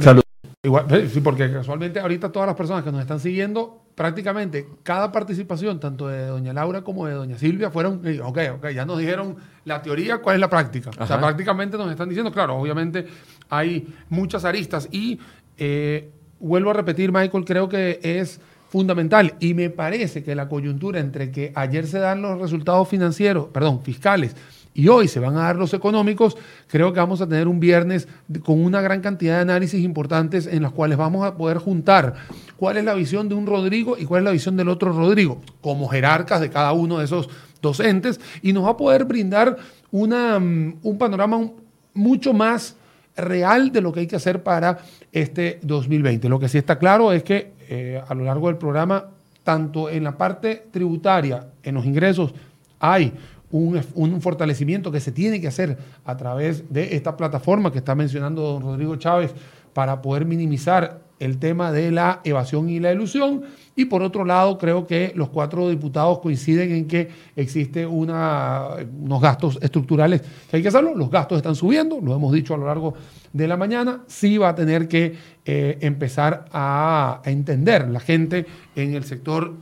Salud. 0.00 0.22
Igual, 0.62 1.10
sí, 1.10 1.20
porque 1.20 1.52
casualmente 1.52 2.00
ahorita 2.00 2.32
todas 2.32 2.46
las 2.46 2.56
personas 2.56 2.82
que 2.82 2.90
nos 2.90 3.02
están 3.02 3.20
siguiendo, 3.20 3.82
prácticamente 3.94 4.66
cada 4.82 5.12
participación, 5.12 5.78
tanto 5.78 6.08
de 6.08 6.26
doña 6.26 6.54
Laura 6.54 6.80
como 6.80 7.06
de 7.06 7.12
doña 7.12 7.36
Silvia, 7.36 7.70
fueron, 7.70 8.00
eh, 8.04 8.18
ok, 8.22 8.38
ok, 8.56 8.68
ya 8.70 8.86
nos 8.86 8.98
dijeron 8.98 9.36
la 9.66 9.82
teoría, 9.82 10.18
cuál 10.18 10.36
es 10.36 10.40
la 10.40 10.48
práctica. 10.48 10.90
O 10.98 11.06
sea, 11.06 11.20
prácticamente 11.20 11.76
nos 11.76 11.90
están 11.90 12.08
diciendo, 12.08 12.32
claro, 12.32 12.56
obviamente 12.56 13.06
hay 13.50 13.86
muchas 14.08 14.46
aristas 14.46 14.88
y 14.90 15.20
eh, 15.58 16.10
vuelvo 16.40 16.70
a 16.70 16.72
repetir, 16.72 17.12
Michael, 17.12 17.44
creo 17.44 17.68
que 17.68 18.00
es 18.02 18.40
fundamental 18.70 19.34
y 19.40 19.52
me 19.52 19.68
parece 19.68 20.24
que 20.24 20.34
la 20.34 20.48
coyuntura 20.48 20.98
entre 20.98 21.30
que 21.30 21.52
ayer 21.54 21.86
se 21.86 21.98
dan 21.98 22.22
los 22.22 22.40
resultados 22.40 22.88
financieros, 22.88 23.48
perdón, 23.52 23.82
fiscales, 23.82 24.34
y 24.74 24.88
hoy 24.88 25.06
se 25.06 25.20
van 25.20 25.36
a 25.36 25.42
dar 25.42 25.56
los 25.56 25.72
económicos, 25.72 26.36
creo 26.66 26.92
que 26.92 26.98
vamos 26.98 27.20
a 27.20 27.28
tener 27.28 27.46
un 27.46 27.60
viernes 27.60 28.08
con 28.44 28.62
una 28.62 28.80
gran 28.80 29.00
cantidad 29.00 29.36
de 29.36 29.42
análisis 29.42 29.82
importantes 29.82 30.46
en 30.48 30.62
los 30.62 30.72
cuales 30.72 30.98
vamos 30.98 31.24
a 31.24 31.36
poder 31.36 31.58
juntar 31.58 32.14
cuál 32.56 32.76
es 32.76 32.84
la 32.84 32.94
visión 32.94 33.28
de 33.28 33.36
un 33.36 33.46
Rodrigo 33.46 33.96
y 33.96 34.04
cuál 34.04 34.22
es 34.22 34.24
la 34.24 34.30
visión 34.32 34.56
del 34.56 34.68
otro 34.68 34.92
Rodrigo, 34.92 35.40
como 35.60 35.88
jerarcas 35.88 36.40
de 36.40 36.50
cada 36.50 36.72
uno 36.72 36.98
de 36.98 37.04
esos 37.04 37.30
docentes, 37.62 38.20
y 38.42 38.52
nos 38.52 38.64
va 38.64 38.70
a 38.70 38.76
poder 38.76 39.04
brindar 39.04 39.56
una, 39.92 40.38
mm, 40.40 40.78
un 40.82 40.98
panorama 40.98 41.50
mucho 41.94 42.32
más 42.32 42.74
real 43.16 43.70
de 43.70 43.80
lo 43.80 43.92
que 43.92 44.00
hay 44.00 44.06
que 44.08 44.16
hacer 44.16 44.42
para 44.42 44.78
este 45.12 45.60
2020. 45.62 46.28
Lo 46.28 46.40
que 46.40 46.48
sí 46.48 46.58
está 46.58 46.78
claro 46.78 47.12
es 47.12 47.22
que 47.22 47.52
eh, 47.68 48.02
a 48.06 48.14
lo 48.14 48.24
largo 48.24 48.48
del 48.48 48.56
programa, 48.56 49.04
tanto 49.44 49.88
en 49.88 50.04
la 50.04 50.18
parte 50.18 50.66
tributaria, 50.70 51.46
en 51.62 51.76
los 51.76 51.86
ingresos, 51.86 52.34
hay 52.80 53.12
un, 53.54 54.20
fortalecimiento 54.20 54.90
que 54.90 54.98
se 54.98 55.12
tiene 55.12 55.40
que 55.40 55.46
hacer 55.46 55.78
a 56.04 56.16
través 56.16 56.72
de 56.72 56.96
esta 56.96 57.16
plataforma 57.16 57.70
que 57.70 57.78
está 57.78 57.94
mencionando 57.94 58.42
don 58.42 58.62
Rodrigo 58.62 58.96
Chávez 58.96 59.32
para 59.72 60.02
poder 60.02 60.24
minimizar 60.24 61.04
el 61.20 61.38
tema 61.38 61.70
de 61.70 61.92
la 61.92 62.20
evasión 62.24 62.68
y 62.68 62.80
la 62.80 62.92
ilusión. 62.92 63.42
Y 63.76 63.84
por 63.84 64.02
otro 64.02 64.24
lado, 64.24 64.58
creo 64.58 64.88
que 64.88 65.12
los 65.14 65.28
cuatro 65.28 65.68
diputados 65.68 66.18
coinciden 66.18 66.72
en 66.72 66.88
que 66.88 67.08
existe 67.36 67.86
unos 67.86 69.22
gastos 69.22 69.58
estructurales 69.62 70.22
que 70.50 70.56
hay 70.56 70.62
que 70.62 70.68
hacerlo. 70.68 70.92
Los 70.96 71.08
gastos 71.08 71.36
están 71.36 71.54
subiendo, 71.54 72.00
lo 72.00 72.12
hemos 72.14 72.32
dicho 72.32 72.54
a 72.54 72.56
lo 72.56 72.66
largo 72.66 72.94
de 73.32 73.46
la 73.46 73.56
mañana. 73.56 74.00
Sí 74.08 74.36
va 74.36 74.48
a 74.48 74.54
tener 74.56 74.88
que 74.88 75.14
eh, 75.44 75.78
empezar 75.80 76.46
a, 76.50 77.20
a 77.24 77.30
entender 77.30 77.88
la 77.88 78.00
gente 78.00 78.46
en 78.74 78.94
el 78.94 79.04
sector 79.04 79.54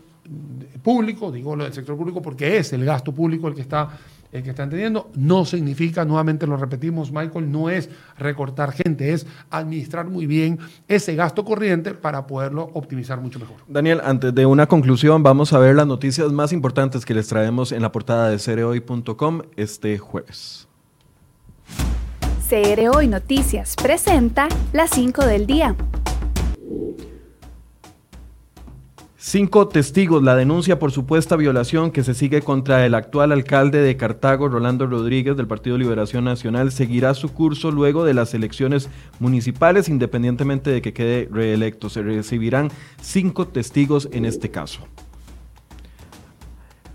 público, 0.83 1.31
digo 1.33 1.57
lo 1.57 1.65
del 1.65 1.73
sector 1.73 1.97
público 1.97 2.23
porque 2.23 2.57
es 2.59 2.73
el 2.73 2.85
gasto 2.85 3.13
público 3.13 3.49
el 3.49 3.55
que 3.55 3.63
está 3.63 3.99
el 4.33 4.43
que 4.43 4.51
está 4.51 4.63
entendiendo, 4.63 5.11
no 5.15 5.45
significa, 5.45 6.07
nuevamente 6.07 6.47
lo 6.47 6.57
repetimos, 6.57 7.13
Michael, 7.13 7.53
no 7.53 7.69
es 7.69 7.91
recortar 8.19 8.73
gente, 8.73 9.13
es 9.13 9.27
administrar 9.51 10.09
muy 10.09 10.27
bien 10.27 10.59
ese 10.89 11.15
gasto 11.15 11.45
corriente 11.45 11.93
para 11.93 12.27
poderlo 12.27 12.71
optimizar 12.73 13.21
mucho 13.21 13.39
mejor. 13.39 13.57
Daniel, 13.69 14.01
antes 14.03 14.35
de 14.35 14.47
una 14.47 14.67
conclusión, 14.67 15.23
vamos 15.23 15.53
a 15.53 15.59
ver 15.59 15.77
las 15.77 15.87
noticias 15.87 16.33
más 16.33 16.53
importantes 16.55 17.05
que 17.05 17.13
les 17.13 17.29
traemos 17.29 17.73
en 17.73 17.83
la 17.83 17.93
portada 17.93 18.31
de 18.31 18.39
cereoy.com 18.39 19.43
este 19.57 19.99
jueves. 19.99 20.67
CR 22.49 23.07
Noticias 23.07 23.77
presenta 23.77 24.49
las 24.73 24.91
5 24.91 25.27
del 25.27 25.47
día. 25.47 25.77
Cinco 29.25 29.69
testigos, 29.69 30.21
la 30.25 30.35
denuncia 30.35 30.81
por 30.81 30.91
supuesta 30.91 31.37
violación 31.37 31.93
que 31.93 32.03
se 32.03 32.13
sigue 32.13 32.43
contra 32.43 32.85
el 32.85 32.93
actual 32.93 33.31
alcalde 33.31 33.81
de 33.81 33.97
Cartago, 33.97 34.49
Rolando 34.49 34.89
Rodríguez, 34.89 35.37
del 35.37 35.47
Partido 35.47 35.79
Liberación 35.79 36.25
Nacional, 36.25 36.73
seguirá 36.73 37.15
su 37.15 37.33
curso 37.33 37.71
luego 37.71 38.05
de 38.05 38.15
las 38.15 38.35
elecciones 38.35 38.91
municipales, 39.21 39.89
independientemente 39.89 40.71
de 40.71 40.83
que 40.83 40.93
quede 40.93 41.29
reelecto. 41.31 41.89
Se 41.89 42.03
recibirán 42.03 42.73
cinco 43.01 43.47
testigos 43.47 44.09
en 44.11 44.25
este 44.25 44.51
caso. 44.51 44.89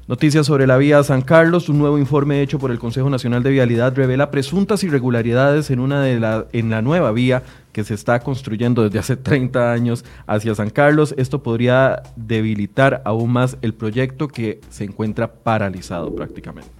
Noticias 0.09 0.45
sobre 0.45 0.67
la 0.67 0.77
vía 0.77 1.03
San 1.03 1.21
Carlos. 1.21 1.67
Un 1.67 1.79
nuevo 1.79 1.97
informe 1.97 2.41
hecho 2.41 2.59
por 2.59 2.71
el 2.71 2.79
Consejo 2.79 3.09
Nacional 3.09 3.43
de 3.43 3.51
Vialidad 3.51 3.93
revela 3.93 4.31
presuntas 4.31 4.81
irregularidades 4.85 5.69
en, 5.69 5.79
una 5.79 6.01
de 6.01 6.17
la, 6.17 6.45
en 6.53 6.69
la 6.69 6.81
nueva 6.81 7.11
vía 7.11 7.43
que 7.77 7.83
se 7.83 7.93
está 7.93 8.21
construyendo 8.21 8.81
desde 8.81 8.97
hace 8.97 9.15
30 9.15 9.71
años 9.71 10.03
hacia 10.25 10.55
San 10.55 10.71
Carlos. 10.71 11.13
Esto 11.15 11.43
podría 11.43 12.01
debilitar 12.15 13.03
aún 13.05 13.31
más 13.31 13.55
el 13.61 13.75
proyecto 13.75 14.27
que 14.27 14.61
se 14.71 14.83
encuentra 14.83 15.31
paralizado 15.31 16.11
prácticamente. 16.15 16.71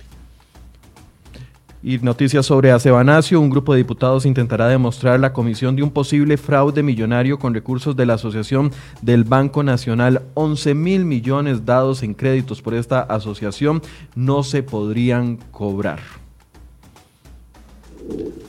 Y 1.84 2.00
noticias 2.00 2.48
sobre 2.48 2.72
Acebanacio, 2.72 3.39
un 3.39 3.52
grupo 3.52 3.74
de 3.74 3.78
diputados 3.78 4.26
intentará 4.26 4.68
demostrar 4.68 5.20
la 5.20 5.34
comisión 5.34 5.76
de 5.76 5.84
un 5.84 5.91
posible 5.91 6.36
fraude 6.36 6.82
millonario 6.82 7.38
con 7.38 7.54
recursos 7.54 7.95
de 7.95 8.08
la 8.08 8.16
Asociación 8.16 8.72
del 9.04 9.24
Banco 9.24 9.62
Nacional. 9.62 10.24
11 10.34 10.74
mil 10.74 11.06
millones 11.06 11.64
dados 11.64 12.02
en 12.02 12.16
créditos 12.16 12.64
por 12.64 12.74
esta 12.74 13.02
asociación 13.02 13.84
no 14.16 14.41
se 14.41 14.64
podrían 14.64 15.38
cobrar. 15.52 16.00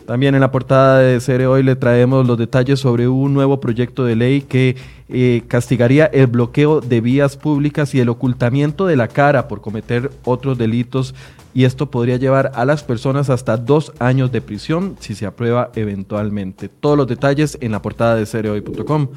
También 0.06 0.34
en 0.34 0.40
la 0.40 0.50
portada 0.50 1.00
de 1.00 1.20
Cere 1.20 1.46
Hoy 1.46 1.62
le 1.62 1.76
traemos 1.76 2.26
los 2.26 2.38
detalles 2.38 2.80
sobre 2.80 3.08
un 3.08 3.34
nuevo 3.34 3.60
proyecto 3.60 4.04
de 4.04 4.16
ley 4.16 4.40
que 4.40 4.76
eh, 5.10 5.42
castigaría 5.48 6.06
el 6.06 6.28
bloqueo 6.28 6.80
de 6.80 7.00
vías 7.00 7.36
públicas 7.36 7.94
y 7.94 8.00
el 8.00 8.08
ocultamiento 8.08 8.86
de 8.86 8.96
la 8.96 9.08
cara 9.08 9.48
por 9.48 9.60
cometer 9.60 10.10
otros 10.24 10.56
delitos 10.56 11.14
y 11.52 11.64
esto 11.64 11.90
podría 11.90 12.16
llevar 12.16 12.52
a 12.54 12.64
las 12.64 12.84
personas 12.84 13.30
hasta 13.30 13.56
dos 13.56 13.92
años 13.98 14.32
de 14.32 14.40
prisión 14.40 14.96
si 15.00 15.14
se 15.14 15.26
aprueba 15.26 15.70
eventualmente. 15.74 16.68
Todos 16.68 16.96
los 16.96 17.06
detalles 17.06 17.58
en 17.60 17.72
la 17.72 17.82
portada 17.82 18.14
de 18.14 18.26
cereoy.com. 18.26 19.08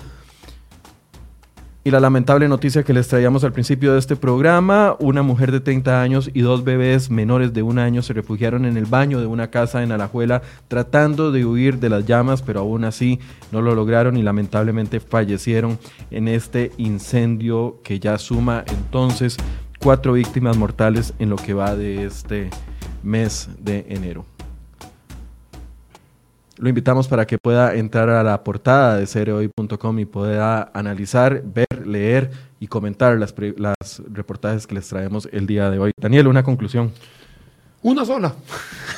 Y 1.83 1.89
la 1.89 1.99
lamentable 1.99 2.47
noticia 2.47 2.83
que 2.83 2.93
les 2.93 3.07
traíamos 3.07 3.43
al 3.43 3.53
principio 3.53 3.93
de 3.93 3.99
este 3.99 4.15
programa, 4.15 4.95
una 4.99 5.23
mujer 5.23 5.51
de 5.51 5.61
30 5.61 5.99
años 5.99 6.29
y 6.31 6.41
dos 6.41 6.63
bebés 6.63 7.09
menores 7.09 7.53
de 7.53 7.63
un 7.63 7.79
año 7.79 8.03
se 8.03 8.13
refugiaron 8.13 8.65
en 8.65 8.77
el 8.77 8.85
baño 8.85 9.19
de 9.19 9.25
una 9.25 9.49
casa 9.49 9.81
en 9.81 9.91
Alajuela 9.91 10.43
tratando 10.67 11.31
de 11.31 11.43
huir 11.43 11.79
de 11.79 11.89
las 11.89 12.05
llamas, 12.05 12.43
pero 12.43 12.59
aún 12.59 12.83
así 12.83 13.19
no 13.51 13.63
lo 13.63 13.73
lograron 13.73 14.15
y 14.15 14.21
lamentablemente 14.21 14.99
fallecieron 14.99 15.79
en 16.11 16.27
este 16.27 16.71
incendio 16.77 17.79
que 17.83 17.99
ya 17.99 18.19
suma 18.19 18.63
entonces 18.67 19.37
cuatro 19.79 20.13
víctimas 20.13 20.57
mortales 20.57 21.15
en 21.17 21.31
lo 21.31 21.35
que 21.35 21.55
va 21.55 21.75
de 21.75 22.05
este 22.05 22.51
mes 23.01 23.49
de 23.59 23.87
enero. 23.89 24.30
Lo 26.61 26.69
invitamos 26.69 27.07
para 27.07 27.25
que 27.25 27.39
pueda 27.39 27.73
entrar 27.73 28.07
a 28.09 28.21
la 28.21 28.43
portada 28.43 28.97
de 28.97 29.07
cereoy.com 29.07 29.97
y 29.97 30.05
pueda 30.05 30.69
analizar, 30.75 31.41
ver, 31.43 31.87
leer 31.87 32.29
y 32.59 32.67
comentar 32.67 33.17
las, 33.17 33.33
reportajes 34.13 34.67
que 34.67 34.75
les 34.75 34.87
traemos 34.87 35.27
el 35.31 35.47
día 35.47 35.71
de 35.71 35.79
hoy. 35.79 35.91
Daniel, 35.99 36.27
una 36.27 36.43
conclusión. 36.43 36.91
Una 37.81 38.05
sola. 38.05 38.35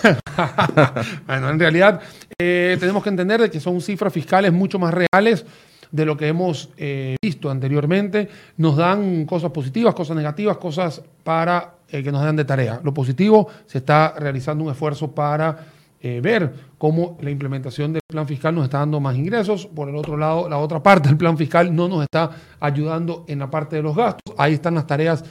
bueno, 1.26 1.52
en 1.52 1.57
realidad 1.57 2.02
eh, 2.38 2.76
tenemos 2.81 3.02
que 3.02 3.07
entender 3.07 3.49
que 3.49 3.61
son 3.61 3.80
cifras 3.80 4.11
fiscales 4.11 4.52
mucho 4.52 4.77
más 4.77 4.94
reales 4.94 5.45
de 5.90 6.06
lo 6.06 6.18
que 6.18 6.27
hemos 6.27 6.69
eh, 6.76 7.15
visto 7.22 7.49
anteriormente. 7.49 8.27
Nos 8.57 8.76
dan 8.76 9.23
cosas 9.23 9.52
positivas, 9.52 9.95
cosas 9.95 10.18
negativas, 10.18 10.57
cosas 10.57 11.02
para 11.23 11.76
eh, 11.88 12.03
que 12.03 12.11
nos 12.11 12.26
den 12.26 12.35
de 12.35 12.44
tarea. 12.44 12.81
Lo 12.84 12.94
positivo, 12.94 13.48
se 13.68 13.77
está 13.77 14.15
realizando 14.18 14.65
un 14.65 14.72
esfuerzo 14.72 15.11
para 15.11 15.73
eh, 16.04 16.20
ver 16.22 16.54
cómo 16.78 17.18
la 17.22 17.32
implementación 17.32 17.94
del 17.94 18.02
plan 18.06 18.28
fiscal 18.28 18.54
nos 18.54 18.66
está 18.66 18.80
dando 18.80 19.00
más 19.00 19.16
ingresos. 19.16 19.66
Por 19.66 19.90
el 19.90 19.96
otro 19.96 20.18
lado, 20.18 20.48
la 20.48 20.60
otra 20.60 20.84
parte 20.84 21.10
del 21.10 21.18
plan 21.18 21.38
fiscal 21.38 21.74
no 21.76 21.88
nos 21.88 22.04
está 22.04 22.30
ayudando 22.60 23.26
en 23.28 23.40
la 23.40 23.50
parte 23.50 23.78
de 23.78 23.82
los 23.82 23.96
gastos. 23.96 24.36
Ahí 24.38 24.54
están 24.54 24.76
las 24.76 24.86
tareas 24.86 25.24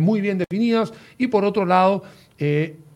muy 0.00 0.20
bien 0.20 0.38
definidas. 0.38 0.92
Y 1.18 1.26
por 1.26 1.44
otro 1.44 1.66
lado, 1.66 2.04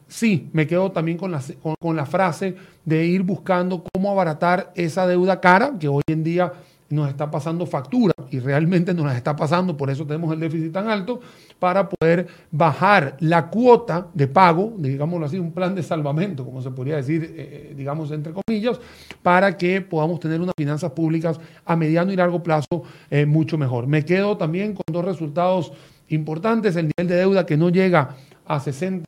sí, 0.06 0.48
me 0.52 0.66
quedo 0.68 0.92
también 0.92 1.18
con 1.18 1.36
con 1.80 1.96
la 1.96 2.06
frase 2.06 2.54
de 2.84 3.04
ir 3.04 3.24
buscando 3.24 3.84
cómo 3.92 4.12
abaratar 4.12 4.72
esa 4.76 5.06
deuda 5.08 5.40
cara 5.40 5.72
que 5.76 5.88
hoy 5.88 6.02
en 6.06 6.22
día 6.22 6.52
nos 6.88 7.08
está 7.08 7.30
pasando 7.30 7.66
factura 7.66 8.14
y 8.30 8.40
realmente 8.40 8.94
nos 8.94 9.06
las 9.06 9.16
está 9.16 9.34
pasando, 9.36 9.76
por 9.76 9.90
eso 9.90 10.06
tenemos 10.06 10.32
el 10.32 10.40
déficit 10.40 10.72
tan 10.72 10.88
alto, 10.88 11.20
para 11.58 11.88
poder 11.88 12.26
bajar 12.50 13.16
la 13.20 13.48
cuota 13.48 14.08
de 14.14 14.28
pago, 14.28 14.74
digámoslo 14.78 15.26
así, 15.26 15.38
un 15.38 15.52
plan 15.52 15.74
de 15.74 15.82
salvamento, 15.82 16.44
como 16.44 16.62
se 16.62 16.70
podría 16.70 16.96
decir, 16.96 17.24
eh, 17.24 17.70
eh, 17.70 17.74
digamos, 17.76 18.10
entre 18.10 18.32
comillas, 18.32 18.80
para 19.22 19.56
que 19.56 19.80
podamos 19.80 20.20
tener 20.20 20.40
unas 20.40 20.54
finanzas 20.56 20.92
públicas 20.92 21.40
a 21.64 21.76
mediano 21.76 22.12
y 22.12 22.16
largo 22.16 22.42
plazo 22.42 22.82
eh, 23.10 23.26
mucho 23.26 23.58
mejor. 23.58 23.86
Me 23.86 24.04
quedo 24.04 24.36
también 24.36 24.74
con 24.74 24.84
dos 24.92 25.04
resultados 25.04 25.72
importantes, 26.08 26.76
el 26.76 26.90
nivel 26.96 27.08
de 27.08 27.16
deuda 27.16 27.44
que 27.44 27.56
no 27.56 27.70
llega 27.70 28.16
a 28.46 28.60
60 28.60 29.04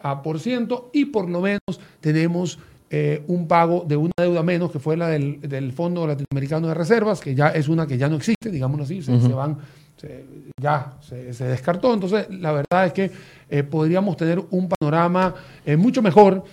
a 0.00 0.22
por 0.22 0.38
ciento 0.38 0.90
y 0.92 1.06
por 1.06 1.28
lo 1.28 1.40
menos 1.40 1.80
tenemos 2.00 2.58
eh, 2.90 3.22
un 3.26 3.46
pago 3.46 3.84
de 3.86 3.96
una 3.96 4.12
deuda 4.18 4.42
menos, 4.42 4.70
que 4.70 4.78
fue 4.78 4.96
la 4.96 5.08
del, 5.08 5.40
del, 5.42 5.72
Fondo 5.72 6.06
Latinoamericano 6.06 6.68
de 6.68 6.74
Reservas, 6.74 7.20
que 7.20 7.34
ya 7.34 7.48
es 7.48 7.68
una 7.68 7.86
que 7.86 7.98
ya 7.98 8.08
no 8.08 8.16
existe, 8.16 8.50
digámoslo 8.50 8.84
así, 8.84 9.02
se, 9.02 9.20
se 9.20 9.28
van, 9.28 9.58
se, 9.96 10.24
ya 10.58 10.94
se, 11.00 11.34
se, 11.34 11.44
descartó. 11.44 11.92
Entonces, 11.92 12.26
la 12.30 12.52
verdad 12.52 12.86
es 12.86 12.92
que 12.94 13.10
eh, 13.50 13.62
podríamos 13.62 14.16
tener 14.16 14.42
un 14.50 14.68
panorama 14.68 15.34
eh, 15.66 15.76
mucho 15.76 16.00
mejor 16.00 16.44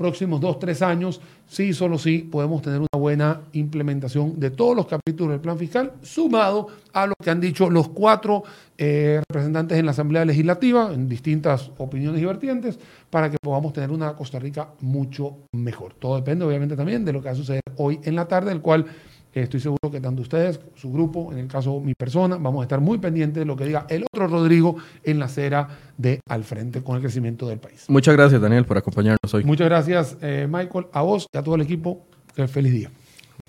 próximos 0.00 0.40
dos, 0.40 0.58
tres 0.58 0.80
años, 0.80 1.20
sí, 1.46 1.74
solo 1.74 1.98
sí, 1.98 2.20
podemos 2.20 2.62
tener 2.62 2.80
una 2.80 2.98
buena 2.98 3.42
implementación 3.52 4.40
de 4.40 4.50
todos 4.50 4.74
los 4.74 4.86
capítulos 4.86 5.32
del 5.32 5.40
plan 5.40 5.58
fiscal, 5.58 5.92
sumado 6.00 6.68
a 6.94 7.06
lo 7.06 7.12
que 7.22 7.28
han 7.28 7.38
dicho 7.38 7.68
los 7.68 7.90
cuatro 7.90 8.42
eh, 8.78 9.20
representantes 9.28 9.78
en 9.78 9.84
la 9.84 9.90
Asamblea 9.90 10.24
Legislativa, 10.24 10.90
en 10.94 11.06
distintas 11.06 11.70
opiniones 11.76 12.22
y 12.22 12.24
vertientes, 12.24 12.78
para 13.10 13.30
que 13.30 13.36
podamos 13.42 13.74
tener 13.74 13.90
una 13.90 14.14
Costa 14.14 14.38
Rica 14.38 14.70
mucho 14.80 15.40
mejor. 15.52 15.92
Todo 15.98 16.16
depende, 16.16 16.46
obviamente, 16.46 16.76
también 16.76 17.04
de 17.04 17.12
lo 17.12 17.20
que 17.20 17.26
va 17.26 17.32
a 17.32 17.36
suceder 17.36 17.60
hoy 17.76 18.00
en 18.02 18.16
la 18.16 18.26
tarde, 18.26 18.52
el 18.52 18.62
cual 18.62 18.86
Estoy 19.32 19.60
seguro 19.60 19.90
que 19.90 20.00
tanto 20.00 20.22
ustedes, 20.22 20.60
su 20.74 20.92
grupo, 20.92 21.32
en 21.32 21.38
el 21.38 21.46
caso 21.46 21.80
mi 21.80 21.94
persona, 21.94 22.36
vamos 22.36 22.60
a 22.60 22.64
estar 22.64 22.80
muy 22.80 22.98
pendientes 22.98 23.40
de 23.40 23.44
lo 23.44 23.56
que 23.56 23.64
diga 23.64 23.86
el 23.88 24.04
otro 24.12 24.26
Rodrigo 24.26 24.76
en 25.04 25.18
la 25.20 25.26
acera 25.26 25.68
de 25.96 26.20
al 26.28 26.42
frente 26.42 26.82
con 26.82 26.96
el 26.96 27.02
crecimiento 27.02 27.46
del 27.46 27.58
país. 27.58 27.84
Muchas 27.88 28.16
gracias, 28.16 28.40
Daniel, 28.40 28.64
por 28.64 28.78
acompañarnos 28.78 29.32
hoy. 29.32 29.44
Muchas 29.44 29.68
gracias, 29.68 30.16
eh, 30.20 30.48
Michael, 30.50 30.86
a 30.92 31.02
vos 31.02 31.26
y 31.32 31.38
a 31.38 31.42
todo 31.42 31.54
el 31.54 31.60
equipo. 31.60 32.04
Feliz 32.48 32.72
día. 32.72 32.90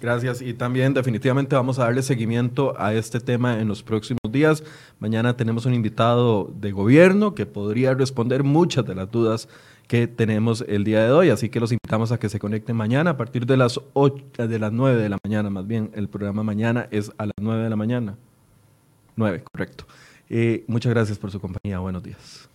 Gracias 0.01 0.41
y 0.41 0.55
también 0.55 0.95
definitivamente 0.95 1.55
vamos 1.55 1.77
a 1.77 1.83
darle 1.83 2.01
seguimiento 2.01 2.73
a 2.79 2.95
este 2.95 3.19
tema 3.19 3.59
en 3.59 3.67
los 3.67 3.83
próximos 3.83 4.19
días. 4.31 4.63
Mañana 4.99 5.37
tenemos 5.37 5.67
un 5.67 5.75
invitado 5.75 6.51
de 6.59 6.71
gobierno 6.71 7.35
que 7.35 7.45
podría 7.45 7.93
responder 7.93 8.43
muchas 8.43 8.83
de 8.83 8.95
las 8.95 9.11
dudas 9.11 9.47
que 9.91 10.07
tenemos 10.07 10.63
el 10.69 10.85
día 10.85 11.03
de 11.03 11.11
hoy. 11.11 11.31
Así 11.31 11.49
que 11.49 11.59
los 11.59 11.73
invitamos 11.73 12.13
a 12.13 12.18
que 12.18 12.30
se 12.30 12.39
conecten 12.39 12.77
mañana 12.77 13.09
a 13.09 13.18
partir 13.18 13.45
de 13.45 13.57
las 13.57 13.77
8, 13.91 14.47
de 14.47 14.57
las 14.57 14.72
9 14.72 15.01
de 15.01 15.09
la 15.09 15.18
mañana, 15.22 15.49
más 15.49 15.68
bien. 15.68 15.91
El 15.93 16.07
programa 16.07 16.43
mañana 16.43 16.88
es 16.91 17.11
a 17.18 17.26
las 17.26 17.35
9 17.41 17.65
de 17.65 17.69
la 17.69 17.76
mañana. 17.76 18.15
9, 19.18 19.43
correcto. 19.51 19.84
Eh, 20.30 20.63
muchas 20.68 20.93
gracias 20.93 21.19
por 21.19 21.30
su 21.30 21.41
compañía. 21.41 21.80
Buenos 21.80 22.03
días. 22.03 22.51